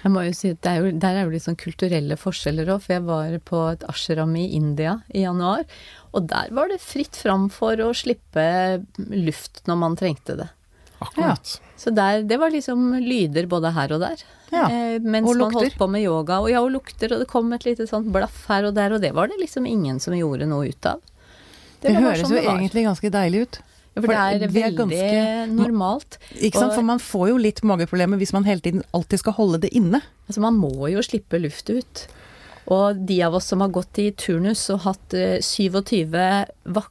Jeg 0.01 0.13
må 0.13 0.23
jo 0.25 0.33
si 0.35 0.51
at 0.53 0.61
det 0.65 0.71
er 0.71 0.79
jo, 0.81 0.91
Der 1.03 1.17
er 1.17 1.25
jo 1.25 1.33
litt 1.33 1.45
sånn 1.45 1.59
kulturelle 1.59 2.17
forskjeller 2.19 2.69
òg, 2.73 2.83
for 2.85 2.95
jeg 2.95 3.05
var 3.07 3.35
på 3.47 3.63
et 3.73 3.83
ashram 3.89 4.33
i 4.39 4.47
India 4.57 4.99
i 5.13 5.25
januar. 5.25 5.65
Og 6.11 6.29
der 6.31 6.53
var 6.55 6.71
det 6.71 6.81
fritt 6.83 7.17
fram 7.17 7.49
for 7.53 7.79
å 7.83 7.91
slippe 7.97 8.45
luft 8.97 9.63
når 9.69 9.81
man 9.83 9.97
trengte 9.99 10.37
det. 10.39 10.49
Akkurat. 11.01 11.57
Så 11.81 11.89
der, 11.97 12.21
det 12.29 12.37
var 12.37 12.51
liksom 12.53 12.91
lyder 13.01 13.47
både 13.49 13.71
her 13.73 13.93
og 13.95 14.03
der. 14.03 14.19
Ja. 14.53 14.67
Eh, 14.69 14.99
mens 15.01 15.25
Og 15.31 15.39
man 15.39 15.55
holdt 15.55 15.77
på 15.79 15.87
med 15.89 16.03
yoga. 16.05 16.37
Og 16.43 16.51
ja, 16.51 16.59
og 16.61 16.69
lukter, 16.75 17.15
og 17.15 17.23
det 17.23 17.27
kom 17.31 17.49
et 17.57 17.65
lite 17.65 17.87
sånt 17.89 18.11
blaff 18.13 18.43
her 18.51 18.67
og 18.69 18.75
der, 18.77 18.93
og 18.93 19.01
det 19.01 19.13
var 19.17 19.31
det 19.31 19.39
liksom 19.41 19.65
ingen 19.65 19.97
som 20.03 20.13
gjorde 20.13 20.45
noe 20.51 20.69
ut 20.69 20.85
av. 20.85 21.01
Det, 21.81 21.89
det 21.89 21.95
høres 21.97 22.21
sånn 22.21 22.35
jo 22.35 22.37
det 22.37 22.45
egentlig 22.51 22.85
ganske 22.85 23.09
deilig 23.17 23.41
ut. 23.47 23.61
Ja, 23.91 24.01
for 24.05 24.07
det 24.13 24.17
er 24.21 24.47
vi 24.47 24.61
er 24.61 24.69
veldig 24.69 24.77
ganske- 24.77 25.55
normalt. 25.57 26.17
Ikke 26.37 26.59
sant? 26.61 26.69
Og- 26.71 26.75
For 26.77 26.83
man 26.83 26.99
får 27.01 27.27
jo 27.33 27.37
litt 27.41 27.61
mageproblemer 27.65 28.21
hvis 28.21 28.31
man 28.37 28.45
hele 28.45 28.61
tiden 28.61 28.83
alltid 28.93 29.19
skal 29.19 29.33
holde 29.33 29.59
det 29.65 29.73
inne. 29.75 29.99
Altså, 30.29 30.39
man 30.45 30.55
må 30.61 30.87
jo 30.93 31.01
slippe 31.03 31.41
luft 31.41 31.67
ut. 31.73 32.05
Og 32.67 32.95
de 33.07 33.21
av 33.23 33.33
oss 33.35 33.45
som 33.45 33.61
har 33.61 33.69
gått 33.69 33.97
i 33.99 34.11
turnus 34.11 34.69
og 34.69 34.81
hatt 34.85 35.13
eh, 35.13 35.39
27 35.41 36.13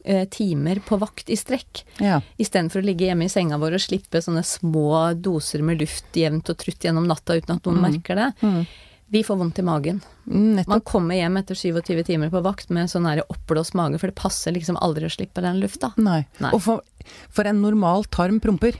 eh, 0.05 0.25
timer 0.31 0.81
på 0.87 0.99
vakt 0.99 1.31
i 1.31 1.37
strekk, 1.37 1.85
Ja. 2.01 2.21
istedenfor 2.39 2.83
å 2.83 2.85
ligge 2.85 3.07
hjemme 3.07 3.25
i 3.25 3.29
senga 3.29 3.59
vår 3.59 3.75
og 3.75 3.81
slippe 3.81 4.19
sånne 4.21 4.43
små 4.45 5.15
doser 5.21 5.63
med 5.63 5.81
luft 5.81 6.13
jevnt 6.13 6.49
og 6.51 6.59
trutt 6.59 6.81
gjennom 6.81 7.07
natta 7.07 7.37
uten 7.39 7.57
at 7.57 7.63
noen 7.65 7.79
Mm. 7.81 7.91
merker 7.93 8.15
det, 8.17 8.35
Mm. 8.43 8.67
vi 9.11 9.23
får 9.23 9.37
vondt 9.39 9.59
i 9.59 9.63
magen. 9.63 10.03
Nettopp. 10.27 10.69
Man 10.69 10.81
kommer 10.83 11.15
hjem 11.15 11.37
etter 11.39 11.55
27 11.55 12.05
timer 12.05 12.31
på 12.31 12.43
vakt 12.43 12.71
med 12.71 12.87
sånn 12.89 13.07
oppblåst 13.29 13.75
mage, 13.75 13.99
for 13.99 14.07
det 14.09 14.15
passer 14.17 14.53
liksom 14.53 14.77
aldri 14.77 15.05
å 15.07 15.11
slippe 15.17 15.41
den 15.43 15.61
lufta. 15.61 15.93
Nei. 15.97 16.27
Nei. 16.41 16.51
Og 16.53 16.63
for, 16.63 16.81
for 17.29 17.45
en 17.45 17.61
normal 17.63 18.05
tarm 18.05 18.39
promper. 18.41 18.75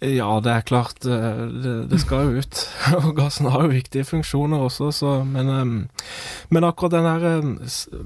Ja, 0.00 0.40
det 0.40 0.48
er 0.52 0.62
klart. 0.64 1.04
eh, 1.04 1.40
Det, 1.62 1.72
det 1.90 1.98
skal 2.00 2.30
jo 2.30 2.40
ut. 2.40 2.60
Og 3.04 3.10
gassen 3.18 3.50
har 3.52 3.66
jo 3.66 3.74
viktige 3.74 4.04
funksjoner 4.08 4.62
også, 4.64 4.88
så 4.96 5.10
Men, 5.28 5.48
eh, 5.48 6.06
men 6.48 6.64
akkurat 6.64 6.94
den 6.94 7.04
her 7.08 7.26
eh, 7.28 7.50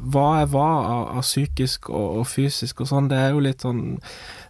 Hva 0.03 0.25
er 0.41 0.49
hva 0.51 0.65
av, 0.81 1.05
av 1.21 1.23
psykisk 1.23 1.91
og, 1.91 2.19
og 2.19 2.27
fysisk 2.27 2.83
og 2.83 2.91
sånn, 2.91 3.09
det 3.13 3.21
er 3.23 3.31
jo 3.31 3.45
litt 3.47 3.63
sånn 3.63 3.85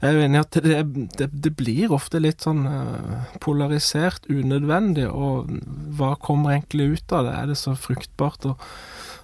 Jeg 0.00 0.08
er 0.08 0.16
jo 0.16 0.24
enig 0.24 0.40
i 0.40 0.44
at 0.46 0.58
det, 0.64 0.78
det, 1.20 1.28
det 1.44 1.52
blir 1.58 1.92
ofte 1.92 2.20
litt 2.24 2.40
sånn 2.44 2.64
eh, 2.70 3.28
polarisert, 3.44 4.24
unødvendig, 4.32 5.06
og 5.12 5.52
hva 5.98 6.14
kommer 6.20 6.56
egentlig 6.56 6.94
ut 6.96 7.12
av 7.12 7.28
det? 7.28 7.34
Er 7.42 7.50
det 7.52 7.58
så 7.60 7.74
fruktbart 7.76 8.48
å 8.48 8.54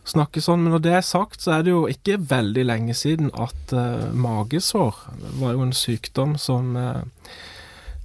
snakke 0.08 0.40
sånn? 0.44 0.62
Men 0.64 0.76
når 0.76 0.84
det 0.84 0.94
er 0.98 1.04
sagt, 1.08 1.40
så 1.44 1.56
er 1.56 1.64
det 1.64 1.72
jo 1.72 1.86
ikke 1.88 2.20
veldig 2.30 2.64
lenge 2.68 2.96
siden 2.96 3.28
at 3.36 3.74
uh, 3.76 4.08
magesår 4.16 4.96
var 5.40 5.52
jo 5.56 5.64
en 5.66 5.76
sykdom 5.76 6.36
som 6.40 6.72
eh, 6.80 7.02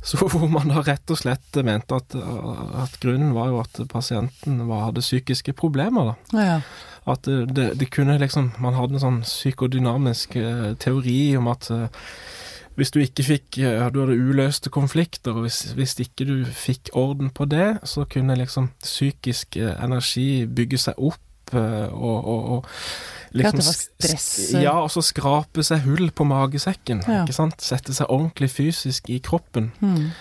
så 0.05 0.19
hvor 0.31 0.47
man 0.51 0.69
da 0.69 0.83
rett 0.85 1.11
og 1.11 1.19
slett 1.19 1.61
mente 1.65 1.97
at, 1.97 2.15
at 2.15 2.99
grunnen 3.01 3.33
var 3.35 3.49
jo 3.51 3.61
at 3.63 3.79
pasienten 3.91 4.61
var, 4.69 4.89
hadde 4.89 5.03
psykiske 5.05 5.55
problemer. 5.57 6.13
da. 6.13 6.43
Ja. 6.45 6.59
At 7.05 7.25
det, 7.25 7.67
det, 7.77 7.91
kunne 7.93 8.17
liksom 8.17 8.51
Man 8.57 8.73
hadde 8.73 8.97
en 8.97 9.03
sånn 9.03 9.19
psykodynamisk 9.21 10.39
eh, 10.41 10.71
teori 10.81 11.35
om 11.37 11.51
at 11.51 11.69
eh, 11.69 12.07
hvis 12.75 12.89
du 12.91 12.97
ikke 13.03 13.25
fikk 13.27 13.59
eh, 13.61 13.83
Du 13.93 14.01
hadde 14.01 14.17
uløste 14.17 14.71
konflikter, 14.73 15.35
og 15.37 15.45
hvis, 15.45 15.61
hvis 15.77 15.93
ikke 16.01 16.25
du 16.25 16.33
fikk 16.49 16.89
orden 16.97 17.29
på 17.29 17.45
det, 17.45 17.77
så 17.85 18.07
kunne 18.09 18.37
liksom 18.39 18.71
psykisk 18.81 19.59
energi 19.61 20.47
bygge 20.49 20.81
seg 20.87 20.97
opp 20.97 21.21
og, 21.59 22.27
og, 22.27 22.49
og 22.57 22.69
sk- 23.35 23.89
stress, 23.99 24.27
Ja, 24.61 24.77
og 24.83 24.91
så 24.93 25.03
skrape 25.03 25.63
seg 25.65 25.83
hull 25.87 26.09
på 26.15 26.27
magesekken. 26.27 27.03
Ja. 27.07 27.23
Ikke 27.25 27.35
sant? 27.35 27.59
Sette 27.63 27.93
seg 27.95 28.07
ordentlig 28.09 28.51
fysisk 28.53 29.09
i 29.11 29.19
kroppen. 29.23 29.71
Mm. 29.81 30.11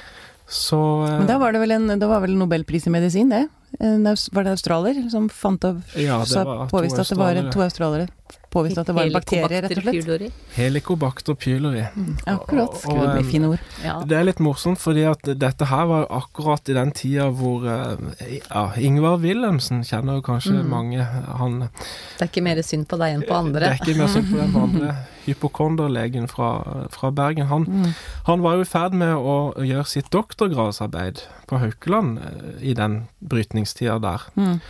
Så 0.44 0.78
eh, 1.06 1.18
Men 1.20 1.28
da 1.30 1.38
var 1.40 1.54
det 1.54 1.62
vel 1.62 1.72
en 1.76 1.86
det 1.98 2.08
var 2.08 2.20
vel 2.24 2.34
nobelpris 2.36 2.86
i 2.86 2.92
medisin, 2.92 3.30
det? 3.32 3.46
Var 3.80 4.44
det 4.46 4.52
australier 4.54 5.08
som 5.10 5.28
fant 5.32 5.64
av 5.66 5.80
Ja, 5.98 6.20
det 6.22 6.36
var 6.36 6.68
to 6.68 6.76
påviste 6.76 7.02
at 7.02 7.10
det 7.10 7.18
var 7.18 7.40
to 7.50 7.62
australiere 7.64 8.08
påviste 8.54 8.80
at 8.80 8.86
det 8.86 8.94
var 8.94 9.02
en 9.08 9.12
bakterie, 9.12 9.60
rett 9.64 9.72
og 9.76 9.82
slett? 9.82 9.96
pylori. 10.04 10.28
Helicobacter 10.54 11.34
pylori. 11.34 11.82
Akkurat. 12.26 12.68
Og- 12.70 12.76
Skulle 12.80 13.14
bli 13.16 13.24
fine 13.32 13.48
ord. 13.48 13.58
Ja. 13.84 13.96
Det 14.06 14.16
er 14.18 14.24
litt 14.24 14.38
morsomt, 14.40 14.78
fordi 14.78 15.02
at 15.10 15.22
dette 15.38 15.64
her 15.66 15.86
var 15.86 16.06
akkurat 16.10 16.68
i 16.68 16.72
den 16.74 16.92
tida 16.92 17.26
hvor 17.30 17.66
eh, 17.66 18.38
ja, 18.50 18.62
Ingvar 18.78 19.18
Wilhelmsen 19.20 19.82
kjenner 19.84 20.14
jo 20.20 20.22
kanskje 20.22 20.54
Mm. 20.62 20.68
mange. 20.70 21.02
Han 21.38 21.58
Det 21.60 22.22
er 22.22 22.26
ikke 22.30 22.42
mer 22.42 22.62
synd 22.62 22.86
på 22.88 22.96
deg 22.98 23.14
enn 23.16 23.22
på 23.26 23.34
andre. 23.34 23.60
Det 23.60 23.68
er 23.80 23.84
ikke 23.84 23.98
mer 23.98 24.06
synd 24.08 24.30
på 24.30 24.36
den 24.38 24.56
andre. 24.62 24.96
Hypokonderlegen 25.26 26.26
fra, 26.28 26.86
fra 26.92 27.10
Bergen. 27.10 27.46
Han, 27.46 27.64
Mm. 27.64 27.94
han 28.26 28.42
var 28.42 28.54
jo 28.54 28.60
i 28.60 28.64
ferd 28.64 28.92
med 28.94 29.14
å 29.16 29.54
gjøre 29.56 29.86
sitt 29.86 30.10
doktorgradsarbeid 30.10 31.22
på 31.48 31.58
Haukeland 31.58 32.18
eh, 32.18 32.70
i 32.70 32.74
den 32.74 33.08
brytningstida 33.26 33.98
der. 34.00 34.20
Mm. 34.36 34.60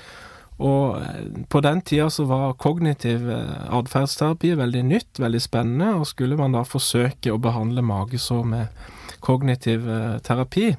Og 0.65 0.97
eh, 1.03 1.45
på 1.51 1.61
den 1.65 1.83
tida 1.85 2.09
så 2.11 2.27
var 2.29 2.57
kognitiv 2.61 3.29
eh, 3.31 3.69
atferdsterapi 3.75 4.55
veldig 4.59 4.85
nytt, 4.89 5.21
veldig 5.21 5.43
spennende, 5.43 5.93
og 5.99 6.09
skulle 6.09 6.39
man 6.41 6.57
da 6.57 6.65
forsøke 6.67 7.35
å 7.35 7.41
behandle 7.43 7.85
magesår 7.85 8.45
med 8.49 8.85
kognitiv 9.25 9.89
eh, 9.91 10.19
terapi. 10.25 10.73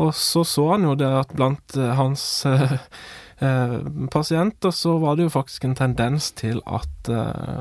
Og 0.00 0.14
så 0.18 0.42
så 0.48 0.72
han 0.74 0.88
jo 0.88 0.96
det 0.98 1.10
at 1.20 1.36
blant 1.38 1.76
hans 1.94 2.24
pasienter 4.10 4.72
så 4.74 4.96
var 4.98 5.14
det 5.14 5.26
jo 5.28 5.32
faktisk 5.34 5.66
en 5.68 5.76
tendens 5.78 6.32
til 6.34 6.58
at 6.66 7.10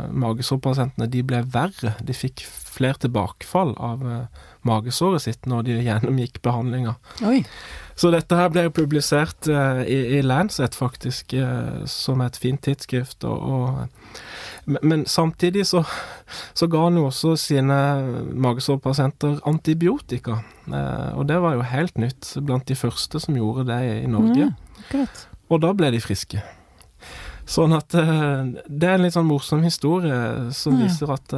magesårpasientene 0.09 1.05
de 1.13 1.21
ble 1.29 1.43
verre. 1.53 1.93
De 2.01 2.15
fikk 2.17 2.41
flere 2.47 3.03
tilbakefall 3.03 3.75
av 3.77 4.01
magesåret 4.65 5.27
sitt 5.27 5.45
når 5.49 5.67
de 5.67 5.77
gjennomgikk 5.85 6.41
behandlinga. 6.45 6.95
Så 7.95 8.09
dette 8.13 8.37
her 8.37 8.49
ble 8.49 8.65
jo 8.65 8.73
publisert 8.73 9.47
uh, 9.51 9.83
i, 9.85 10.17
i 10.17 10.21
Lancet, 10.25 10.75
faktisk, 10.75 11.35
uh, 11.37 11.83
som 11.89 12.23
et 12.25 12.37
fint 12.41 12.61
tidsskrift. 12.65 13.23
Og, 13.29 13.37
og, 13.37 14.15
men, 14.65 14.79
men 14.81 15.03
samtidig 15.09 15.67
så, 15.69 15.83
så 16.57 16.67
ga 16.71 16.87
han 16.87 16.97
jo 16.97 17.05
også 17.11 17.35
sine 17.37 17.77
magesårpasienter 18.33 19.43
antibiotika. 19.49 20.39
Uh, 20.65 21.13
og 21.19 21.27
det 21.29 21.37
var 21.43 21.59
jo 21.59 21.69
helt 21.69 22.01
nytt, 22.01 22.33
blant 22.41 22.67
de 22.69 22.79
første 22.79 23.21
som 23.21 23.37
gjorde 23.37 23.67
det 23.69 23.79
i, 23.85 23.95
i 24.07 24.11
Norge. 24.11 24.49
Ja. 24.93 25.05
Og 25.53 25.61
da 25.61 25.73
ble 25.77 25.91
de 25.93 26.01
friske. 26.01 26.41
Sånn 27.45 27.73
at 27.75 27.91
Det 27.91 28.87
er 28.87 28.93
en 28.95 29.03
litt 29.03 29.13
sånn 29.13 29.27
morsom 29.27 29.65
historie 29.65 30.15
som 30.55 30.77
Ja. 30.79 30.85
viser 30.87 31.11
at 31.11 31.33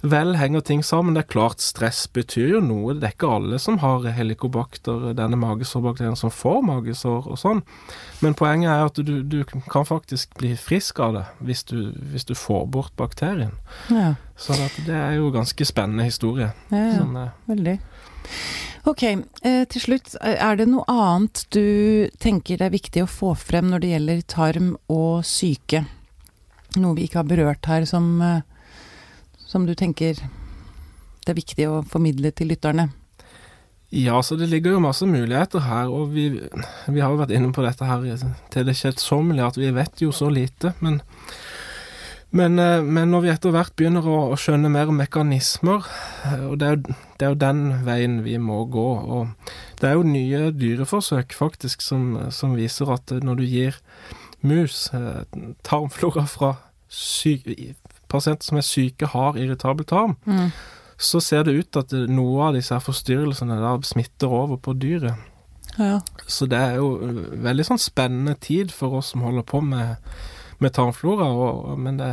Vel 0.00 0.36
henger 0.40 0.60
ting 0.64 0.80
sammen. 0.84 1.12
Det 1.14 1.26
er 1.26 1.28
klart, 1.32 1.60
stress 1.60 2.06
betyr 2.08 2.54
jo 2.54 2.60
noe. 2.64 2.94
Det 2.96 3.04
er 3.04 3.12
ikke 3.12 3.28
alle 3.36 3.58
som 3.60 3.76
har 3.82 4.06
helikobakter, 4.16 5.10
denne 5.18 5.36
magesårbakterien, 5.36 6.16
som 6.16 6.32
får 6.32 6.62
magesår 6.64 7.28
og 7.28 7.36
sånn. 7.40 7.60
Men 8.24 8.36
poenget 8.38 8.72
er 8.72 8.86
at 8.88 8.96
du, 9.04 9.12
du 9.22 9.44
kan 9.44 9.84
faktisk 9.84 10.32
bli 10.40 10.54
frisk 10.56 11.02
av 11.04 11.18
det 11.18 11.24
hvis 11.44 11.64
du, 11.68 11.76
hvis 12.14 12.24
du 12.24 12.32
får 12.38 12.64
bort 12.72 12.96
bakterien. 12.96 13.52
Ja, 13.92 14.14
Så 14.40 14.56
det, 14.56 14.70
det 14.88 14.96
er 14.96 15.18
jo 15.18 15.28
ganske 15.34 15.68
spennende 15.68 16.08
historie. 16.08 16.52
ja, 16.72 16.80
ja. 16.80 16.96
Sånn, 16.96 17.16
eh, 17.20 17.36
veldig. 17.52 17.76
Ok, 18.88 19.02
eh, 19.04 19.64
til 19.68 19.82
slutt. 19.84 20.14
Er 20.24 20.56
det 20.56 20.70
noe 20.70 20.86
annet 20.88 21.44
du 21.52 22.08
tenker 22.24 22.56
det 22.56 22.70
er 22.70 22.72
viktig 22.78 23.02
å 23.04 23.10
få 23.10 23.34
frem 23.36 23.68
når 23.68 23.82
det 23.84 23.90
gjelder 23.92 24.22
tarm 24.32 24.70
og 24.88 25.26
syke? 25.28 25.84
Noe 26.80 26.96
vi 26.96 27.04
ikke 27.04 27.20
har 27.20 27.28
berørt 27.28 27.68
her 27.68 27.84
som, 27.84 28.14
eh, 28.24 28.40
som 29.50 29.66
du 29.66 29.74
tenker 29.74 30.14
det 31.20 31.32
er 31.32 31.36
viktig 31.36 31.66
å 31.68 31.82
formidle 31.86 32.30
til 32.32 32.52
lytterne? 32.52 32.88
Ja, 33.90 34.20
så 34.22 34.36
det 34.38 34.46
ligger 34.52 34.76
jo 34.76 34.82
masse 34.84 35.06
muligheter 35.06 35.64
her, 35.66 35.90
og 35.90 36.12
vi, 36.14 36.28
vi 36.30 37.02
har 37.02 37.10
jo 37.10 37.18
vært 37.18 37.34
inne 37.34 37.50
på 37.54 37.64
dette 37.64 37.88
her 37.88 38.04
til 38.54 38.68
det 38.68 38.76
kjedsommelige, 38.78 39.48
at 39.50 39.58
vi 39.58 39.72
vet 39.74 40.04
jo 40.04 40.12
så 40.14 40.28
lite. 40.30 40.70
Men, 40.78 41.00
men, 42.30 42.60
eh, 42.62 42.78
men 42.86 43.10
når 43.10 43.24
vi 43.24 43.32
etter 43.32 43.54
hvert 43.56 43.74
begynner 43.74 44.06
å, 44.06 44.20
å 44.30 44.38
skjønne 44.38 44.70
mer 44.70 44.94
mekanismer, 44.94 45.90
eh, 46.30 46.46
og 46.52 46.60
det 46.62 46.68
er, 46.68 46.78
jo, 46.78 46.96
det 47.18 47.26
er 47.26 47.34
jo 47.34 47.40
den 47.42 47.64
veien 47.88 48.16
vi 48.22 48.38
må 48.38 48.62
gå, 48.70 48.88
og 49.18 49.52
det 49.82 49.90
er 49.90 49.98
jo 49.98 50.06
nye 50.06 50.54
dyreforsøk 50.54 51.34
faktisk 51.34 51.82
som, 51.82 52.14
som 52.30 52.54
viser 52.54 52.94
at 52.94 53.10
når 53.26 53.42
du 53.42 53.46
gir 53.50 53.82
mus 54.46 54.86
eh, 54.94 55.24
tarmflora 55.66 56.28
fra 56.30 56.54
sy 56.86 57.40
pasienter 58.10 58.50
som 58.50 58.58
er 58.60 58.66
syke, 58.66 59.08
har 59.14 59.38
irritabel 59.40 59.86
tarm, 59.88 60.16
Mm. 60.26 60.50
så 61.00 61.20
ser 61.24 61.44
det 61.46 61.54
ut 61.56 61.76
at 61.80 61.92
noe 62.12 62.48
av 62.50 62.54
disse 62.58 62.76
forstyrrelsene 62.84 63.56
der 63.62 63.86
smitter 63.88 64.28
over 64.28 64.56
på 64.60 64.74
dyret. 64.76 65.14
Ja. 65.78 66.00
Så 66.26 66.46
det 66.50 66.58
er 66.58 66.74
jo 66.76 66.90
veldig 67.46 67.64
sånn 67.70 67.78
spennende 67.80 68.34
tid 68.42 68.72
for 68.74 68.98
oss 68.98 69.12
som 69.14 69.22
holder 69.22 69.46
på 69.46 69.60
med, 69.64 69.96
med 70.58 70.74
tarmflora. 70.76 71.28
Og, 71.30 71.78
men 71.78 71.96
det, 71.96 72.08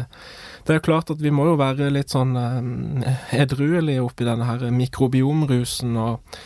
det 0.64 0.76
er 0.76 0.80
jo 0.80 0.86
klart 0.92 1.10
at 1.12 1.20
vi 1.24 1.32
må 1.34 1.50
jo 1.50 1.58
være 1.60 1.90
litt 1.92 2.14
sånn 2.14 2.36
eh, 2.38 3.26
edruelige 3.42 4.06
oppi 4.06 4.28
denne 4.30 4.46
her 4.48 4.70
mikrobiomrusen. 4.72 5.98
og 5.98 6.38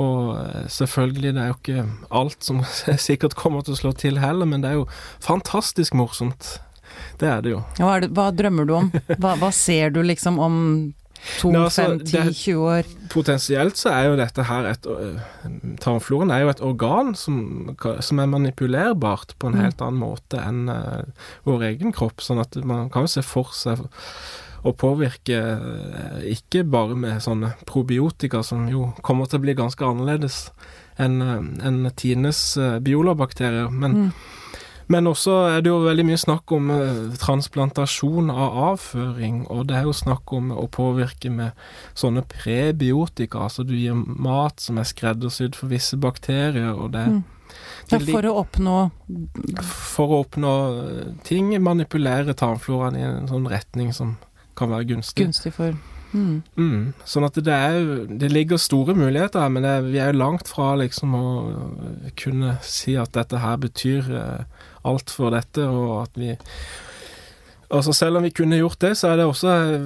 og 0.00 0.36
eh, 0.38 0.68
selvfølgelig, 0.70 1.32
det 1.34 1.42
er 1.42 1.48
jo 1.50 1.56
ikke 1.58 1.82
alt 2.20 2.44
som 2.46 2.60
sikkert 3.08 3.34
kommer 3.36 3.64
til 3.66 3.74
å 3.74 3.80
slå 3.80 3.90
til 3.98 4.20
heller, 4.22 4.46
men 4.48 4.62
det 4.62 4.70
er 4.70 4.78
jo 4.78 4.86
fantastisk 5.20 5.96
morsomt. 5.98 6.60
Det 7.20 7.28
er 7.28 7.42
det 7.44 7.50
jo. 7.52 7.60
Hva, 7.78 7.90
er 7.98 8.06
det, 8.06 8.10
hva 8.16 8.30
drømmer 8.32 8.66
du 8.68 8.72
om? 8.78 8.90
Hva, 9.20 9.34
hva 9.40 9.50
ser 9.52 9.92
du 9.92 10.00
liksom 10.02 10.38
om 10.40 10.56
to, 11.40 11.50
Nå, 11.52 11.66
altså, 11.66 11.82
fem, 11.84 11.98
ti, 12.08 12.16
tjue 12.16 12.32
20 12.32 12.60
år? 12.72 12.90
Potensielt 13.12 13.76
så 13.76 13.90
er 13.92 14.06
jo 14.08 14.14
dette 14.16 14.44
her 14.48 14.68
et 14.70 14.86
Tarmfloren 15.84 16.30
er 16.32 16.44
jo 16.46 16.52
et 16.54 16.62
organ 16.64 17.12
som, 17.18 17.74
som 18.00 18.22
er 18.22 18.30
manipulerbart 18.32 19.34
på 19.38 19.50
en 19.50 19.58
Mm. 19.58 19.64
helt 19.66 19.82
annen 19.84 20.00
måte 20.00 20.40
enn 20.40 20.62
uh, 20.72 21.02
vår 21.44 21.66
egen 21.74 21.92
kropp. 21.92 22.22
Sånn 22.24 22.40
at 22.40 22.56
man 22.64 22.88
kan 22.92 23.04
jo 23.04 23.12
se 23.18 23.22
for 23.26 23.52
seg 23.52 23.82
å 24.64 24.72
påvirke 24.76 25.36
ikke 26.28 26.64
bare 26.68 26.96
med 26.96 27.22
sånne 27.24 27.54
probiotika, 27.68 28.42
som 28.44 28.66
jo 28.68 28.90
kommer 29.04 29.28
til 29.28 29.40
å 29.40 29.44
bli 29.46 29.54
ganske 29.56 29.84
annerledes 29.86 30.50
enn 31.00 31.20
en 31.24 31.78
Tines 31.96 32.42
biolabakterier, 32.84 33.70
men 33.72 33.96
Mm. 33.96 34.10
Men 34.90 35.06
også 35.06 35.34
er 35.52 35.62
det 35.62 35.70
jo 35.70 35.80
veldig 35.84 36.04
mye 36.08 36.18
snakk 36.18 36.52
om 36.56 36.70
eh, 36.74 37.02
transplantasjon 37.20 38.30
av 38.32 38.56
avføring, 38.72 39.44
og 39.52 39.68
det 39.70 39.76
er 39.78 39.86
jo 39.86 39.94
snakk 39.94 40.32
om 40.34 40.50
å 40.50 40.66
påvirke 40.72 41.30
med 41.30 41.58
sånne 41.98 42.24
prebiotika, 42.30 43.46
altså 43.46 43.62
du 43.66 43.76
gir 43.78 43.94
mat 43.94 44.58
som 44.62 44.80
er 44.82 44.88
skreddersydd 44.90 45.58
for 45.58 45.70
visse 45.70 45.98
bakterier, 46.00 46.74
og 46.74 46.96
det, 46.96 47.06
Mm. 47.10 47.22
Ja, 47.90 47.98
for 47.98 48.26
å 48.28 48.34
oppnå 48.44 48.74
for 49.66 50.12
å 50.12 50.18
oppnå 50.22 50.50
eh, 50.78 51.06
ting, 51.26 51.50
manipulere 51.62 52.36
tarmfloraen 52.38 52.98
i 52.98 53.02
en 53.02 53.30
sånn 53.30 53.48
retning 53.50 53.90
som 53.96 54.14
kan 54.58 54.70
være 54.70 54.92
gunstig. 54.92 55.24
gunstig 55.24 55.52
for 55.56 55.74
mm. 56.12 56.36
Mm, 56.54 56.92
sånn 57.08 57.26
at 57.26 57.38
det 57.42 57.54
er 57.54 58.06
Det 58.06 58.30
ligger 58.30 58.60
store 58.60 58.94
muligheter 58.94 59.42
her, 59.42 59.50
men 59.50 59.66
det, 59.66 59.74
vi 59.90 59.98
er 59.98 60.12
jo 60.12 60.20
langt 60.20 60.50
fra 60.50 60.76
liksom 60.78 61.16
å 61.18 61.26
kunne 62.20 62.56
si 62.66 62.94
at 63.00 63.14
dette 63.16 63.42
her 63.42 63.58
betyr 63.62 64.10
eh, 64.20 64.60
alt 64.88 65.12
for 65.12 65.34
dette, 65.34 65.66
og 65.66 66.02
at 66.04 66.20
vi 66.20 66.36
Altså 67.70 67.92
Selv 67.94 68.18
om 68.18 68.24
vi 68.26 68.32
kunne 68.34 68.58
gjort 68.58 68.80
det, 68.82 68.96
så 68.98 69.12
er 69.12 69.20
det 69.20 69.24
også 69.30 69.50
eh, 69.54 69.82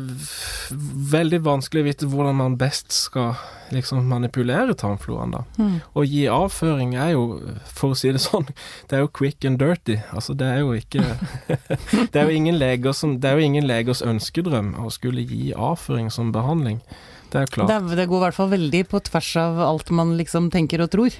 veldig 1.12 1.42
vanskelig 1.44 1.82
å 1.82 1.86
vite 1.90 2.06
hvordan 2.08 2.38
man 2.38 2.54
best 2.56 2.94
skal 2.96 3.34
liksom 3.74 4.06
manipulere 4.08 4.72
tarmfloraen. 4.80 5.34
da. 5.36 5.42
Mm. 5.58 5.74
Å 5.92 6.04
gi 6.08 6.22
avføring 6.32 6.94
er 6.96 7.10
jo, 7.12 7.26
for 7.68 7.92
å 7.92 7.98
si 7.98 8.12
det 8.14 8.22
sånn, 8.24 8.48
det 8.88 8.96
er 8.96 9.04
jo 9.04 9.12
quick 9.12 9.44
and 9.44 9.60
dirty. 9.60 9.98
Altså 10.16 10.32
det 10.32 10.48
er 10.48 10.62
jo 10.62 10.72
ikke 10.78 11.04
Det 12.12 12.22
er 12.22 12.24
jo 12.24 12.38
ingen 12.38 12.56
leger 12.56 12.96
som, 12.96 13.18
det 13.20 13.28
er 13.28 13.36
jo 13.36 13.50
ingen 13.50 13.68
legers 13.68 14.00
ønskedrøm 14.00 14.72
å 14.80 14.88
skulle 14.94 15.26
gi 15.28 15.52
avføring 15.52 16.08
som 16.14 16.32
behandling. 16.32 16.80
Det 17.34 17.40
er 17.42 17.50
klart. 17.50 17.68
Det, 17.68 17.96
det 17.98 18.06
går 18.06 18.20
i 18.20 18.24
hvert 18.28 18.36
fall 18.36 18.50
veldig 18.52 18.80
på 18.92 19.00
tvers 19.08 19.28
av 19.42 19.56
alt 19.64 19.88
man 19.90 20.12
liksom 20.14 20.52
tenker 20.54 20.84
og 20.84 20.92
tror. 20.92 21.16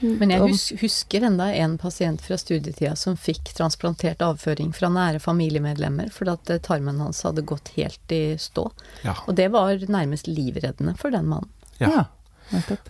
Men 0.00 0.32
jeg 0.32 0.44
hus 0.44 0.66
husker 0.82 1.24
enda 1.24 1.46
en 1.56 1.78
pasient 1.80 2.20
fra 2.24 2.36
studietida 2.40 2.92
som 2.96 3.16
fikk 3.16 3.54
transplantert 3.56 4.20
avføring 4.24 4.74
fra 4.76 4.90
nære 4.92 5.20
familiemedlemmer 5.24 6.12
fordi 6.12 6.34
at 6.36 6.52
eh, 6.52 6.60
tarmen 6.64 7.00
hans 7.00 7.22
hadde 7.24 7.46
gått 7.48 7.72
helt 7.78 8.12
i 8.12 8.36
stå. 8.40 8.66
Ja. 9.06 9.16
Og 9.24 9.36
det 9.40 9.48
var 9.56 9.80
nærmest 9.88 10.28
livreddende 10.28 10.96
for 11.00 11.16
den 11.16 11.32
mannen. 11.32 11.48
Ja. 11.80 11.88
Ja. 11.88 12.06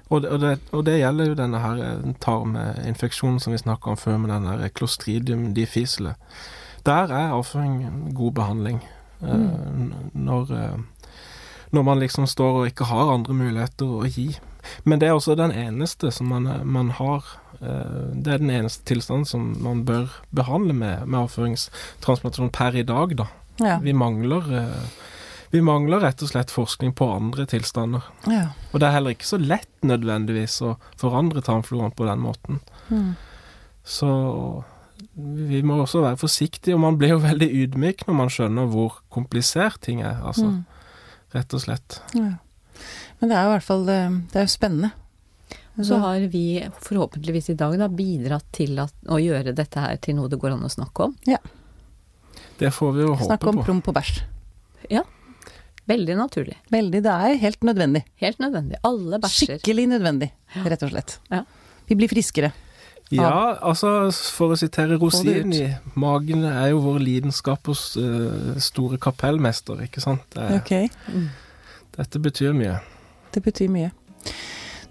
Og 0.09 0.22
det, 0.24 0.30
og, 0.32 0.38
det, 0.40 0.55
og 0.72 0.86
det 0.88 0.98
gjelder 0.98 1.30
jo 1.30 1.38
denne 1.38 1.62
her 1.62 1.82
eh, 1.86 2.12
tarminfeksjonen 2.26 3.42
som 3.42 3.55
vi 3.55 3.62
snakka 3.62 3.94
om 3.94 4.01
før, 4.01 4.18
med 4.18 4.34
den 4.34 4.46
klostridium 4.51 4.74
clostridium 4.74 5.51
difficile. 5.55 6.16
Der 6.86 7.14
er 7.14 7.36
avføring 7.36 8.11
god 8.16 8.32
behandling. 8.42 8.82
Mm. 9.20 9.92
når, 10.14 10.53
eh, 10.57 10.78
når 11.70 11.84
man 11.86 12.00
liksom 12.02 12.26
står 12.26 12.60
og 12.62 12.70
ikke 12.70 12.88
har 12.90 13.12
andre 13.14 13.34
muligheter 13.36 13.86
å 14.00 14.08
gi. 14.10 14.28
Men 14.84 15.00
det 15.00 15.08
er 15.08 15.16
også 15.16 15.36
den 15.38 15.52
eneste 15.56 16.10
som 16.12 16.28
man, 16.28 16.48
man 16.68 16.90
har 16.98 17.24
eh, 17.60 18.10
Det 18.12 18.34
er 18.34 18.42
den 18.42 18.50
eneste 18.50 18.84
tilstanden 18.90 19.24
som 19.24 19.46
man 19.64 19.84
bør 19.88 20.10
behandle 20.36 20.74
med, 20.76 21.06
med 21.06 21.20
avføringstransplantasjon 21.22 22.50
per 22.52 22.76
i 22.76 22.82
dag, 22.84 23.14
da. 23.16 23.26
Ja. 23.60 23.78
Vi 23.80 23.92
mangler 23.96 24.50
eh, 24.64 24.90
vi 25.50 25.58
mangler 25.66 25.98
rett 26.04 26.20
og 26.22 26.28
slett 26.30 26.52
forskning 26.54 26.92
på 26.94 27.08
andre 27.10 27.42
tilstander. 27.50 28.04
ja. 28.30 28.52
Og 28.70 28.78
det 28.78 28.86
er 28.86 28.92
heller 28.94 29.16
ikke 29.16 29.26
så 29.26 29.38
lett 29.42 29.66
nødvendigvis 29.82 30.60
å 30.62 30.76
forandre 31.00 31.42
tarmfloraen 31.42 31.90
på 31.98 32.06
den 32.06 32.20
måten. 32.22 32.60
Mm. 32.86 33.16
Så 33.82 34.10
vi 35.16 35.62
må 35.66 35.80
også 35.82 36.04
være 36.04 36.20
forsiktige, 36.20 36.76
og 36.76 36.84
man 36.84 36.98
blir 37.00 37.16
jo 37.16 37.22
veldig 37.24 37.48
ydmyk 37.64 38.04
når 38.06 38.14
man 38.20 38.30
skjønner 38.30 38.68
hvor 38.70 39.00
komplisert 39.10 39.80
ting 39.82 40.04
er. 40.04 40.20
Altså, 40.22 40.52
Mm. 40.52 40.64
Rett 41.34 41.54
og 41.56 41.62
slett. 41.62 42.00
Ja. 42.16 42.32
Men 43.20 43.30
det 43.30 43.36
er 43.36 43.44
jo 43.44 43.50
i 43.50 43.54
hvert 43.58 43.66
fall 43.66 43.82
eh, 43.92 44.18
Det 44.32 44.40
er 44.40 44.46
jo 44.46 44.52
spennende. 44.52 44.92
Så 45.80 45.96
har 46.02 46.20
vi 46.28 46.44
forhåpentligvis 46.82 47.50
i 47.50 47.56
dag 47.56 47.76
da 47.80 47.86
bidratt 47.88 48.44
til 48.52 48.76
at, 48.82 48.92
å 49.08 49.16
gjøre 49.22 49.54
dette 49.56 49.80
her 49.80 49.96
til 50.02 50.18
noe 50.18 50.28
det 50.28 50.36
går 50.42 50.52
an 50.52 50.66
å 50.66 50.72
snakke 50.72 51.06
om. 51.06 51.14
Det 52.60 52.72
får 52.74 52.92
vi 52.96 53.06
jo 53.06 53.14
håpe 53.14 53.22
på. 53.22 53.28
Snakke 53.30 53.48
om 53.48 53.60
på. 53.60 53.64
promp 53.64 53.88
og 53.88 53.96
bæsj. 53.96 54.18
Veldig 55.90 56.16
naturlig. 56.18 56.58
Veldig. 56.70 57.00
Det 57.02 57.12
er 57.12 57.38
helt 57.42 57.64
nødvendig. 57.66 58.04
Helt 58.22 58.42
nødvendig. 58.42 58.78
Alle 58.86 59.18
bæsjer. 59.22 59.56
Skikkelig 59.56 59.86
nødvendig, 59.94 60.28
rett 60.66 60.84
og 60.86 60.92
slett. 60.92 61.16
Ja. 61.32 61.40
Vi 61.88 61.96
blir 61.98 62.10
friskere. 62.12 62.52
Ja, 63.11 63.56
altså 63.66 63.88
for 64.34 64.54
å 64.54 64.58
sitere. 64.58 64.98
Rosini, 65.02 65.64
magen 65.98 66.44
er 66.46 66.68
jo 66.70 66.78
vår 66.84 67.00
lidenskapers 67.02 67.96
uh, 67.98 68.58
store 68.62 68.98
kapellmester, 69.02 69.80
ikke 69.86 70.00
sant? 70.04 70.22
Det, 70.34 70.44
er- 70.44 70.61
Ok. 70.61 70.72
Mm. 71.11 71.28
Dette 71.96 72.20
betyr 72.22 72.54
mye. 72.54 72.76
Det 73.34 73.42
betyr 73.42 73.68
mye. 73.70 73.90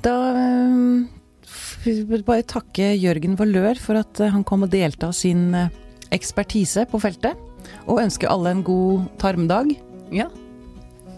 Da 0.03 0.13
vil 0.35 1.07
f- 1.47 1.85
vil 2.11 2.23
bare 2.27 2.43
takke 2.43 2.89
Jørgen 2.99 3.37
Valør 3.39 3.79
for 3.79 3.99
at 3.99 4.19
eh, 4.19 4.29
han 4.35 4.43
kom 4.43 4.63
og 4.67 4.69
delte 4.71 5.07
av 5.07 5.15
sin 5.15 5.53
eh, 5.55 5.69
ekspertise 6.11 6.85
på 6.91 6.99
feltet. 7.03 7.39
Og 7.87 7.99
ønske 8.03 8.27
alle 8.29 8.51
en 8.55 8.63
god 8.67 9.07
tarmdag. 9.19 9.73
Ja. 10.11 10.27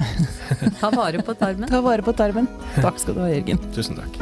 Ta 0.82 0.90
vare 0.94 1.22
på 1.26 1.34
tarmen. 1.38 1.70
Ta 1.70 1.82
vare 1.86 2.02
på 2.06 2.14
tarmen. 2.18 2.48
Takk 2.82 2.98
skal 3.02 3.18
du 3.18 3.22
ha, 3.26 3.30
Jørgen. 3.34 3.62
Tusen 3.76 3.98
takk. 4.00 4.22